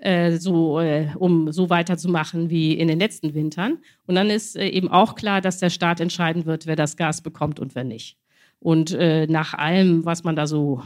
Äh, 0.00 0.38
so, 0.38 0.80
äh, 0.80 1.08
um 1.16 1.52
so 1.52 1.68
weiterzumachen 1.68 2.48
wie 2.48 2.72
in 2.72 2.88
den 2.88 2.98
letzten 2.98 3.34
Wintern. 3.34 3.80
Und 4.06 4.14
dann 4.14 4.30
ist 4.30 4.56
äh, 4.56 4.66
eben 4.66 4.88
auch 4.88 5.14
klar, 5.14 5.42
dass 5.42 5.58
der 5.58 5.68
Staat 5.68 6.00
entscheiden 6.00 6.46
wird, 6.46 6.66
wer 6.66 6.74
das 6.74 6.96
Gas 6.96 7.20
bekommt 7.20 7.60
und 7.60 7.74
wer 7.74 7.84
nicht. 7.84 8.16
Und 8.60 8.92
äh, 8.92 9.26
nach 9.26 9.52
allem, 9.52 10.06
was 10.06 10.24
man 10.24 10.36
da 10.36 10.46
so 10.46 10.82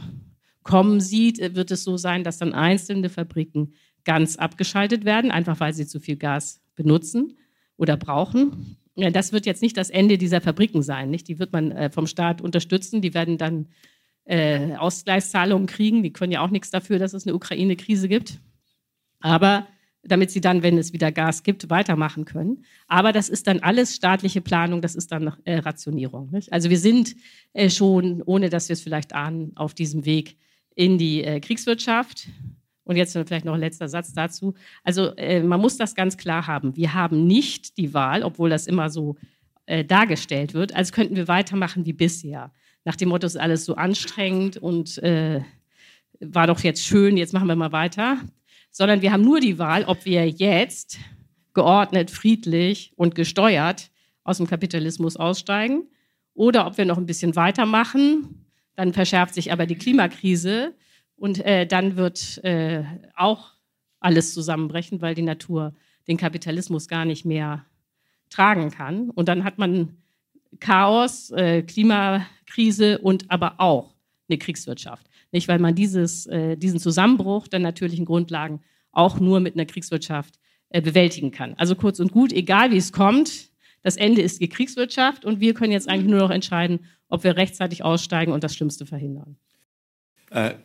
kommen 0.63 0.99
sieht, 0.99 1.39
äh, 1.39 1.55
wird 1.55 1.71
es 1.71 1.85
so 1.85 1.95
sein, 1.95 2.25
dass 2.25 2.39
dann 2.39 2.53
einzelne 2.53 3.07
Fabriken 3.07 3.71
ganz 4.03 4.35
abgeschaltet 4.35 5.05
werden, 5.05 5.31
einfach 5.31 5.61
weil 5.61 5.73
sie 5.73 5.87
zu 5.87 6.01
viel 6.01 6.17
Gas 6.17 6.61
benutzen 6.75 7.37
oder 7.77 7.95
brauchen. 7.95 8.75
Das 8.97 9.31
wird 9.31 9.45
jetzt 9.45 9.61
nicht 9.61 9.77
das 9.77 9.89
Ende 9.89 10.17
dieser 10.17 10.41
Fabriken 10.41 10.81
sein. 10.81 11.09
Nicht? 11.09 11.29
Die 11.29 11.39
wird 11.39 11.53
man 11.53 11.91
vom 11.91 12.05
Staat 12.05 12.41
unterstützen. 12.41 13.01
Die 13.01 13.13
werden 13.13 13.37
dann 13.37 13.67
Ausgleichszahlungen 14.77 15.67
kriegen. 15.67 16.01
Die 16.01 16.13
können 16.13 16.31
ja 16.31 16.39
auch 16.39 16.49
nichts 16.49 16.69
dafür, 16.69 16.97
dass 16.97 17.13
es 17.13 17.27
eine 17.27 17.35
Ukraine-Krise 17.35 18.07
gibt 18.07 18.39
aber 19.25 19.67
damit 20.03 20.29
sie 20.29 20.39
dann, 20.39 20.61
wenn 20.61 20.77
es 20.77 20.93
wieder 20.93 21.11
Gas 21.11 21.41
gibt, 21.41 21.71
weitermachen 21.71 22.25
können. 22.25 22.63
Aber 22.87 23.11
das 23.11 23.27
ist 23.27 23.47
dann 23.47 23.59
alles 23.61 23.95
staatliche 23.95 24.39
Planung, 24.39 24.83
das 24.83 24.93
ist 24.93 25.11
dann 25.11 25.35
äh, 25.45 25.57
Rationierung. 25.57 26.29
Nicht? 26.29 26.53
Also 26.53 26.69
wir 26.69 26.77
sind 26.77 27.15
äh, 27.53 27.71
schon, 27.71 28.21
ohne 28.21 28.51
dass 28.51 28.69
wir 28.69 28.75
es 28.75 28.81
vielleicht 28.81 29.15
ahnen, 29.15 29.51
auf 29.55 29.73
diesem 29.73 30.05
Weg 30.05 30.37
in 30.75 30.99
die 30.99 31.23
äh, 31.23 31.39
Kriegswirtschaft. 31.39 32.27
Und 32.83 32.97
jetzt 32.97 33.13
vielleicht 33.13 33.45
noch 33.45 33.55
ein 33.55 33.59
letzter 33.59 33.87
Satz 33.87 34.13
dazu. 34.13 34.53
Also 34.83 35.15
äh, 35.15 35.41
man 35.41 35.59
muss 35.59 35.75
das 35.75 35.95
ganz 35.95 36.17
klar 36.17 36.45
haben. 36.45 36.75
Wir 36.75 36.93
haben 36.93 37.25
nicht 37.25 37.79
die 37.79 37.95
Wahl, 37.95 38.21
obwohl 38.21 38.51
das 38.51 38.67
immer 38.67 38.91
so 38.91 39.15
äh, 39.65 39.83
dargestellt 39.83 40.53
wird, 40.53 40.75
als 40.75 40.91
könnten 40.91 41.15
wir 41.15 41.27
weitermachen 41.27 41.87
wie 41.87 41.93
bisher. 41.93 42.53
Nach 42.83 42.95
dem 42.95 43.09
Motto, 43.09 43.25
es 43.25 43.33
ist 43.33 43.41
alles 43.41 43.65
so 43.65 43.73
anstrengend 43.73 44.57
und 44.57 44.99
äh, 44.99 45.41
war 46.19 46.45
doch 46.45 46.59
jetzt 46.59 46.83
schön, 46.83 47.17
jetzt 47.17 47.33
machen 47.33 47.47
wir 47.47 47.55
mal 47.55 47.71
weiter 47.71 48.19
sondern 48.75 49.01
wir 49.01 49.13
haben 49.13 49.23
nur 49.23 49.39
die 49.39 49.57
Wahl, 49.57 49.85
ob 49.85 50.03
wir 50.03 50.27
jetzt 50.27 50.99
geordnet, 51.53 52.11
friedlich 52.11 52.91
und 52.97 53.15
gesteuert 53.15 53.89
aus 54.25 54.35
dem 54.35 54.47
Kapitalismus 54.47 55.15
aussteigen 55.15 55.87
oder 56.33 56.67
ob 56.67 56.77
wir 56.77 56.83
noch 56.83 56.97
ein 56.97 57.05
bisschen 57.05 57.37
weitermachen. 57.37 58.45
Dann 58.75 58.91
verschärft 58.91 59.33
sich 59.33 59.53
aber 59.53 59.65
die 59.65 59.77
Klimakrise 59.77 60.73
und 61.15 61.39
äh, 61.45 61.65
dann 61.65 61.95
wird 61.95 62.43
äh, 62.43 62.83
auch 63.15 63.53
alles 64.01 64.33
zusammenbrechen, 64.33 65.01
weil 65.01 65.15
die 65.15 65.21
Natur 65.21 65.73
den 66.09 66.17
Kapitalismus 66.17 66.89
gar 66.89 67.05
nicht 67.05 67.23
mehr 67.23 67.65
tragen 68.29 68.71
kann. 68.71 69.09
Und 69.09 69.29
dann 69.29 69.45
hat 69.45 69.57
man 69.57 69.95
Chaos, 70.59 71.31
äh, 71.31 71.61
Klimakrise 71.61 72.97
und 72.97 73.31
aber 73.31 73.61
auch 73.61 73.94
eine 74.27 74.37
Kriegswirtschaft. 74.37 75.07
Nicht, 75.31 75.47
weil 75.47 75.59
man 75.59 75.75
dieses, 75.75 76.25
äh, 76.27 76.55
diesen 76.57 76.79
Zusammenbruch 76.79 77.47
der 77.47 77.59
natürlichen 77.59 78.05
Grundlagen 78.05 78.61
auch 78.91 79.19
nur 79.19 79.39
mit 79.39 79.55
einer 79.55 79.65
Kriegswirtschaft 79.65 80.35
äh, 80.69 80.81
bewältigen 80.81 81.31
kann. 81.31 81.53
Also 81.55 81.75
kurz 81.75 81.99
und 81.99 82.11
gut, 82.11 82.31
egal 82.33 82.71
wie 82.71 82.77
es 82.77 82.91
kommt, 82.91 83.49
das 83.81 83.97
Ende 83.97 84.21
ist 84.21 84.41
die 84.41 84.49
Kriegswirtschaft 84.49 85.25
und 85.25 85.39
wir 85.39 85.53
können 85.53 85.71
jetzt 85.71 85.87
eigentlich 85.87 86.09
nur 86.09 86.19
noch 86.19 86.31
entscheiden, 86.31 86.85
ob 87.07 87.23
wir 87.23 87.37
rechtzeitig 87.37 87.83
aussteigen 87.83 88.31
und 88.31 88.43
das 88.43 88.55
Schlimmste 88.55 88.85
verhindern. 88.85 89.37
Äh, 90.31 90.55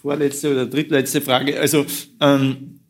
vorletzte 0.00 0.52
oder 0.52 0.66
drittletzte 0.66 1.20
Frage. 1.22 1.58
Also 1.58 1.86
ähm, 2.20 2.80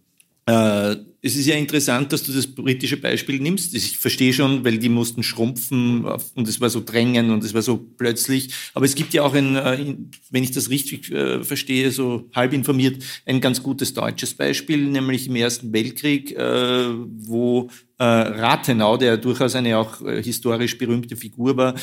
äh, 0.46 0.96
es 1.20 1.34
ist 1.34 1.46
ja 1.46 1.56
interessant, 1.56 2.12
dass 2.12 2.22
du 2.22 2.32
das 2.32 2.46
britische 2.46 2.96
Beispiel 2.96 3.40
nimmst. 3.40 3.74
Ich 3.74 3.98
verstehe 3.98 4.32
schon, 4.32 4.64
weil 4.64 4.78
die 4.78 4.88
mussten 4.88 5.24
schrumpfen 5.24 6.04
und 6.04 6.46
es 6.46 6.60
war 6.60 6.70
so 6.70 6.80
drängen 6.84 7.30
und 7.30 7.42
es 7.42 7.54
war 7.54 7.62
so 7.62 7.76
plötzlich. 7.76 8.50
Aber 8.74 8.84
es 8.84 8.94
gibt 8.94 9.12
ja 9.14 9.22
auch 9.24 9.34
ein, 9.34 9.56
äh, 9.56 9.96
wenn 10.30 10.44
ich 10.44 10.52
das 10.52 10.70
richtig 10.70 11.10
äh, 11.10 11.42
verstehe, 11.42 11.90
so 11.90 12.28
halb 12.34 12.52
informiert, 12.52 13.02
ein 13.26 13.40
ganz 13.40 13.62
gutes 13.62 13.94
deutsches 13.94 14.34
Beispiel, 14.34 14.86
nämlich 14.86 15.26
im 15.26 15.34
Ersten 15.34 15.72
Weltkrieg, 15.72 16.32
äh, 16.36 16.88
wo 16.88 17.68
Rathenau, 18.00 18.96
der 18.96 19.16
durchaus 19.16 19.56
eine 19.56 19.76
auch 19.76 19.98
historisch 19.98 20.78
berühmte 20.78 21.16
Figur 21.16 21.56
war, 21.56 21.74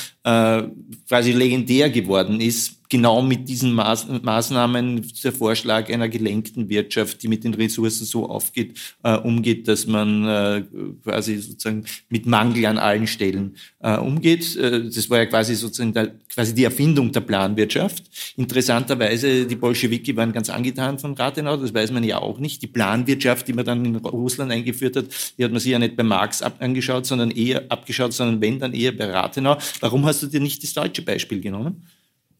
quasi 1.09 1.33
legendär 1.33 1.89
geworden 1.89 2.39
ist, 2.39 2.84
genau 2.95 3.21
mit 3.21 3.49
diesen 3.49 3.73
Maß 3.73 4.07
Maßnahmen, 4.21 5.05
der 5.21 5.33
Vorschlag 5.33 5.91
einer 5.91 6.07
gelenkten 6.07 6.69
Wirtschaft, 6.69 7.21
die 7.21 7.27
mit 7.27 7.43
den 7.43 7.53
Ressourcen 7.53 8.05
so 8.05 8.29
aufgeht, 8.29 8.79
äh, 9.03 9.17
umgeht, 9.17 9.67
dass 9.67 9.85
man 9.85 10.25
äh, 10.25 10.63
quasi 11.03 11.37
sozusagen 11.39 11.83
mit 12.07 12.25
Mangel 12.25 12.65
an 12.67 12.77
allen 12.77 13.05
Stellen 13.05 13.57
äh, 13.79 13.97
umgeht. 13.97 14.55
Äh, 14.55 14.85
das 14.85 15.09
war 15.09 15.17
ja 15.17 15.25
quasi 15.25 15.55
sozusagen 15.55 15.91
der, 15.91 16.15
quasi 16.33 16.55
die 16.55 16.63
Erfindung 16.63 17.11
der 17.11 17.19
Planwirtschaft. 17.19 18.03
Interessanterweise, 18.37 19.45
die 19.45 19.55
Bolschewiki 19.57 20.15
waren 20.15 20.31
ganz 20.31 20.49
angetan 20.49 20.97
von 20.97 21.15
Rathenau, 21.15 21.57
das 21.57 21.73
weiß 21.73 21.91
man 21.91 22.05
ja 22.05 22.19
auch 22.19 22.39
nicht. 22.39 22.61
Die 22.61 22.67
Planwirtschaft, 22.67 23.45
die 23.49 23.53
man 23.53 23.65
dann 23.65 23.83
in 23.83 23.95
Russland 23.97 24.53
eingeführt 24.53 24.95
hat, 24.95 25.05
die 25.37 25.43
hat 25.43 25.51
man 25.51 25.59
sich 25.59 25.71
ja 25.73 25.79
nicht 25.79 25.97
bei 25.97 26.03
Marx 26.03 26.41
angeschaut, 26.41 27.05
sondern 27.05 27.31
eher 27.31 27.65
abgeschaut, 27.67 28.13
sondern 28.13 28.39
wenn, 28.39 28.57
dann 28.59 28.73
eher 28.73 28.93
bei 28.93 29.11
Rathenau. 29.11 29.57
Warum 29.81 30.05
hast 30.05 30.23
du 30.23 30.27
dir 30.27 30.39
nicht 30.39 30.63
das 30.63 30.71
deutsche 30.71 31.01
Beispiel 31.01 31.41
genommen? 31.41 31.83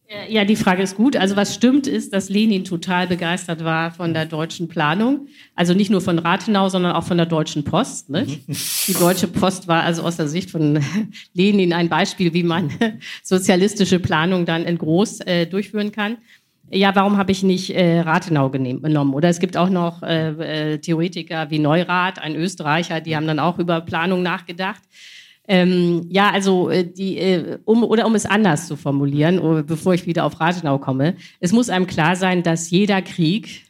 Äh, 0.08 0.32
ja, 0.32 0.44
die 0.44 0.56
Frage 0.56 0.82
ist 0.82 0.96
gut. 0.96 1.16
Also 1.16 1.36
was 1.36 1.54
stimmt 1.54 1.86
ist, 1.86 2.12
dass 2.12 2.28
Lenin 2.28 2.64
total 2.64 3.06
begeistert 3.06 3.64
war 3.64 3.90
von 3.90 4.14
der 4.14 4.26
deutschen 4.26 4.68
Planung. 4.68 5.26
Also 5.54 5.74
nicht 5.74 5.90
nur 5.90 6.00
von 6.00 6.18
Rathenau, 6.18 6.68
sondern 6.68 6.92
auch 6.92 7.04
von 7.04 7.16
der 7.16 7.26
Deutschen 7.26 7.64
Post. 7.64 8.10
Nicht? 8.10 8.48
Mhm. 8.48 8.56
Die 8.86 8.94
Deutsche 8.94 9.26
Post 9.26 9.66
war 9.68 9.82
also 9.82 10.02
aus 10.02 10.16
der 10.16 10.28
Sicht 10.28 10.50
von 10.50 10.80
Lenin 11.34 11.72
ein 11.72 11.88
Beispiel, 11.88 12.32
wie 12.34 12.44
man 12.44 12.70
sozialistische 13.22 13.98
Planung 13.98 14.46
dann 14.46 14.64
in 14.64 14.78
groß 14.78 15.20
äh, 15.20 15.46
durchführen 15.46 15.90
kann. 15.92 16.18
Ja, 16.70 16.96
warum 16.96 17.16
habe 17.16 17.30
ich 17.30 17.44
nicht 17.44 17.70
äh, 17.70 18.00
Rathenau 18.00 18.50
genommen? 18.50 19.14
Oder 19.14 19.28
es 19.28 19.38
gibt 19.38 19.56
auch 19.56 19.70
noch 19.70 20.02
äh, 20.02 20.72
äh, 20.74 20.78
Theoretiker 20.78 21.48
wie 21.50 21.60
Neurath, 21.60 22.18
ein 22.18 22.34
Österreicher, 22.34 23.00
die 23.00 23.14
haben 23.14 23.28
dann 23.28 23.38
auch 23.38 23.60
über 23.60 23.80
Planung 23.80 24.22
nachgedacht. 24.22 24.82
Ähm, 25.48 26.06
ja, 26.08 26.30
also 26.30 26.70
äh, 26.70 26.84
die, 26.84 27.18
äh, 27.18 27.58
um, 27.64 27.84
oder 27.84 28.06
um 28.06 28.14
es 28.14 28.26
anders 28.26 28.66
zu 28.66 28.76
formulieren, 28.76 29.38
oh, 29.38 29.62
bevor 29.62 29.94
ich 29.94 30.06
wieder 30.06 30.24
auf 30.24 30.40
Rathenau 30.40 30.78
komme, 30.78 31.16
es 31.40 31.52
muss 31.52 31.68
einem 31.68 31.86
klar 31.86 32.16
sein, 32.16 32.42
dass 32.42 32.70
jeder 32.70 33.02
Krieg 33.02 33.66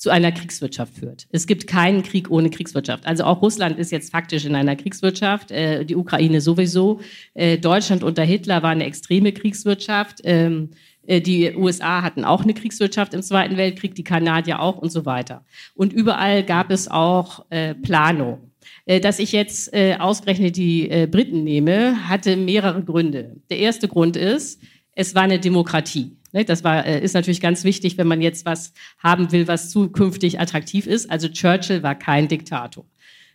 zu 0.00 0.08
einer 0.08 0.32
Kriegswirtschaft 0.32 0.94
führt. 0.94 1.26
Es 1.30 1.46
gibt 1.46 1.66
keinen 1.66 2.02
Krieg 2.02 2.30
ohne 2.30 2.48
Kriegswirtschaft. 2.48 3.06
Also 3.06 3.24
auch 3.24 3.42
Russland 3.42 3.78
ist 3.78 3.92
jetzt 3.92 4.10
faktisch 4.10 4.46
in 4.46 4.54
einer 4.54 4.74
Kriegswirtschaft, 4.74 5.50
äh, 5.50 5.84
die 5.84 5.94
Ukraine 5.94 6.40
sowieso. 6.40 7.00
Äh, 7.34 7.58
Deutschland 7.58 8.02
unter 8.02 8.22
Hitler 8.22 8.62
war 8.62 8.70
eine 8.70 8.86
extreme 8.86 9.32
Kriegswirtschaft. 9.32 10.22
Ähm, 10.24 10.70
äh, 11.06 11.20
die 11.20 11.54
USA 11.54 12.02
hatten 12.02 12.24
auch 12.24 12.42
eine 12.42 12.54
Kriegswirtschaft 12.54 13.12
im 13.12 13.22
Zweiten 13.22 13.58
Weltkrieg, 13.58 13.94
die 13.94 14.04
Kanadier 14.04 14.60
auch 14.60 14.78
und 14.78 14.90
so 14.90 15.04
weiter. 15.04 15.44
Und 15.74 15.92
überall 15.92 16.44
gab 16.44 16.70
es 16.70 16.88
auch 16.88 17.44
äh, 17.50 17.74
Planung. 17.74 18.49
Äh, 18.86 19.00
dass 19.00 19.18
ich 19.18 19.32
jetzt 19.32 19.72
äh, 19.72 19.96
ausgerechnet 19.98 20.56
die 20.56 20.90
äh, 20.90 21.06
Briten 21.06 21.44
nehme, 21.44 22.08
hatte 22.08 22.36
mehrere 22.36 22.82
Gründe. 22.82 23.36
Der 23.50 23.58
erste 23.58 23.88
Grund 23.88 24.16
ist, 24.16 24.60
es 24.94 25.14
war 25.14 25.22
eine 25.22 25.38
Demokratie. 25.38 26.16
Ne? 26.32 26.44
Das 26.44 26.64
war, 26.64 26.84
ist 26.86 27.14
natürlich 27.14 27.40
ganz 27.40 27.64
wichtig, 27.64 27.98
wenn 27.98 28.06
man 28.06 28.20
jetzt 28.20 28.44
was 28.44 28.72
haben 28.98 29.32
will, 29.32 29.48
was 29.48 29.70
zukünftig 29.70 30.40
attraktiv 30.40 30.86
ist. 30.86 31.10
Also 31.10 31.28
Churchill 31.28 31.82
war 31.82 31.94
kein 31.94 32.28
Diktator. 32.28 32.84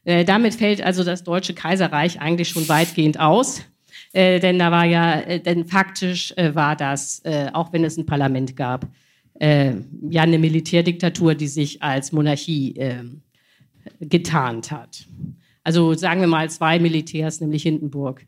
Damit 0.04 0.54
fällt 0.54 0.84
also 0.84 1.04
das 1.04 1.24
Deutsche 1.24 1.56
Kaiserreich 1.56 2.22
eigentlich 2.22 2.50
schon 2.50 2.70
weitgehend 2.70 3.20
aus. 3.20 3.64
denn 4.14 4.60
da 4.60 4.70
war 4.70 4.86
ja, 4.86 5.39
denn 5.39 5.66
faktisch 5.66 6.32
war 6.38 6.76
das, 6.76 7.24
auch 7.54 7.74
wenn 7.74 7.84
es 7.84 7.98
ein 7.98 8.06
Parlament 8.06 8.56
gab, 8.56 8.88
ja 9.39 10.22
eine 10.22 10.38
Militärdiktatur, 10.38 11.34
die 11.34 11.48
sich 11.48 11.82
als 11.82 12.12
Monarchie 12.12 12.76
getarnt 14.00 14.72
hat. 14.72 15.06
Also 15.64 15.94
sagen 15.94 16.22
wir 16.22 16.28
mal 16.28 16.50
zwei 16.50 16.80
Militärs, 16.80 17.42
nämlich 17.42 17.64
Hindenburg 17.64 18.26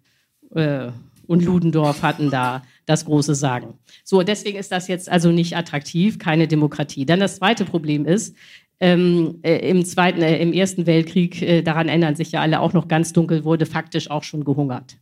äh, 0.56 0.90
und 1.28 1.44
Ludendorff 1.44 2.02
hatten 2.02 2.32
da 2.32 2.64
das 2.86 3.06
große 3.06 3.36
Sagen. 3.36 3.76
So, 4.04 4.24
deswegen 4.24 4.58
ist 4.58 4.72
das 4.72 4.88
jetzt 4.88 5.10
also 5.10 5.32
nicht 5.32 5.56
attraktiv, 5.56 6.20
keine 6.20 6.48
Demokratie. 6.48 7.06
Dann 7.06 7.20
das 7.20 7.38
zweite 7.38 7.66
Problem 7.66 8.06
ist, 8.06 8.36
ähm, 8.80 9.40
äh, 9.42 9.70
im 9.70 9.84
zweiten, 9.86 10.22
äh, 10.22 10.40
im 10.40 10.54
ersten 10.54 10.86
Weltkrieg, 10.86 11.42
äh, 11.42 11.62
daran 11.64 11.90
ändern 11.90 12.16
sich 12.16 12.32
ja 12.32 12.42
alle 12.42 12.60
auch 12.60 12.74
noch 12.74 12.88
ganz 12.88 13.12
dunkel, 13.12 13.44
wurde 13.44 13.66
faktisch 13.66 14.10
auch 14.10 14.24
schon 14.24 14.44
gehungert. 14.44 14.98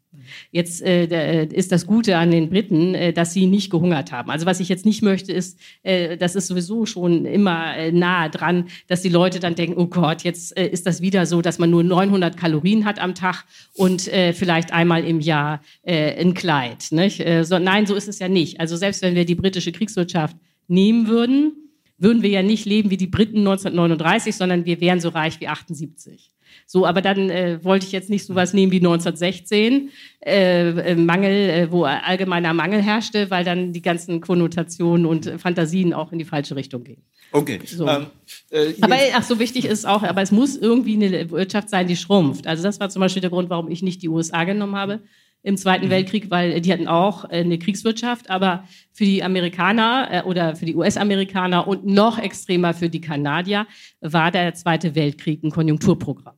Jetzt 0.51 0.81
äh, 0.81 1.05
äh, 1.05 1.47
ist 1.47 1.71
das 1.71 1.85
Gute 1.85 2.17
an 2.17 2.31
den 2.31 2.49
Briten, 2.49 2.95
äh, 2.95 3.13
dass 3.13 3.33
sie 3.33 3.45
nicht 3.47 3.69
gehungert 3.69 4.11
haben. 4.11 4.29
Also 4.29 4.45
was 4.45 4.59
ich 4.59 4.69
jetzt 4.69 4.85
nicht 4.85 5.01
möchte, 5.01 5.31
ist, 5.31 5.59
äh, 5.83 6.17
das 6.17 6.35
ist 6.35 6.47
sowieso 6.47 6.85
schon 6.85 7.25
immer 7.25 7.75
äh, 7.77 7.91
nahe 7.91 8.29
dran, 8.29 8.67
dass 8.87 9.01
die 9.01 9.09
Leute 9.09 9.39
dann 9.39 9.55
denken, 9.55 9.75
oh 9.77 9.87
Gott, 9.87 10.23
jetzt 10.23 10.57
äh, 10.57 10.67
ist 10.67 10.85
das 10.85 11.01
wieder 11.01 11.25
so, 11.25 11.41
dass 11.41 11.59
man 11.59 11.69
nur 11.69 11.83
900 11.83 12.37
Kalorien 12.37 12.85
hat 12.85 12.99
am 12.99 13.15
Tag 13.15 13.45
und 13.73 14.07
äh, 14.07 14.33
vielleicht 14.33 14.73
einmal 14.73 15.03
im 15.03 15.19
Jahr 15.19 15.61
äh, 15.83 16.19
ein 16.21 16.33
Kleid. 16.33 16.87
Nicht? 16.91 17.19
Äh, 17.19 17.43
so, 17.43 17.59
nein, 17.59 17.85
so 17.85 17.95
ist 17.95 18.07
es 18.07 18.19
ja 18.19 18.27
nicht. 18.27 18.59
Also 18.59 18.75
selbst 18.75 19.01
wenn 19.01 19.15
wir 19.15 19.25
die 19.25 19.35
britische 19.35 19.71
Kriegswirtschaft 19.71 20.35
nehmen 20.67 21.07
würden, 21.07 21.53
würden 21.97 22.23
wir 22.23 22.29
ja 22.29 22.43
nicht 22.43 22.65
leben 22.65 22.89
wie 22.89 22.97
die 22.97 23.07
Briten 23.07 23.39
1939, 23.39 24.35
sondern 24.35 24.65
wir 24.65 24.81
wären 24.81 24.99
so 24.99 25.09
reich 25.09 25.39
wie 25.39 25.47
78. 25.47 26.31
So, 26.65 26.85
aber 26.85 27.01
dann 27.01 27.29
äh, 27.29 27.63
wollte 27.63 27.85
ich 27.85 27.91
jetzt 27.91 28.09
nicht 28.09 28.25
so 28.25 28.35
was 28.35 28.53
nehmen 28.53 28.71
wie 28.71 28.77
1916, 28.77 29.89
äh, 30.25 30.69
äh, 30.69 30.95
Mangel, 30.95 31.31
äh, 31.31 31.71
wo 31.71 31.83
allgemeiner 31.83 32.53
Mangel 32.53 32.81
herrschte, 32.81 33.29
weil 33.29 33.43
dann 33.43 33.73
die 33.73 33.81
ganzen 33.81 34.21
Konnotationen 34.21 35.05
und 35.05 35.31
Fantasien 35.37 35.93
auch 35.93 36.11
in 36.11 36.19
die 36.19 36.25
falsche 36.25 36.55
Richtung 36.55 36.83
gehen. 36.83 37.03
Okay. 37.31 37.59
So. 37.65 37.87
Ähm, 37.87 38.07
äh, 38.49 38.73
aber 38.81 38.95
ach, 39.13 39.23
so 39.23 39.39
wichtig 39.39 39.65
ist 39.65 39.85
auch, 39.85 40.03
aber 40.03 40.21
es 40.21 40.31
muss 40.31 40.55
irgendwie 40.55 40.95
eine 40.95 41.29
Wirtschaft 41.31 41.69
sein, 41.69 41.87
die 41.87 41.95
schrumpft. 41.95 42.47
Also 42.47 42.63
das 42.63 42.79
war 42.79 42.89
zum 42.89 43.01
Beispiel 43.01 43.21
der 43.21 43.29
Grund, 43.29 43.49
warum 43.49 43.69
ich 43.69 43.81
nicht 43.81 44.01
die 44.01 44.09
USA 44.09 44.43
genommen 44.43 44.75
habe 44.75 45.01
im 45.45 45.57
Zweiten 45.57 45.85
mhm. 45.85 45.91
Weltkrieg, 45.91 46.31
weil 46.31 46.59
die 46.59 46.73
hatten 46.73 46.87
auch 46.87 47.25
äh, 47.25 47.41
eine 47.41 47.59
Kriegswirtschaft, 47.59 48.31
aber 48.31 48.67
für 48.91 49.05
die 49.05 49.23
Amerikaner 49.23 50.07
äh, 50.11 50.21
oder 50.23 50.55
für 50.55 50.65
die 50.65 50.75
US-Amerikaner 50.75 51.67
und 51.67 51.85
noch 51.85 52.17
extremer 52.17 52.73
für 52.73 52.89
die 52.89 52.99
Kanadier 52.99 53.67
war 54.01 54.31
der 54.31 54.55
Zweite 54.55 54.95
Weltkrieg 54.95 55.43
ein 55.43 55.51
Konjunkturprogramm. 55.51 56.35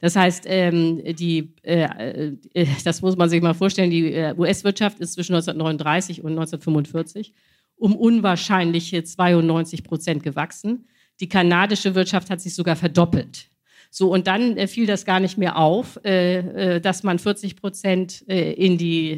Das 0.00 0.14
heißt, 0.14 0.44
ähm, 0.46 1.02
die, 1.14 1.54
äh, 1.62 2.32
äh, 2.52 2.66
das 2.84 3.00
muss 3.00 3.16
man 3.16 3.30
sich 3.30 3.40
mal 3.40 3.54
vorstellen, 3.54 3.90
die 3.90 4.12
äh, 4.12 4.34
US-Wirtschaft 4.36 5.00
ist 5.00 5.14
zwischen 5.14 5.34
1939 5.34 6.22
und 6.22 6.32
1945 6.32 7.32
um 7.76 7.96
unwahrscheinliche 7.96 9.04
92 9.04 9.84
Prozent 9.84 10.22
gewachsen. 10.22 10.86
Die 11.20 11.30
kanadische 11.30 11.94
Wirtschaft 11.94 12.28
hat 12.28 12.42
sich 12.42 12.54
sogar 12.54 12.76
verdoppelt. 12.76 13.48
So, 13.90 14.12
und 14.12 14.28
dann 14.28 14.56
äh, 14.56 14.68
fiel 14.68 14.86
das 14.86 15.04
gar 15.04 15.20
nicht 15.20 15.36
mehr 15.36 15.56
auf, 15.56 15.98
äh, 16.04 16.76
äh, 16.76 16.80
dass 16.80 17.02
man 17.02 17.18
40 17.18 17.56
Prozent 17.56 18.24
äh, 18.28 18.52
in 18.52 18.78
die 18.78 19.10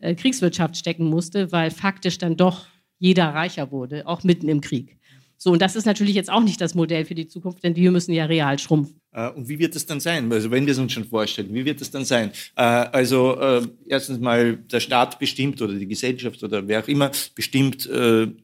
äh, 0.00 0.14
Kriegswirtschaft 0.14 0.76
stecken 0.76 1.06
musste, 1.06 1.52
weil 1.52 1.70
faktisch 1.70 2.18
dann 2.18 2.36
doch 2.36 2.66
jeder 2.98 3.34
reicher 3.34 3.72
wurde, 3.72 4.06
auch 4.06 4.22
mitten 4.22 4.48
im 4.48 4.60
Krieg. 4.60 4.98
So, 5.42 5.50
und 5.50 5.60
das 5.60 5.74
ist 5.74 5.86
natürlich 5.86 6.14
jetzt 6.14 6.30
auch 6.30 6.44
nicht 6.44 6.60
das 6.60 6.76
Modell 6.76 7.04
für 7.04 7.16
die 7.16 7.26
Zukunft, 7.26 7.64
denn 7.64 7.74
wir 7.74 7.90
müssen 7.90 8.12
ja 8.12 8.26
real 8.26 8.60
schrumpfen. 8.60 9.00
Äh, 9.10 9.28
und 9.30 9.48
wie 9.48 9.58
wird 9.58 9.74
es 9.74 9.84
dann 9.86 9.98
sein? 9.98 10.30
Also 10.30 10.52
wenn 10.52 10.66
wir 10.66 10.72
es 10.72 10.78
uns 10.78 10.92
schon 10.92 11.04
vorstellen, 11.04 11.52
wie 11.52 11.64
wird 11.64 11.80
es 11.80 11.90
dann 11.90 12.04
sein? 12.04 12.30
Äh, 12.54 12.62
also 12.62 13.36
äh, 13.40 13.66
erstens 13.88 14.20
mal 14.20 14.56
der 14.56 14.78
Staat 14.78 15.18
bestimmt 15.18 15.60
oder 15.60 15.74
die 15.74 15.88
Gesellschaft 15.88 16.44
oder 16.44 16.68
wer 16.68 16.84
auch 16.84 16.86
immer 16.86 17.10
bestimmt, 17.34 17.88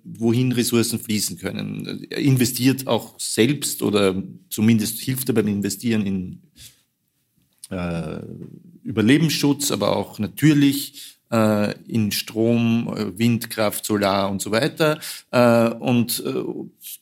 wohin 0.02 0.50
Ressourcen 0.50 0.98
fließen 0.98 1.38
können. 1.38 2.04
Er 2.10 2.18
investiert 2.18 2.88
auch 2.88 3.14
selbst 3.20 3.80
oder 3.80 4.20
zumindest 4.50 4.98
hilft 4.98 5.28
er 5.28 5.36
beim 5.36 5.46
Investieren 5.46 6.04
in 6.04 6.42
Überlebensschutz, 8.82 9.70
aber 9.70 9.96
auch 9.96 10.18
natürlich 10.18 11.17
in 11.86 12.10
Strom, 12.10 12.92
äh, 12.96 13.18
Windkraft, 13.18 13.84
Solar 13.84 14.30
und 14.30 14.40
so 14.40 14.50
weiter. 14.50 14.98
Äh, 15.30 15.68
und 15.68 16.22
äh, 16.24 16.42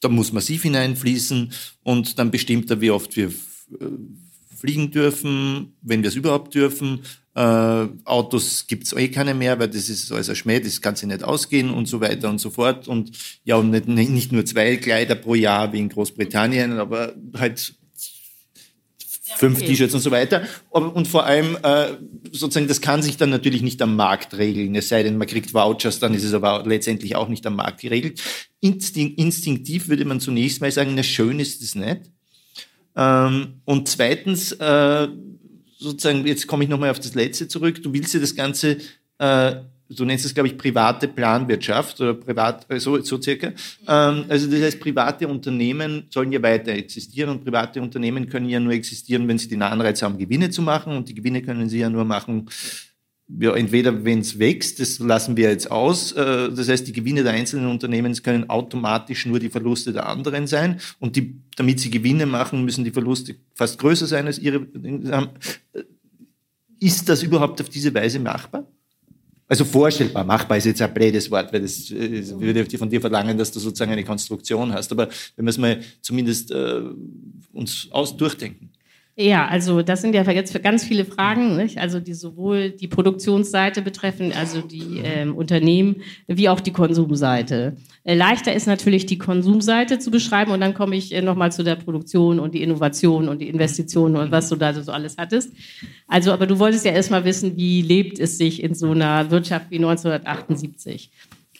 da 0.01 0.09
muss 0.09 0.33
massiv 0.33 0.62
hineinfließen 0.62 1.53
und 1.83 2.18
dann 2.18 2.31
bestimmt 2.31 2.70
er, 2.70 2.81
wie 2.81 2.91
oft 2.91 3.16
wir 3.16 3.29
äh, 3.29 3.87
fliegen 4.57 4.91
dürfen, 4.91 5.74
wenn 5.83 6.03
wir 6.03 6.09
es 6.09 6.16
überhaupt 6.16 6.55
dürfen. 6.55 7.03
Äh, 7.35 7.89
Autos 8.05 8.66
gibt's 8.66 8.95
eh 8.95 9.09
keine 9.09 9.35
mehr, 9.35 9.59
weil 9.59 9.68
das 9.68 9.89
ist 9.89 10.11
alles 10.11 10.31
ein 10.31 10.37
Schmäh, 10.37 10.59
das 10.59 10.81
kann 10.81 10.97
sich 10.97 11.07
nicht 11.07 11.22
ausgehen 11.22 11.70
und 11.70 11.87
so 11.87 12.01
weiter 12.01 12.31
und 12.31 12.41
so 12.41 12.51
fort. 12.51 12.89
Und 12.89 13.12
ja, 13.45 13.57
und 13.57 13.70
nicht, 13.70 13.87
nicht 13.87 14.33
nur 14.33 14.45
zwei 14.47 14.77
Kleider 14.77 15.14
pro 15.14 15.35
Jahr 15.35 15.72
wie 15.72 15.81
in 15.81 15.91
Großbritannien, 15.91 16.72
aber 16.79 17.14
halt 17.37 17.74
fünf 19.37 19.59
okay. 19.59 19.68
T-Shirts 19.68 19.95
und 19.95 20.01
so 20.01 20.11
weiter. 20.11 20.43
Und 20.70 21.09
vor 21.09 21.24
allem, 21.24 21.57
äh, 21.62 21.95
sozusagen, 22.31 22.68
das 22.68 22.81
kann 22.81 23.03
sich 23.03 23.16
dann 23.16 23.31
natürlich 23.31 23.62
nicht 23.62 23.81
am 23.83 23.97
Markt 23.97 24.37
regeln. 24.37 24.74
Es 24.74 24.89
sei 24.89 25.03
denn, 25.03 25.18
man 25.18 25.27
kriegt 25.27 25.53
Vouchers, 25.53 25.99
dann 25.99 26.14
ist 26.14 26.24
es 26.24 26.35
aber 26.35 26.64
letztendlich 26.66 27.16
auch 27.16 27.29
nicht 27.29 27.47
am 27.47 27.57
Markt 27.57 27.81
geregelt. 27.81 28.20
Instinkt, 28.61 29.18
instinktiv 29.18 29.89
würde 29.89 30.05
man 30.05 30.20
zunächst 30.20 30.61
mal 30.61 30.70
sagen, 30.70 30.93
na 30.95 31.03
schön 31.03 31.41
ist 31.41 31.62
es 31.62 31.74
nicht. 31.74 32.03
Ähm, 32.95 33.61
und 33.64 33.89
zweitens, 33.89 34.53
äh, 34.53 35.09
sozusagen, 35.79 36.27
jetzt 36.27 36.47
komme 36.47 36.64
ich 36.64 36.70
nochmal 36.70 36.91
auf 36.91 37.01
das 37.01 37.14
Letzte 37.14 37.49
zurück, 37.49 37.83
du 37.83 37.93
willst 37.93 38.14
ja 38.14 38.20
das 38.20 38.35
Ganze 38.35 38.79
äh, 39.18 39.57
du 39.89 40.05
nennst 40.05 40.24
es, 40.24 40.34
glaube 40.34 40.49
ich, 40.49 40.59
private 40.59 41.09
Planwirtschaft 41.09 42.01
oder 42.01 42.14
privat, 42.14 42.66
äh, 42.70 42.78
so, 42.78 43.01
so 43.03 43.20
circa. 43.20 43.49
Ähm, 43.87 44.24
also 44.28 44.51
das 44.51 44.61
heißt, 44.61 44.80
private 44.80 45.28
Unternehmen 45.28 46.07
sollen 46.11 46.32
ja 46.32 46.43
weiter 46.43 46.72
existieren 46.72 47.30
und 47.30 47.45
private 47.45 47.80
Unternehmen 47.80 48.28
können 48.28 48.49
ja 48.49 48.61
nur 48.61 48.72
existieren, 48.72 49.26
wenn 49.28 49.39
sie 49.39 49.49
den 49.49 49.62
Anreiz 49.62 50.03
haben, 50.03 50.18
Gewinne 50.18 50.51
zu 50.51 50.62
machen 50.62 50.97
und 50.97 51.09
die 51.09 51.14
Gewinne 51.14 51.43
können 51.43 51.68
sie 51.68 51.78
ja 51.78 51.91
nur 51.91 52.05
machen, 52.05 52.49
ja, 53.28 53.55
entweder 53.57 54.05
wenn 54.05 54.20
es 54.20 54.39
wächst, 54.39 54.78
das 54.78 55.01
lassen 55.01 55.37
wir 55.37 55.51
jetzt 55.51 55.70
aus, 55.70 56.12
äh, 56.12 56.49
das 56.51 56.68
heißt, 56.68 56.87
die 56.87 56.93
Gewinne 56.93 57.24
der 57.24 57.32
einzelnen 57.32 57.68
Unternehmen 57.68 58.14
können 58.22 58.49
automatisch 58.49 59.26
nur 59.26 59.41
die 59.41 59.51
Verluste 59.51 59.93
der 59.93 60.09
anderen 60.09 60.47
sein 60.47 60.80
und 61.01 61.16
die, 61.16 61.43
damit 61.57 61.80
sie 61.80 61.91
Gewinne 61.91 62.26
machen, 62.26 62.64
müssen 62.64 62.84
die 62.84 62.93
Verluste 62.93 63.37
fast 63.55 63.78
größer 63.80 64.07
sein 64.07 64.26
als 64.26 64.39
ihre. 64.39 64.59
Äh, 64.59 65.26
ist 66.78 67.09
das 67.09 67.22
überhaupt 67.22 67.61
auf 67.61 67.68
diese 67.68 67.93
Weise 67.95 68.20
machbar? 68.20 68.66
Also 69.49 69.64
vorstellbar, 69.64 70.24
machbar 70.24 70.57
ist 70.57 70.64
jetzt 70.64 70.82
ein 70.82 70.92
blödes 70.92 71.30
Wort, 71.30 71.53
weil 71.53 71.62
das, 71.62 71.84
das 71.86 71.90
würde 72.40 72.78
von 72.78 72.90
dir 72.90 73.01
verlangen, 73.01 73.38
dass 73.38 73.53
du 73.53 73.61
sozusagen 73.61 73.92
eine 73.92 74.03
Konstruktion 74.03 74.72
hast. 74.72 74.90
Aber 74.90 75.09
wenn 75.36 75.44
wir 75.44 75.51
es 75.51 75.59
mal 75.59 75.80
zumindest 76.03 76.51
äh, 76.51 76.82
uns 77.53 77.88
aus 77.92 78.16
durchdenken. 78.16 78.70
Ja, 79.19 79.49
also 79.49 79.81
das 79.81 80.03
sind 80.03 80.14
ja 80.14 80.31
jetzt 80.31 80.62
ganz 80.62 80.85
viele 80.85 81.07
Fragen, 81.07 81.57
nicht? 81.57 81.79
also 81.79 82.01
die 82.01 82.12
sowohl 82.12 82.69
die 82.69 82.87
Produktionsseite 82.87 83.81
betreffen, 83.81 84.31
also 84.39 84.61
die 84.61 85.01
ähm, 85.03 85.35
Unternehmen, 85.35 86.03
wie 86.27 86.51
auch 86.51 86.61
die 86.61 86.73
Konsumseite. 86.73 87.77
Äh, 88.05 88.14
leichter 88.14 88.53
ist 88.53 88.67
natürlich 88.67 89.07
die 89.07 89.17
Konsumseite 89.17 89.99
zu 89.99 90.11
beschreiben 90.11 90.51
und 90.51 90.61
dann 90.61 90.75
komme 90.75 90.97
ich 90.97 91.14
äh, 91.14 91.23
nochmal 91.23 91.51
zu 91.51 91.62
der 91.62 91.77
Produktion 91.77 92.39
und 92.39 92.53
die 92.53 92.62
Innovation 92.62 93.31
und 93.31 93.41
die 93.41 93.49
Investitionen 93.49 94.17
und 94.17 94.31
was 94.33 94.51
du 94.51 94.57
da 94.57 94.75
so 94.75 94.93
alles 94.93 95.17
hattest. 95.17 95.51
Also, 96.07 96.31
aber 96.31 96.47
du 96.47 96.59
wolltest 96.59 96.85
ja 96.85 96.93
erstmal 96.93 97.25
wissen, 97.25 97.57
wie 97.57 97.81
lebt 97.81 98.19
es 98.19 98.37
sich 98.37 98.62
in 98.62 98.75
so 98.75 98.91
einer 98.91 99.31
Wirtschaft 99.31 99.71
wie 99.71 99.77
1978. 99.77 101.11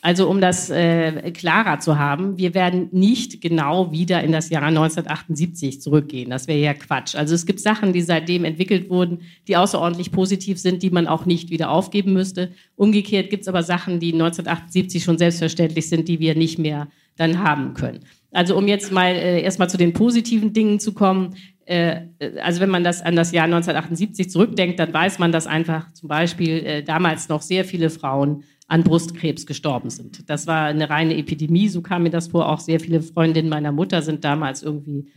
Also 0.01 0.29
um 0.29 0.41
das 0.41 0.69
äh, 0.69 1.31
klarer 1.31 1.79
zu 1.79 1.97
haben, 1.97 2.37
wir 2.37 2.53
werden 2.53 2.89
nicht 2.91 3.41
genau 3.41 3.91
wieder 3.91 4.23
in 4.23 4.31
das 4.31 4.49
Jahr 4.49 4.63
1978 4.63 5.81
zurückgehen. 5.81 6.29
Das 6.29 6.47
wäre 6.47 6.59
ja 6.59 6.73
Quatsch. 6.73 7.15
Also 7.15 7.33
es 7.33 7.45
gibt 7.45 7.59
Sachen, 7.59 7.93
die 7.93 8.01
seitdem 8.01 8.45
entwickelt 8.45 8.89
wurden, 8.89 9.21
die 9.47 9.57
außerordentlich 9.57 10.11
positiv 10.11 10.59
sind, 10.59 10.83
die 10.83 10.91
man 10.91 11.07
auch 11.07 11.25
nicht 11.25 11.49
wieder 11.49 11.71
aufgeben 11.71 12.13
müsste. 12.13 12.51
Umgekehrt 12.75 13.29
gibt 13.29 13.41
es 13.41 13.47
aber 13.47 13.63
Sachen, 13.63 13.99
die 13.99 14.13
1978 14.13 15.03
schon 15.03 15.17
selbstverständlich 15.17 15.89
sind, 15.89 16.07
die 16.07 16.19
wir 16.19 16.35
nicht 16.35 16.59
mehr 16.59 16.87
dann 17.15 17.43
haben 17.43 17.73
können. 17.73 18.01
Also 18.31 18.55
um 18.55 18.67
jetzt 18.67 18.91
mal 18.91 19.13
äh, 19.13 19.41
erstmal 19.41 19.69
zu 19.69 19.77
den 19.77 19.93
positiven 19.93 20.53
Dingen 20.53 20.79
zu 20.79 20.93
kommen. 20.93 21.35
Äh, 21.65 22.01
also 22.43 22.61
wenn 22.61 22.69
man 22.69 22.83
das 22.83 23.01
an 23.01 23.15
das 23.15 23.31
Jahr 23.31 23.45
1978 23.45 24.29
zurückdenkt, 24.29 24.79
dann 24.79 24.93
weiß 24.93 25.17
man, 25.17 25.31
dass 25.31 25.47
einfach 25.47 25.91
zum 25.93 26.07
Beispiel 26.07 26.65
äh, 26.65 26.83
damals 26.83 27.29
noch 27.29 27.41
sehr 27.41 27.65
viele 27.65 27.89
Frauen 27.89 28.43
an 28.67 28.83
Brustkrebs 28.83 29.45
gestorben 29.45 29.89
sind. 29.89 30.29
Das 30.29 30.45
war 30.45 30.65
eine 30.65 30.89
reine 30.89 31.15
Epidemie, 31.17 31.69
so 31.69 31.81
kam 31.81 32.03
mir 32.03 32.09
das 32.09 32.27
vor. 32.27 32.49
Auch 32.49 32.59
sehr 32.59 32.79
viele 32.79 33.01
Freundinnen 33.01 33.49
meiner 33.49 33.71
Mutter 33.71 34.01
sind 34.01 34.25
damals 34.25 34.61
irgendwie 34.61 35.07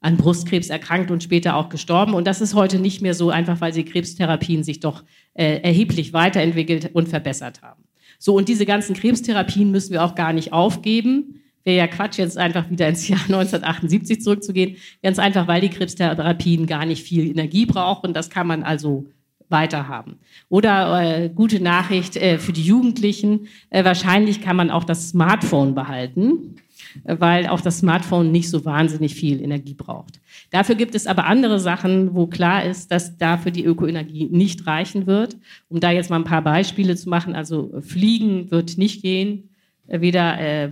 an 0.00 0.16
Brustkrebs 0.16 0.68
erkrankt 0.68 1.10
und 1.10 1.22
später 1.22 1.56
auch 1.56 1.68
gestorben. 1.68 2.14
Und 2.14 2.26
das 2.26 2.40
ist 2.40 2.54
heute 2.54 2.78
nicht 2.78 3.02
mehr 3.02 3.14
so 3.14 3.30
einfach, 3.30 3.60
weil 3.60 3.72
die 3.72 3.84
Krebstherapien 3.84 4.62
sich 4.62 4.80
doch 4.80 5.02
äh, 5.34 5.60
erheblich 5.60 6.12
weiterentwickelt 6.12 6.90
und 6.94 7.08
verbessert 7.08 7.62
haben. 7.62 7.84
So, 8.18 8.36
und 8.36 8.48
diese 8.48 8.66
ganzen 8.66 8.94
Krebstherapien 8.94 9.70
müssen 9.70 9.92
wir 9.92 10.04
auch 10.04 10.14
gar 10.14 10.32
nicht 10.32 10.52
aufgeben. 10.52 11.40
Wäre 11.64 11.78
ja 11.78 11.86
Quatsch, 11.86 12.18
jetzt 12.18 12.36
einfach 12.36 12.70
wieder 12.70 12.88
ins 12.88 13.08
Jahr 13.08 13.20
1978 13.24 14.22
zurückzugehen. 14.22 14.76
Ganz 15.02 15.18
einfach, 15.18 15.46
weil 15.46 15.60
die 15.60 15.70
Krebstherapien 15.70 16.66
gar 16.66 16.86
nicht 16.86 17.02
viel 17.02 17.30
Energie 17.30 17.66
brauchen. 17.66 18.14
Das 18.14 18.30
kann 18.30 18.46
man 18.46 18.62
also 18.62 19.06
weiterhaben. 19.48 20.16
Oder 20.48 21.24
äh, 21.24 21.28
gute 21.28 21.60
Nachricht 21.60 22.16
äh, 22.16 22.38
für 22.38 22.52
die 22.52 22.62
Jugendlichen, 22.62 23.48
äh, 23.70 23.84
wahrscheinlich 23.84 24.40
kann 24.40 24.56
man 24.56 24.70
auch 24.70 24.84
das 24.84 25.10
Smartphone 25.10 25.74
behalten, 25.74 26.56
äh, 27.04 27.16
weil 27.18 27.46
auch 27.46 27.60
das 27.60 27.78
Smartphone 27.78 28.32
nicht 28.32 28.48
so 28.50 28.64
wahnsinnig 28.64 29.14
viel 29.14 29.40
Energie 29.40 29.74
braucht. 29.74 30.20
Dafür 30.50 30.74
gibt 30.74 30.94
es 30.94 31.06
aber 31.06 31.26
andere 31.26 31.58
Sachen, 31.58 32.14
wo 32.14 32.26
klar 32.26 32.64
ist, 32.64 32.90
dass 32.90 33.16
dafür 33.16 33.52
die 33.52 33.64
Ökoenergie 33.64 34.28
nicht 34.30 34.66
reichen 34.66 35.06
wird. 35.06 35.36
Um 35.68 35.80
da 35.80 35.90
jetzt 35.90 36.10
mal 36.10 36.16
ein 36.16 36.24
paar 36.24 36.42
Beispiele 36.42 36.96
zu 36.96 37.08
machen, 37.08 37.34
also 37.34 37.72
Fliegen 37.80 38.50
wird 38.50 38.78
nicht 38.78 39.02
gehen, 39.02 39.50
äh, 39.86 40.00
weder 40.00 40.38
äh, 40.40 40.70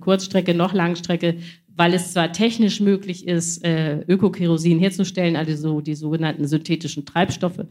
Kurzstrecke 0.00 0.54
noch 0.54 0.72
Langstrecke 0.72 1.36
weil 1.78 1.92
es 1.92 2.14
zwar 2.14 2.32
technisch 2.32 2.80
möglich 2.80 3.28
ist, 3.28 3.62
Ökokerosin 3.62 4.78
herzustellen, 4.78 5.36
also 5.36 5.54
so 5.54 5.82
die 5.82 5.94
sogenannten 5.94 6.48
synthetischen 6.48 7.04
Treibstoffe, 7.04 7.66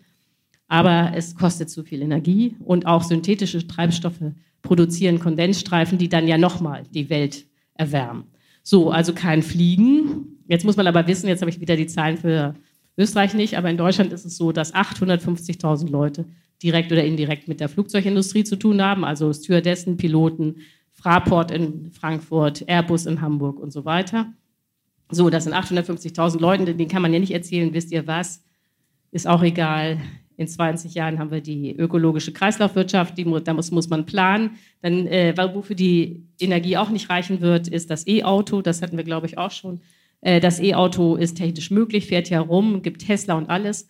aber 0.67 1.11
es 1.15 1.35
kostet 1.35 1.69
zu 1.69 1.83
viel 1.83 2.01
Energie 2.01 2.55
und 2.63 2.87
auch 2.87 3.03
synthetische 3.03 3.67
Treibstoffe 3.67 4.33
produzieren 4.61 5.19
Kondensstreifen, 5.19 5.97
die 5.97 6.09
dann 6.09 6.27
ja 6.27 6.37
nochmal 6.37 6.83
die 6.93 7.09
Welt 7.09 7.45
erwärmen. 7.75 8.25
So, 8.63 8.89
also 8.89 9.13
kein 9.13 9.43
Fliegen. 9.43 10.39
Jetzt 10.47 10.65
muss 10.65 10.75
man 10.75 10.87
aber 10.87 11.07
wissen, 11.07 11.27
jetzt 11.27 11.41
habe 11.41 11.51
ich 11.51 11.61
wieder 11.61 11.75
die 11.75 11.87
Zahlen 11.87 12.17
für 12.17 12.55
Österreich 12.97 13.33
nicht, 13.33 13.57
aber 13.57 13.69
in 13.69 13.77
Deutschland 13.77 14.11
ist 14.11 14.25
es 14.25 14.37
so, 14.37 14.51
dass 14.51 14.73
850.000 14.73 15.89
Leute 15.89 16.25
direkt 16.63 16.91
oder 16.91 17.03
indirekt 17.03 17.47
mit 17.47 17.59
der 17.59 17.69
Flugzeugindustrie 17.69 18.43
zu 18.43 18.55
tun 18.55 18.81
haben, 18.81 19.03
also 19.03 19.31
Stewardessen, 19.33 19.97
Piloten, 19.97 20.57
Fraport 20.91 21.51
in 21.51 21.91
Frankfurt, 21.91 22.67
Airbus 22.67 23.05
in 23.05 23.21
Hamburg 23.21 23.59
und 23.59 23.71
so 23.71 23.85
weiter. 23.85 24.33
So, 25.11 25.29
das 25.29 25.43
sind 25.43 25.53
850.000 25.53 26.39
Leute, 26.39 26.73
denen 26.73 26.89
kann 26.89 27.01
man 27.01 27.13
ja 27.13 27.19
nicht 27.19 27.33
erzählen, 27.33 27.73
wisst 27.73 27.91
ihr 27.91 28.07
was, 28.07 28.43
ist 29.11 29.27
auch 29.27 29.43
egal, 29.43 29.99
in 30.37 30.47
20 30.47 30.93
Jahren 30.93 31.19
haben 31.19 31.31
wir 31.31 31.41
die 31.41 31.75
ökologische 31.75 32.33
Kreislaufwirtschaft, 32.33 33.17
die, 33.17 33.25
da 33.43 33.53
muss, 33.53 33.71
muss 33.71 33.89
man 33.89 34.05
planen. 34.05 34.51
Dann, 34.81 35.07
äh, 35.07 35.33
wofür 35.53 35.75
die 35.75 36.23
Energie 36.39 36.77
auch 36.77 36.89
nicht 36.89 37.09
reichen 37.09 37.41
wird, 37.41 37.67
ist 37.67 37.89
das 37.89 38.05
E-Auto. 38.07 38.61
Das 38.61 38.81
hatten 38.81 38.97
wir, 38.97 39.03
glaube 39.03 39.27
ich, 39.27 39.37
auch 39.37 39.51
schon. 39.51 39.81
Äh, 40.21 40.39
das 40.39 40.59
E-Auto 40.59 41.15
ist 41.15 41.37
technisch 41.37 41.71
möglich, 41.71 42.07
fährt 42.07 42.29
ja 42.29 42.41
rum, 42.41 42.81
gibt 42.81 43.05
Tesla 43.05 43.35
und 43.35 43.49
alles. 43.49 43.87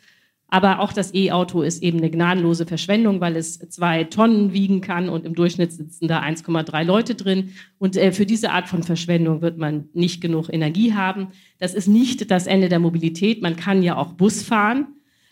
Aber 0.47 0.79
auch 0.79 0.93
das 0.93 1.13
E-Auto 1.13 1.63
ist 1.63 1.81
eben 1.81 1.97
eine 1.97 2.11
gnadenlose 2.11 2.65
Verschwendung, 2.65 3.19
weil 3.19 3.35
es 3.35 3.57
zwei 3.57 4.03
Tonnen 4.03 4.53
wiegen 4.53 4.79
kann 4.79 5.09
und 5.09 5.25
im 5.25 5.33
Durchschnitt 5.33 5.73
sitzen 5.73 6.07
da 6.07 6.21
1,3 6.21 6.83
Leute 6.83 7.15
drin. 7.15 7.53
Und 7.79 7.97
äh, 7.97 8.11
für 8.11 8.25
diese 8.25 8.51
Art 8.51 8.69
von 8.69 8.83
Verschwendung 8.83 9.41
wird 9.41 9.57
man 9.57 9.89
nicht 9.93 10.21
genug 10.21 10.53
Energie 10.53 10.93
haben. 10.93 11.29
Das 11.57 11.73
ist 11.73 11.87
nicht 11.87 12.29
das 12.29 12.45
Ende 12.45 12.69
der 12.69 12.79
Mobilität. 12.79 13.41
Man 13.41 13.55
kann 13.55 13.81
ja 13.81 13.97
auch 13.97 14.13
Bus 14.13 14.43
fahren. 14.43 14.87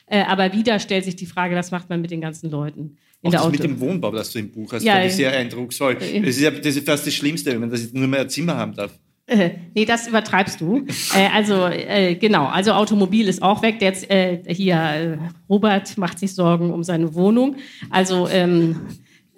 Äh, 0.05 0.23
aber 0.23 0.53
wieder 0.53 0.79
stellt 0.79 1.05
sich 1.05 1.15
die 1.15 1.25
Frage, 1.25 1.55
was 1.55 1.71
macht 1.71 1.89
man 1.89 2.01
mit 2.01 2.11
den 2.11 2.21
ganzen 2.21 2.49
Leuten? 2.49 2.97
In 3.21 3.27
Auch 3.27 3.31
der 3.31 3.39
das 3.39 3.41
Auto. 3.41 3.51
mit 3.51 3.63
dem 3.63 3.79
Wohnbau, 3.79 4.11
das 4.11 4.31
du 4.31 4.39
im 4.39 4.51
Buch 4.51 4.73
hast, 4.73 4.83
ja, 4.83 4.95
fand 4.95 5.05
ich 5.05 5.13
sehr 5.13 5.31
eindrucksvoll. 5.31 5.95
Das 5.95 6.09
ist 6.09 6.41
ja 6.41 6.51
das 6.51 6.75
ist 6.75 6.85
fast 6.85 7.07
das 7.07 7.13
Schlimmste, 7.13 7.51
wenn 7.51 7.61
man 7.61 7.69
das 7.69 7.93
nur 7.93 8.07
mehr 8.07 8.21
ein 8.21 8.29
Zimmer 8.29 8.57
haben 8.57 8.73
darf. 8.73 8.99
Äh, 9.25 9.51
nee, 9.73 9.85
das 9.85 10.07
übertreibst 10.07 10.59
du. 10.59 10.85
äh, 11.15 11.29
also 11.33 11.65
äh, 11.67 12.15
genau, 12.15 12.47
also 12.47 12.73
Automobil 12.73 13.29
ist 13.29 13.41
auch 13.41 13.61
weg. 13.61 13.77
Jetzt 13.79 14.09
äh, 14.11 14.43
hier 14.47 14.75
äh, 14.75 15.17
Robert 15.49 15.97
macht 15.97 16.19
sich 16.19 16.35
Sorgen 16.35 16.71
um 16.71 16.83
seine 16.83 17.15
Wohnung. 17.15 17.55
Also 17.89 18.27
ähm, 18.27 18.81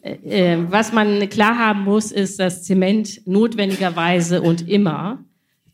äh, 0.01 0.57
was 0.69 0.91
man 0.91 1.29
klar 1.29 1.57
haben 1.57 1.83
muss, 1.83 2.11
ist, 2.11 2.39
dass 2.39 2.63
Zement 2.63 3.21
notwendigerweise 3.27 4.41
und 4.41 4.67
immer 4.67 5.23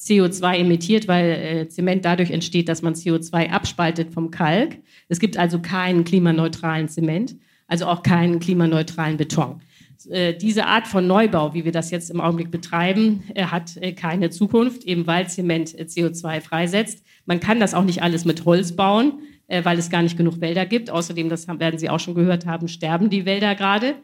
CO2 0.01 0.55
emittiert, 0.55 1.07
weil 1.07 1.29
äh, 1.29 1.67
Zement 1.67 2.03
dadurch 2.03 2.31
entsteht, 2.31 2.67
dass 2.69 2.81
man 2.81 2.95
CO2 2.95 3.49
abspaltet 3.49 4.11
vom 4.11 4.31
Kalk. 4.31 4.77
Es 5.09 5.19
gibt 5.19 5.37
also 5.37 5.59
keinen 5.59 6.03
klimaneutralen 6.03 6.89
Zement, 6.89 7.35
also 7.67 7.85
auch 7.85 8.01
keinen 8.01 8.39
klimaneutralen 8.39 9.17
Beton. 9.17 9.61
Äh, 10.09 10.33
diese 10.33 10.65
Art 10.65 10.87
von 10.87 11.05
Neubau, 11.05 11.53
wie 11.53 11.65
wir 11.65 11.71
das 11.71 11.91
jetzt 11.91 12.09
im 12.09 12.19
Augenblick 12.19 12.49
betreiben, 12.49 13.23
äh, 13.35 13.45
hat 13.45 13.77
äh, 13.77 13.93
keine 13.93 14.31
Zukunft, 14.31 14.85
eben 14.85 15.05
weil 15.05 15.29
Zement 15.29 15.77
äh, 15.77 15.83
CO2 15.83 16.41
freisetzt. 16.41 17.05
Man 17.25 17.39
kann 17.39 17.59
das 17.59 17.75
auch 17.75 17.83
nicht 17.83 18.01
alles 18.01 18.25
mit 18.25 18.43
Holz 18.45 18.75
bauen, 18.75 19.21
äh, 19.47 19.63
weil 19.63 19.77
es 19.77 19.91
gar 19.91 20.01
nicht 20.01 20.17
genug 20.17 20.41
Wälder 20.41 20.65
gibt. 20.65 20.89
Außerdem, 20.89 21.29
das 21.29 21.47
werden 21.47 21.77
Sie 21.77 21.89
auch 21.89 21.99
schon 21.99 22.15
gehört 22.15 22.47
haben, 22.47 22.67
sterben 22.67 23.11
die 23.11 23.25
Wälder 23.25 23.53
gerade. 23.53 23.95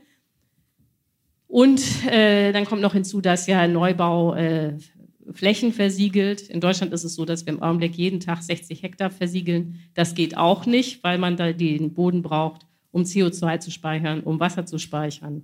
Und 1.48 1.82
äh, 2.06 2.52
dann 2.52 2.66
kommt 2.66 2.82
noch 2.82 2.94
hinzu, 2.94 3.22
dass 3.22 3.48
ja 3.48 3.68
Neubau 3.68 4.36
äh, 4.36 4.78
Flächen 5.34 5.74
versiegelt. 5.74 6.42
In 6.50 6.62
Deutschland 6.62 6.94
ist 6.94 7.04
es 7.04 7.16
so, 7.16 7.26
dass 7.26 7.46
wir 7.46 7.54
im 7.54 7.62
Augenblick 7.62 7.96
jeden 7.96 8.20
Tag 8.20 8.42
60 8.42 8.84
Hektar 8.84 9.10
versiegeln. 9.10 9.80
Das 9.94 10.16
geht 10.16 10.38
auch 10.38 10.66
nicht, 10.66 11.04
weil 11.04 11.18
man 11.18 11.38
da 11.38 11.52
den 11.52 11.94
Boden 11.94 12.22
braucht, 12.22 12.66
um 12.92 13.04
CO2 13.04 13.60
zu 13.60 13.72
speichern, 13.72 14.22
um 14.22 14.40
Wasser 14.40 14.66
zu 14.66 14.78
speichern. 14.78 15.44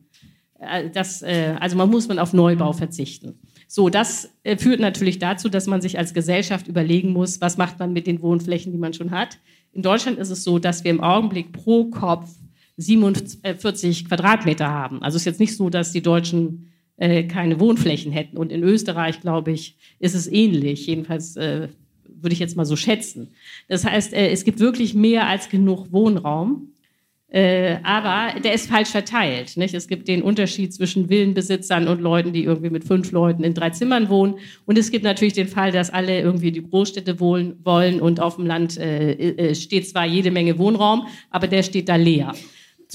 Äh, 0.59 0.89
das, 0.89 1.21
äh, 1.21 1.55
also 1.59 1.77
man 1.77 1.89
muss 1.89 2.07
man 2.07 2.19
auf 2.19 2.33
Neubau 2.33 2.73
verzichten. 2.73 3.39
So, 3.67 3.89
das 3.89 4.29
äh, 4.43 4.57
führt 4.57 4.79
natürlich 4.79 5.19
dazu, 5.19 5.49
dass 5.49 5.67
man 5.67 5.81
sich 5.81 5.97
als 5.97 6.13
Gesellschaft 6.13 6.67
überlegen 6.67 7.11
muss, 7.11 7.41
was 7.41 7.57
macht 7.57 7.79
man 7.79 7.93
mit 7.93 8.07
den 8.07 8.21
Wohnflächen, 8.21 8.71
die 8.71 8.77
man 8.77 8.93
schon 8.93 9.11
hat. 9.11 9.37
In 9.71 9.81
Deutschland 9.81 10.19
ist 10.19 10.29
es 10.29 10.43
so, 10.43 10.59
dass 10.59 10.83
wir 10.83 10.91
im 10.91 11.01
Augenblick 11.01 11.51
pro 11.51 11.85
Kopf 11.85 12.29
47 12.77 14.05
Quadratmeter 14.07 14.69
haben. 14.69 15.01
Also 15.03 15.15
es 15.15 15.23
ist 15.23 15.25
jetzt 15.25 15.39
nicht 15.39 15.55
so, 15.55 15.69
dass 15.69 15.91
die 15.91 16.01
Deutschen 16.01 16.72
äh, 17.03 17.23
keine 17.23 17.59
Wohnflächen 17.59 18.13
hätten. 18.13 18.37
Und 18.37 18.49
in 18.49 18.63
Österreich, 18.63 19.19
glaube 19.19 19.51
ich, 19.51 19.75
ist 19.99 20.15
es 20.15 20.31
ähnlich. 20.31 20.87
Jedenfalls 20.87 21.35
äh, 21.35 21.67
würde 22.07 22.33
ich 22.33 22.39
jetzt 22.39 22.55
mal 22.55 22.63
so 22.65 22.77
schätzen. 22.77 23.31
Das 23.67 23.83
heißt, 23.83 24.13
äh, 24.13 24.29
es 24.29 24.45
gibt 24.45 24.61
wirklich 24.61 24.93
mehr 24.93 25.27
als 25.27 25.49
genug 25.49 25.91
Wohnraum. 25.91 26.69
Äh, 27.27 27.79
aber 27.83 28.39
der 28.39 28.53
ist 28.53 28.69
falsch 28.69 28.87
verteilt. 28.87 29.57
Nicht? 29.57 29.73
Es 29.73 29.89
gibt 29.89 30.07
den 30.07 30.21
Unterschied 30.21 30.73
zwischen 30.73 31.09
Villenbesitzern 31.09 31.89
und 31.89 31.99
Leuten, 31.99 32.31
die 32.31 32.45
irgendwie 32.45 32.69
mit 32.69 32.85
fünf 32.85 33.11
Leuten 33.11 33.43
in 33.43 33.53
drei 33.53 33.71
Zimmern 33.71 34.07
wohnen. 34.07 34.35
Und 34.65 34.77
es 34.77 34.89
gibt 34.89 35.03
natürlich 35.03 35.33
den 35.33 35.49
Fall, 35.49 35.73
dass 35.73 35.89
alle 35.89 36.21
irgendwie 36.21 36.53
die 36.53 36.63
Großstädte 36.63 37.19
wohnen, 37.19 37.59
wollen 37.65 37.99
und 37.99 38.21
auf 38.21 38.37
dem 38.37 38.45
Land 38.45 38.77
äh, 38.77 39.53
steht 39.55 39.89
zwar 39.89 40.05
jede 40.05 40.31
Menge 40.31 40.57
Wohnraum, 40.57 41.07
aber 41.31 41.47
der 41.47 41.63
steht 41.63 41.89
da 41.89 41.97
leer. 41.97 42.33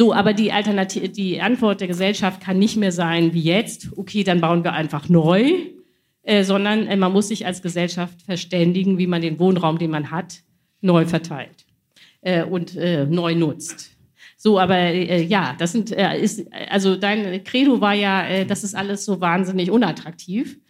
So, 0.01 0.14
aber 0.14 0.32
die, 0.32 0.53
Alternative, 0.53 1.09
die 1.09 1.40
Antwort 1.40 1.80
der 1.80 1.88
Gesellschaft 1.88 2.40
kann 2.40 2.57
nicht 2.57 2.76
mehr 2.76 2.92
sein 2.92 3.34
wie 3.34 3.42
jetzt, 3.42 3.88
okay, 3.96 4.22
dann 4.22 4.40
bauen 4.40 4.62
wir 4.62 4.72
einfach 4.72 5.09
neu, 5.09 5.55
äh, 6.22 6.44
sondern 6.44 6.86
äh, 6.86 6.96
man 6.96 7.12
muss 7.12 7.26
sich 7.26 7.46
als 7.46 7.62
Gesellschaft 7.62 8.22
verständigen, 8.22 8.99
wie 8.99 9.09
man 9.09 9.22
den 9.22 9.40
Wohnraum, 9.40 9.76
den 9.76 9.90
man 9.90 10.12
hat, 10.12 10.44
neu 10.80 11.05
verteilt 11.05 11.66
äh, 12.20 12.44
und 12.44 12.76
neu 12.76 13.34
nutzt. 13.34 13.90
So, 14.36 14.61
aber 14.61 14.76
äh, 14.76 15.24
ja, 15.24 15.57
das 15.59 15.72
sind, 15.72 15.90
äh, 15.90 16.16
ist, 16.16 16.46
also 16.70 16.94
dein 16.94 17.42
Credo 17.42 17.80
war 17.80 17.94
ja, 17.94 18.24
äh, 18.24 18.46
das 18.46 18.62
ist 18.62 18.76
alles 18.76 19.05
so 19.05 19.20
wahnsinnig 19.20 19.68
unattraktiv. 19.68 20.61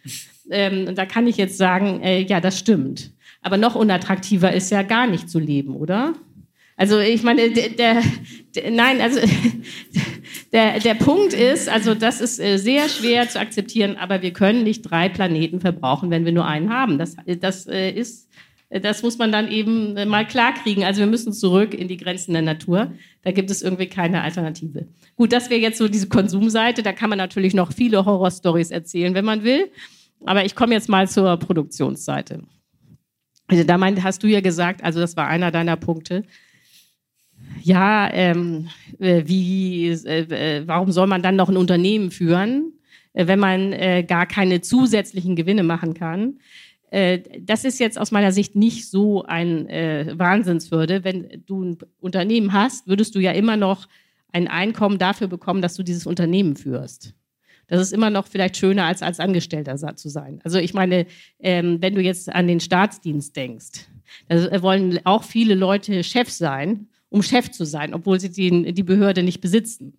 Ähm, 0.49 0.87
und 0.87 0.97
da 0.97 1.05
kann 1.05 1.27
ich 1.27 1.37
jetzt 1.37 1.59
sagen, 1.59 2.01
äh, 2.01 2.21
ja, 2.21 2.41
das 2.41 2.57
stimmt. 2.57 3.11
Aber 3.43 3.57
noch 3.57 3.75
unattraktiver 3.75 4.51
ist 4.51 4.71
ja 4.71 4.81
gar 4.81 5.05
nicht 5.05 5.29
zu 5.29 5.37
leben, 5.37 5.75
oder? 5.75 6.15
Also 6.79 6.97
ich 6.97 7.23
meine, 7.23 7.49
der, 7.51 7.69
der, 7.71 8.01
der 8.55 8.71
nein, 8.71 9.01
also 9.01 9.19
der, 10.53 10.79
der 10.79 10.93
Punkt 10.93 11.33
ist, 11.33 11.67
also 11.67 11.93
das 11.93 12.21
ist 12.21 12.39
äh, 12.39 12.55
sehr 12.55 12.87
schwer 12.87 13.27
zu 13.27 13.37
akzeptieren, 13.37 13.97
aber 13.97 14.21
wir 14.21 14.31
können 14.31 14.63
nicht 14.63 14.83
drei 14.83 15.09
Planeten 15.09 15.59
verbrauchen, 15.59 16.09
wenn 16.09 16.23
wir 16.23 16.31
nur 16.31 16.45
einen 16.45 16.69
haben. 16.69 16.97
Das, 16.97 17.17
das 17.41 17.67
äh, 17.67 17.91
ist 17.91 18.29
das 18.69 19.01
muss 19.01 19.17
man 19.17 19.31
dann 19.31 19.51
eben 19.51 19.97
äh, 19.97 20.05
mal 20.05 20.25
klarkriegen. 20.25 20.85
Also 20.85 20.99
wir 20.99 21.07
müssen 21.07 21.33
zurück 21.33 21.73
in 21.73 21.89
die 21.89 21.97
Grenzen 21.97 22.31
der 22.31 22.43
Natur. 22.43 22.93
Da 23.23 23.31
gibt 23.31 23.51
es 23.51 23.61
irgendwie 23.61 23.87
keine 23.87 24.21
Alternative. 24.21 24.87
Gut, 25.17 25.33
das 25.33 25.49
wäre 25.49 25.59
jetzt 25.59 25.79
so 25.79 25.89
diese 25.89 26.07
Konsumseite. 26.07 26.81
Da 26.81 26.93
kann 26.93 27.09
man 27.09 27.17
natürlich 27.17 27.53
noch 27.53 27.73
viele 27.73 28.05
Horrorstories 28.05 28.71
erzählen, 28.71 29.15
wenn 29.15 29.25
man 29.25 29.43
will. 29.43 29.69
Aber 30.23 30.45
ich 30.45 30.55
komme 30.55 30.75
jetzt 30.75 30.87
mal 30.87 31.09
zur 31.09 31.35
Produktionsseite. 31.37 32.43
Also 33.47 33.63
da 33.63 33.77
meint, 33.77 34.01
hast 34.01 34.23
du 34.23 34.27
ja 34.27 34.39
gesagt, 34.39 34.83
also 34.83 34.99
das 35.01 35.17
war 35.17 35.27
einer 35.27 35.51
deiner 35.51 35.75
Punkte. 35.75 36.23
Ja, 37.61 38.09
ähm, 38.13 38.69
äh, 38.99 39.23
wie, 39.25 39.89
äh, 39.89 40.59
äh, 40.59 40.67
warum 40.67 40.91
soll 40.91 41.07
man 41.07 41.21
dann 41.21 41.35
noch 41.35 41.49
ein 41.49 41.57
Unternehmen 41.57 42.11
führen, 42.11 42.73
wenn 43.13 43.39
man 43.39 43.73
äh, 43.73 44.03
gar 44.03 44.25
keine 44.25 44.61
zusätzlichen 44.61 45.35
Gewinne 45.35 45.63
machen 45.63 45.93
kann? 45.93 46.39
Äh, 46.91 47.19
das 47.41 47.65
ist 47.65 47.79
jetzt 47.79 47.99
aus 47.99 48.11
meiner 48.11 48.31
Sicht 48.31 48.55
nicht 48.55 48.89
so 48.89 49.23
ein 49.23 49.67
äh, 49.69 50.13
Wahnsinnswürde. 50.15 51.03
Wenn 51.03 51.43
du 51.45 51.63
ein 51.63 51.77
Unternehmen 51.99 52.53
hast, 52.53 52.87
würdest 52.87 53.15
du 53.15 53.19
ja 53.19 53.31
immer 53.31 53.57
noch 53.57 53.87
ein 54.31 54.47
Einkommen 54.47 54.97
dafür 54.97 55.27
bekommen, 55.27 55.61
dass 55.61 55.75
du 55.75 55.83
dieses 55.83 56.05
Unternehmen 56.05 56.55
führst. 56.55 57.13
Das 57.67 57.81
ist 57.81 57.93
immer 57.93 58.09
noch 58.09 58.27
vielleicht 58.27 58.57
schöner, 58.57 58.85
als 58.85 59.03
als 59.03 59.19
Angestellter 59.19 59.77
zu 59.95 60.09
sein. 60.09 60.41
Also 60.43 60.57
ich 60.57 60.73
meine, 60.73 61.05
ähm, 61.39 61.77
wenn 61.81 61.93
du 61.93 62.01
jetzt 62.01 62.33
an 62.33 62.47
den 62.47 62.59
Staatsdienst 62.59 63.35
denkst, 63.35 63.87
da 64.27 64.61
wollen 64.63 64.99
auch 65.05 65.23
viele 65.23 65.53
Leute 65.53 66.03
Chef 66.03 66.29
sein, 66.29 66.88
um 67.09 67.23
Chef 67.23 67.51
zu 67.51 67.65
sein, 67.65 67.93
obwohl 67.93 68.19
sie 68.19 68.29
die, 68.29 68.73
die 68.73 68.83
Behörde 68.83 69.23
nicht 69.23 69.41
besitzen. 69.41 69.97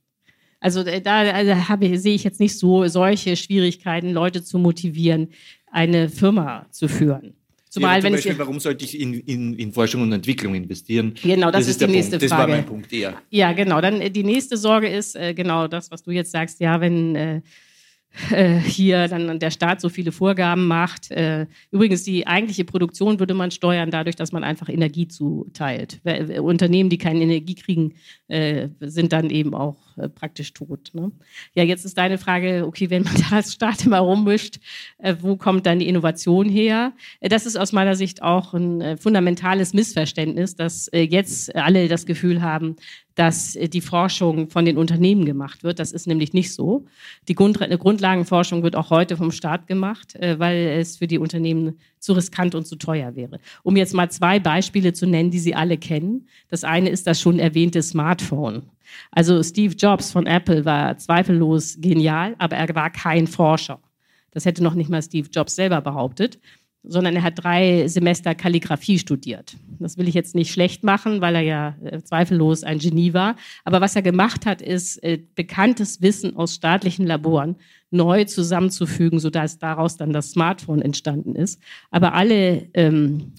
Also 0.60 0.80
äh, 0.80 1.00
da 1.00 1.20
also 1.20 1.68
habe, 1.68 1.98
sehe 1.98 2.14
ich 2.14 2.24
jetzt 2.24 2.40
nicht 2.40 2.58
so 2.58 2.86
solche 2.86 3.36
Schwierigkeiten, 3.36 4.12
Leute 4.12 4.42
zu 4.44 4.58
motivieren, 4.58 5.28
eine 5.70 6.08
Firma 6.08 6.66
zu 6.70 6.88
führen. 6.88 7.34
Zumal, 7.70 7.98
ja, 7.98 8.02
wenn 8.02 8.14
Beispiel, 8.14 8.36
warum 8.36 8.58
sollte 8.58 8.84
ich 8.84 8.98
in, 8.98 9.14
in, 9.14 9.54
in, 9.54 9.72
Forschung 9.72 10.02
und 10.02 10.12
Entwicklung 10.12 10.56
investieren? 10.56 11.14
Genau, 11.22 11.52
das, 11.52 11.66
das 11.66 11.68
ist, 11.68 11.80
die 11.80 11.86
nächste 11.86 12.18
Punkt. 12.18 12.28
Frage. 12.28 12.40
Das 12.40 12.48
war 12.48 12.48
mein 12.48 12.66
Punkt 12.66 12.92
eher. 12.92 13.14
Ja, 13.30 13.52
genau. 13.52 13.80
Dann 13.80 14.00
äh, 14.00 14.10
die 14.10 14.24
nächste 14.24 14.56
Sorge 14.56 14.88
ist 14.88 15.14
äh, 15.14 15.34
genau 15.34 15.68
das, 15.68 15.88
was 15.92 16.02
du 16.02 16.10
jetzt 16.10 16.32
sagst. 16.32 16.58
Ja, 16.58 16.80
wenn 16.80 17.14
äh, 17.14 17.42
äh, 18.30 18.58
hier 18.58 19.06
dann 19.06 19.38
der 19.38 19.50
Staat 19.50 19.80
so 19.80 19.88
viele 19.88 20.10
Vorgaben 20.10 20.66
macht. 20.66 21.10
Äh, 21.10 21.46
übrigens, 21.70 22.02
die 22.02 22.26
eigentliche 22.26 22.64
Produktion 22.64 23.20
würde 23.20 23.34
man 23.34 23.50
steuern 23.50 23.90
dadurch, 23.90 24.16
dass 24.16 24.32
man 24.32 24.42
einfach 24.42 24.68
Energie 24.68 25.06
zuteilt. 25.06 26.00
Unternehmen, 26.40 26.90
die 26.90 26.98
keine 26.98 27.22
Energie 27.22 27.54
kriegen, 27.54 27.94
äh, 28.28 28.68
sind 28.80 29.12
dann 29.12 29.30
eben 29.30 29.54
auch 29.54 29.76
praktisch 30.14 30.52
tot. 30.54 30.90
Ne? 30.92 31.12
Ja, 31.54 31.62
jetzt 31.62 31.84
ist 31.84 31.98
deine 31.98 32.18
Frage, 32.18 32.64
okay, 32.66 32.90
wenn 32.90 33.02
man 33.02 33.14
da 33.30 33.36
als 33.36 33.52
Staat 33.52 33.84
immer 33.86 33.98
rummischt, 33.98 34.58
wo 35.20 35.36
kommt 35.36 35.66
dann 35.66 35.78
die 35.78 35.88
Innovation 35.88 36.48
her? 36.48 36.92
Das 37.20 37.46
ist 37.46 37.56
aus 37.56 37.72
meiner 37.72 37.94
Sicht 37.94 38.22
auch 38.22 38.54
ein 38.54 38.98
fundamentales 38.98 39.74
Missverständnis, 39.74 40.56
dass 40.56 40.90
jetzt 40.92 41.54
alle 41.54 41.88
das 41.88 42.06
Gefühl 42.06 42.42
haben, 42.42 42.76
dass 43.20 43.54
äh, 43.54 43.68
die 43.68 43.82
Forschung 43.82 44.48
von 44.48 44.64
den 44.64 44.78
Unternehmen 44.78 45.26
gemacht 45.26 45.62
wird. 45.62 45.78
Das 45.78 45.92
ist 45.92 46.06
nämlich 46.06 46.32
nicht 46.32 46.54
so. 46.54 46.86
Die 47.28 47.34
Grundlagenforschung 47.34 48.62
wird 48.62 48.76
auch 48.76 48.88
heute 48.88 49.18
vom 49.18 49.30
Staat 49.30 49.66
gemacht, 49.66 50.16
äh, 50.16 50.38
weil 50.38 50.56
es 50.80 50.96
für 50.96 51.06
die 51.06 51.18
Unternehmen 51.18 51.78
zu 51.98 52.14
riskant 52.14 52.54
und 52.54 52.66
zu 52.66 52.76
teuer 52.76 53.14
wäre. 53.16 53.38
Um 53.62 53.76
jetzt 53.76 53.92
mal 53.92 54.10
zwei 54.10 54.40
Beispiele 54.40 54.94
zu 54.94 55.06
nennen, 55.06 55.30
die 55.30 55.38
Sie 55.38 55.54
alle 55.54 55.76
kennen. 55.76 56.28
Das 56.48 56.64
eine 56.64 56.88
ist 56.88 57.06
das 57.06 57.20
schon 57.20 57.38
erwähnte 57.38 57.82
Smartphone. 57.82 58.62
Also 59.10 59.42
Steve 59.42 59.74
Jobs 59.74 60.10
von 60.10 60.26
Apple 60.26 60.64
war 60.64 60.96
zweifellos 60.96 61.76
genial, 61.78 62.34
aber 62.38 62.56
er 62.56 62.74
war 62.74 62.88
kein 62.88 63.26
Forscher. 63.26 63.80
Das 64.30 64.46
hätte 64.46 64.62
noch 64.62 64.74
nicht 64.74 64.88
mal 64.88 65.02
Steve 65.02 65.28
Jobs 65.30 65.56
selber 65.56 65.82
behauptet 65.82 66.38
sondern 66.82 67.16
er 67.16 67.22
hat 67.22 67.42
drei 67.42 67.86
Semester 67.88 68.34
Kalligraphie 68.34 68.98
studiert. 68.98 69.56
Das 69.78 69.98
will 69.98 70.08
ich 70.08 70.14
jetzt 70.14 70.34
nicht 70.34 70.50
schlecht 70.52 70.82
machen, 70.82 71.20
weil 71.20 71.34
er 71.34 71.42
ja 71.42 71.76
äh, 71.84 72.02
zweifellos 72.02 72.64
ein 72.64 72.78
Genie 72.78 73.12
war. 73.12 73.36
Aber 73.64 73.80
was 73.80 73.96
er 73.96 74.02
gemacht 74.02 74.46
hat, 74.46 74.62
ist 74.62 75.02
äh, 75.02 75.18
bekanntes 75.34 76.00
Wissen 76.00 76.36
aus 76.36 76.54
staatlichen 76.54 77.06
Laboren 77.06 77.56
neu 77.90 78.24
zusammenzufügen, 78.24 79.18
sodass 79.18 79.58
daraus 79.58 79.96
dann 79.96 80.12
das 80.12 80.30
Smartphone 80.30 80.80
entstanden 80.80 81.34
ist. 81.34 81.60
Aber 81.90 82.14
alle 82.14 82.68
ähm, 82.74 83.32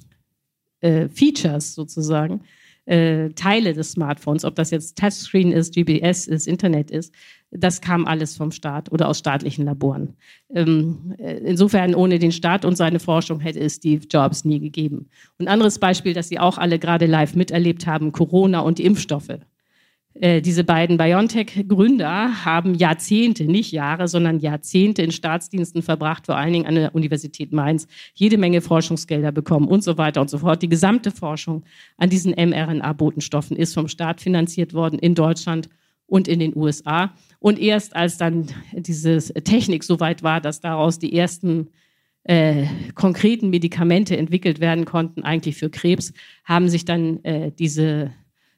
äh, 0.82 1.08
Features 1.10 1.74
sozusagen, 1.74 2.42
äh, 2.86 3.30
Teile 3.30 3.74
des 3.74 3.92
Smartphones, 3.92 4.44
ob 4.44 4.56
das 4.56 4.72
jetzt 4.72 4.98
Touchscreen 4.98 5.52
ist, 5.52 5.74
GPS 5.74 6.28
ist, 6.28 6.48
Internet 6.48 6.92
ist, 6.92 7.14
das 7.52 7.82
kam 7.82 8.06
alles 8.06 8.38
vom 8.38 8.52
Staat 8.52 8.92
oder 8.92 9.10
aus 9.10 9.20
staatlichen 9.20 9.66
Laboren. 9.66 10.16
Ähm, 10.54 11.16
äh, 11.18 11.38
insofern, 11.40 11.94
ohne 11.94 12.18
den 12.18 12.32
Staat 12.32 12.64
und 12.64 12.78
seine 12.78 13.00
Forschung 13.00 13.42
hätte 13.42 13.60
es 13.60 13.76
Steve 13.76 14.06
Jobs 14.10 14.46
nie 14.46 14.60
gegeben. 14.60 15.10
Ein 15.38 15.50
anderes 15.50 15.78
Beispiel, 15.78 16.14
das 16.14 16.30
Sie 16.30 16.40
auch 16.40 16.58
alle 16.58 16.80
gerade 16.80 17.06
live 17.06 17.36
miterlebt 17.36 17.88
haben, 17.88 18.14
Corona 18.14 18.62
und 18.62 18.80
Impfstoffe. 18.80 19.40
Äh, 20.14 20.42
diese 20.42 20.64
beiden 20.64 20.98
BioNTech-Gründer 20.98 22.46
haben 22.46 22.74
Jahrzehnte, 22.76 23.46
nicht 23.46 23.72
Jahre, 23.72 24.08
sondern 24.08 24.40
Jahrzehnte 24.40 25.02
in 25.02 25.12
Staatsdiensten 25.12 25.82
verbracht, 25.82 26.26
vor 26.28 26.38
allen 26.38 26.54
Dingen 26.54 26.66
an 26.66 26.76
der 26.76 26.96
Universität 26.96 27.52
Mainz, 27.52 27.88
jede 28.14 28.38
Menge 28.38 28.62
Forschungsgelder 28.62 29.32
bekommen 29.32 29.68
und 29.68 29.84
so 29.84 29.98
weiter 29.98 30.22
und 30.22 30.30
so 30.30 30.38
fort. 30.38 30.62
Die 30.62 30.70
gesamte 30.70 31.12
Forschung 31.12 31.64
an 31.98 32.10
diesen 32.10 32.32
mRNA-Botenstoffen 32.32 33.58
ist 33.58 33.74
vom 33.74 33.90
Staat 33.90 34.22
finanziert 34.22 34.74
worden 34.74 35.00
in 35.00 35.16
Deutschland 35.16 35.70
und 36.12 36.28
in 36.28 36.40
den 36.40 36.56
USA. 36.58 37.14
Und 37.40 37.58
erst 37.58 37.96
als 37.96 38.18
dann 38.18 38.48
diese 38.74 39.20
Technik 39.34 39.86
so 39.86 40.02
weit 40.02 40.24
war, 40.24 40.42
dass 40.42 40.60
daraus 40.60 41.00
die 41.00 41.18
ersten 41.18 41.70
äh, 42.24 42.66
konkreten 42.96 43.50
Medikamente 43.50 44.18
entwickelt 44.18 44.60
werden 44.60 44.84
konnten, 44.84 45.24
eigentlich 45.24 45.56
für 45.56 45.70
Krebs, 45.70 46.12
haben 46.44 46.68
sich 46.68 46.84
dann 46.84 47.24
äh, 47.24 47.54
diese 47.58 48.12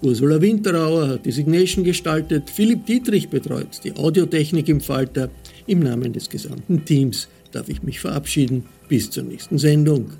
Ursula 0.00 0.40
Winterauer 0.40 1.08
hat 1.08 1.26
die 1.26 1.32
Signation 1.32 1.84
gestaltet, 1.84 2.50
Philipp 2.50 2.86
Dietrich 2.86 3.28
betreut 3.28 3.78
die 3.84 3.92
Audiotechnik 3.92 4.68
im 4.68 4.80
Falter. 4.80 5.30
Im 5.66 5.80
Namen 5.80 6.12
des 6.12 6.28
gesamten 6.28 6.84
Teams 6.84 7.28
darf 7.52 7.68
ich 7.68 7.82
mich 7.82 8.00
verabschieden. 8.00 8.66
Bis 8.88 9.10
zur 9.10 9.24
nächsten 9.24 9.58
Sendung. 9.58 10.12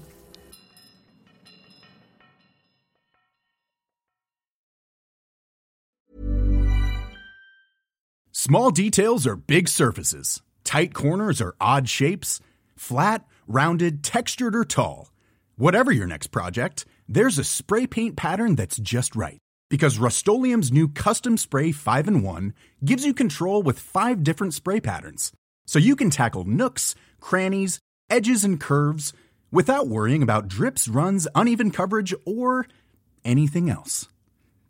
Small 8.45 8.73
details 8.73 9.27
are 9.27 9.37
big 9.37 9.69
surfaces. 9.69 10.43
Tight 10.65 10.93
corners 10.95 11.41
are 11.41 11.55
odd 11.61 11.89
shapes. 11.89 12.41
Flat, 12.77 13.25
rounded, 13.47 14.03
textured, 14.03 14.57
or 14.57 14.65
tall. 14.65 15.13
Whatever 15.57 15.93
your 15.93 16.09
next 16.09 16.29
project, 16.29 16.85
there's 17.09 17.39
a 17.39 17.45
spray 17.45 17.87
paint 17.87 18.17
pattern 18.17 18.57
that's 18.57 18.79
just 18.79 19.15
right. 19.15 19.39
Because 19.71 19.99
Rust 19.99 20.27
new 20.27 20.89
Custom 20.89 21.37
Spray 21.37 21.73
5 21.73 22.09
in 22.09 22.23
1 22.23 22.55
gives 22.85 23.07
you 23.07 23.15
control 23.15 23.63
with 23.63 23.79
five 23.79 24.25
different 24.25 24.55
spray 24.55 24.81
patterns. 24.81 25.33
So 25.67 25.79
you 25.79 25.97
can 25.97 26.11
tackle 26.11 26.45
nooks, 26.45 26.95
crannies, 27.21 27.79
edges, 28.11 28.45
and 28.45 28.61
curves 28.61 29.13
without 29.51 29.89
worrying 29.89 30.23
about 30.23 30.49
drips, 30.49 30.89
runs, 30.89 31.29
uneven 31.35 31.71
coverage, 31.71 32.15
or 32.27 32.67
anything 33.25 33.71
else. 33.71 34.09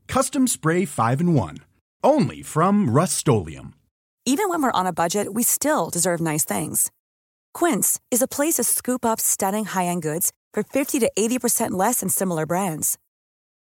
Custom 0.08 0.46
Spray 0.46 0.84
5 0.84 1.20
in 1.20 1.34
1. 1.34 1.58
Only 2.04 2.42
from 2.42 2.90
Rust 2.90 3.28
Even 4.26 4.48
when 4.48 4.62
we're 4.62 4.72
on 4.72 4.86
a 4.86 4.92
budget, 4.92 5.32
we 5.32 5.42
still 5.42 5.88
deserve 5.90 6.20
nice 6.20 6.44
things. 6.44 6.90
Quince 7.54 8.00
is 8.10 8.22
a 8.22 8.28
place 8.28 8.54
to 8.54 8.64
scoop 8.64 9.04
up 9.04 9.20
stunning 9.20 9.64
high 9.64 9.86
end 9.86 10.02
goods 10.02 10.32
for 10.52 10.62
50 10.62 10.98
to 11.00 11.10
80% 11.16 11.72
less 11.72 12.00
than 12.00 12.08
similar 12.08 12.46
brands. 12.46 12.98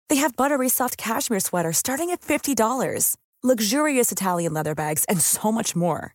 They 0.09 0.17
have 0.17 0.37
buttery 0.37 0.69
soft 0.69 0.97
cashmere 0.99 1.41
sweaters 1.41 1.79
starting 1.79 2.11
at 2.11 2.21
$50, 2.21 3.17
luxurious 3.43 4.13
Italian 4.13 4.53
leather 4.53 4.75
bags, 4.75 5.05
and 5.09 5.21
so 5.21 5.51
much 5.51 5.75
more. 5.75 6.15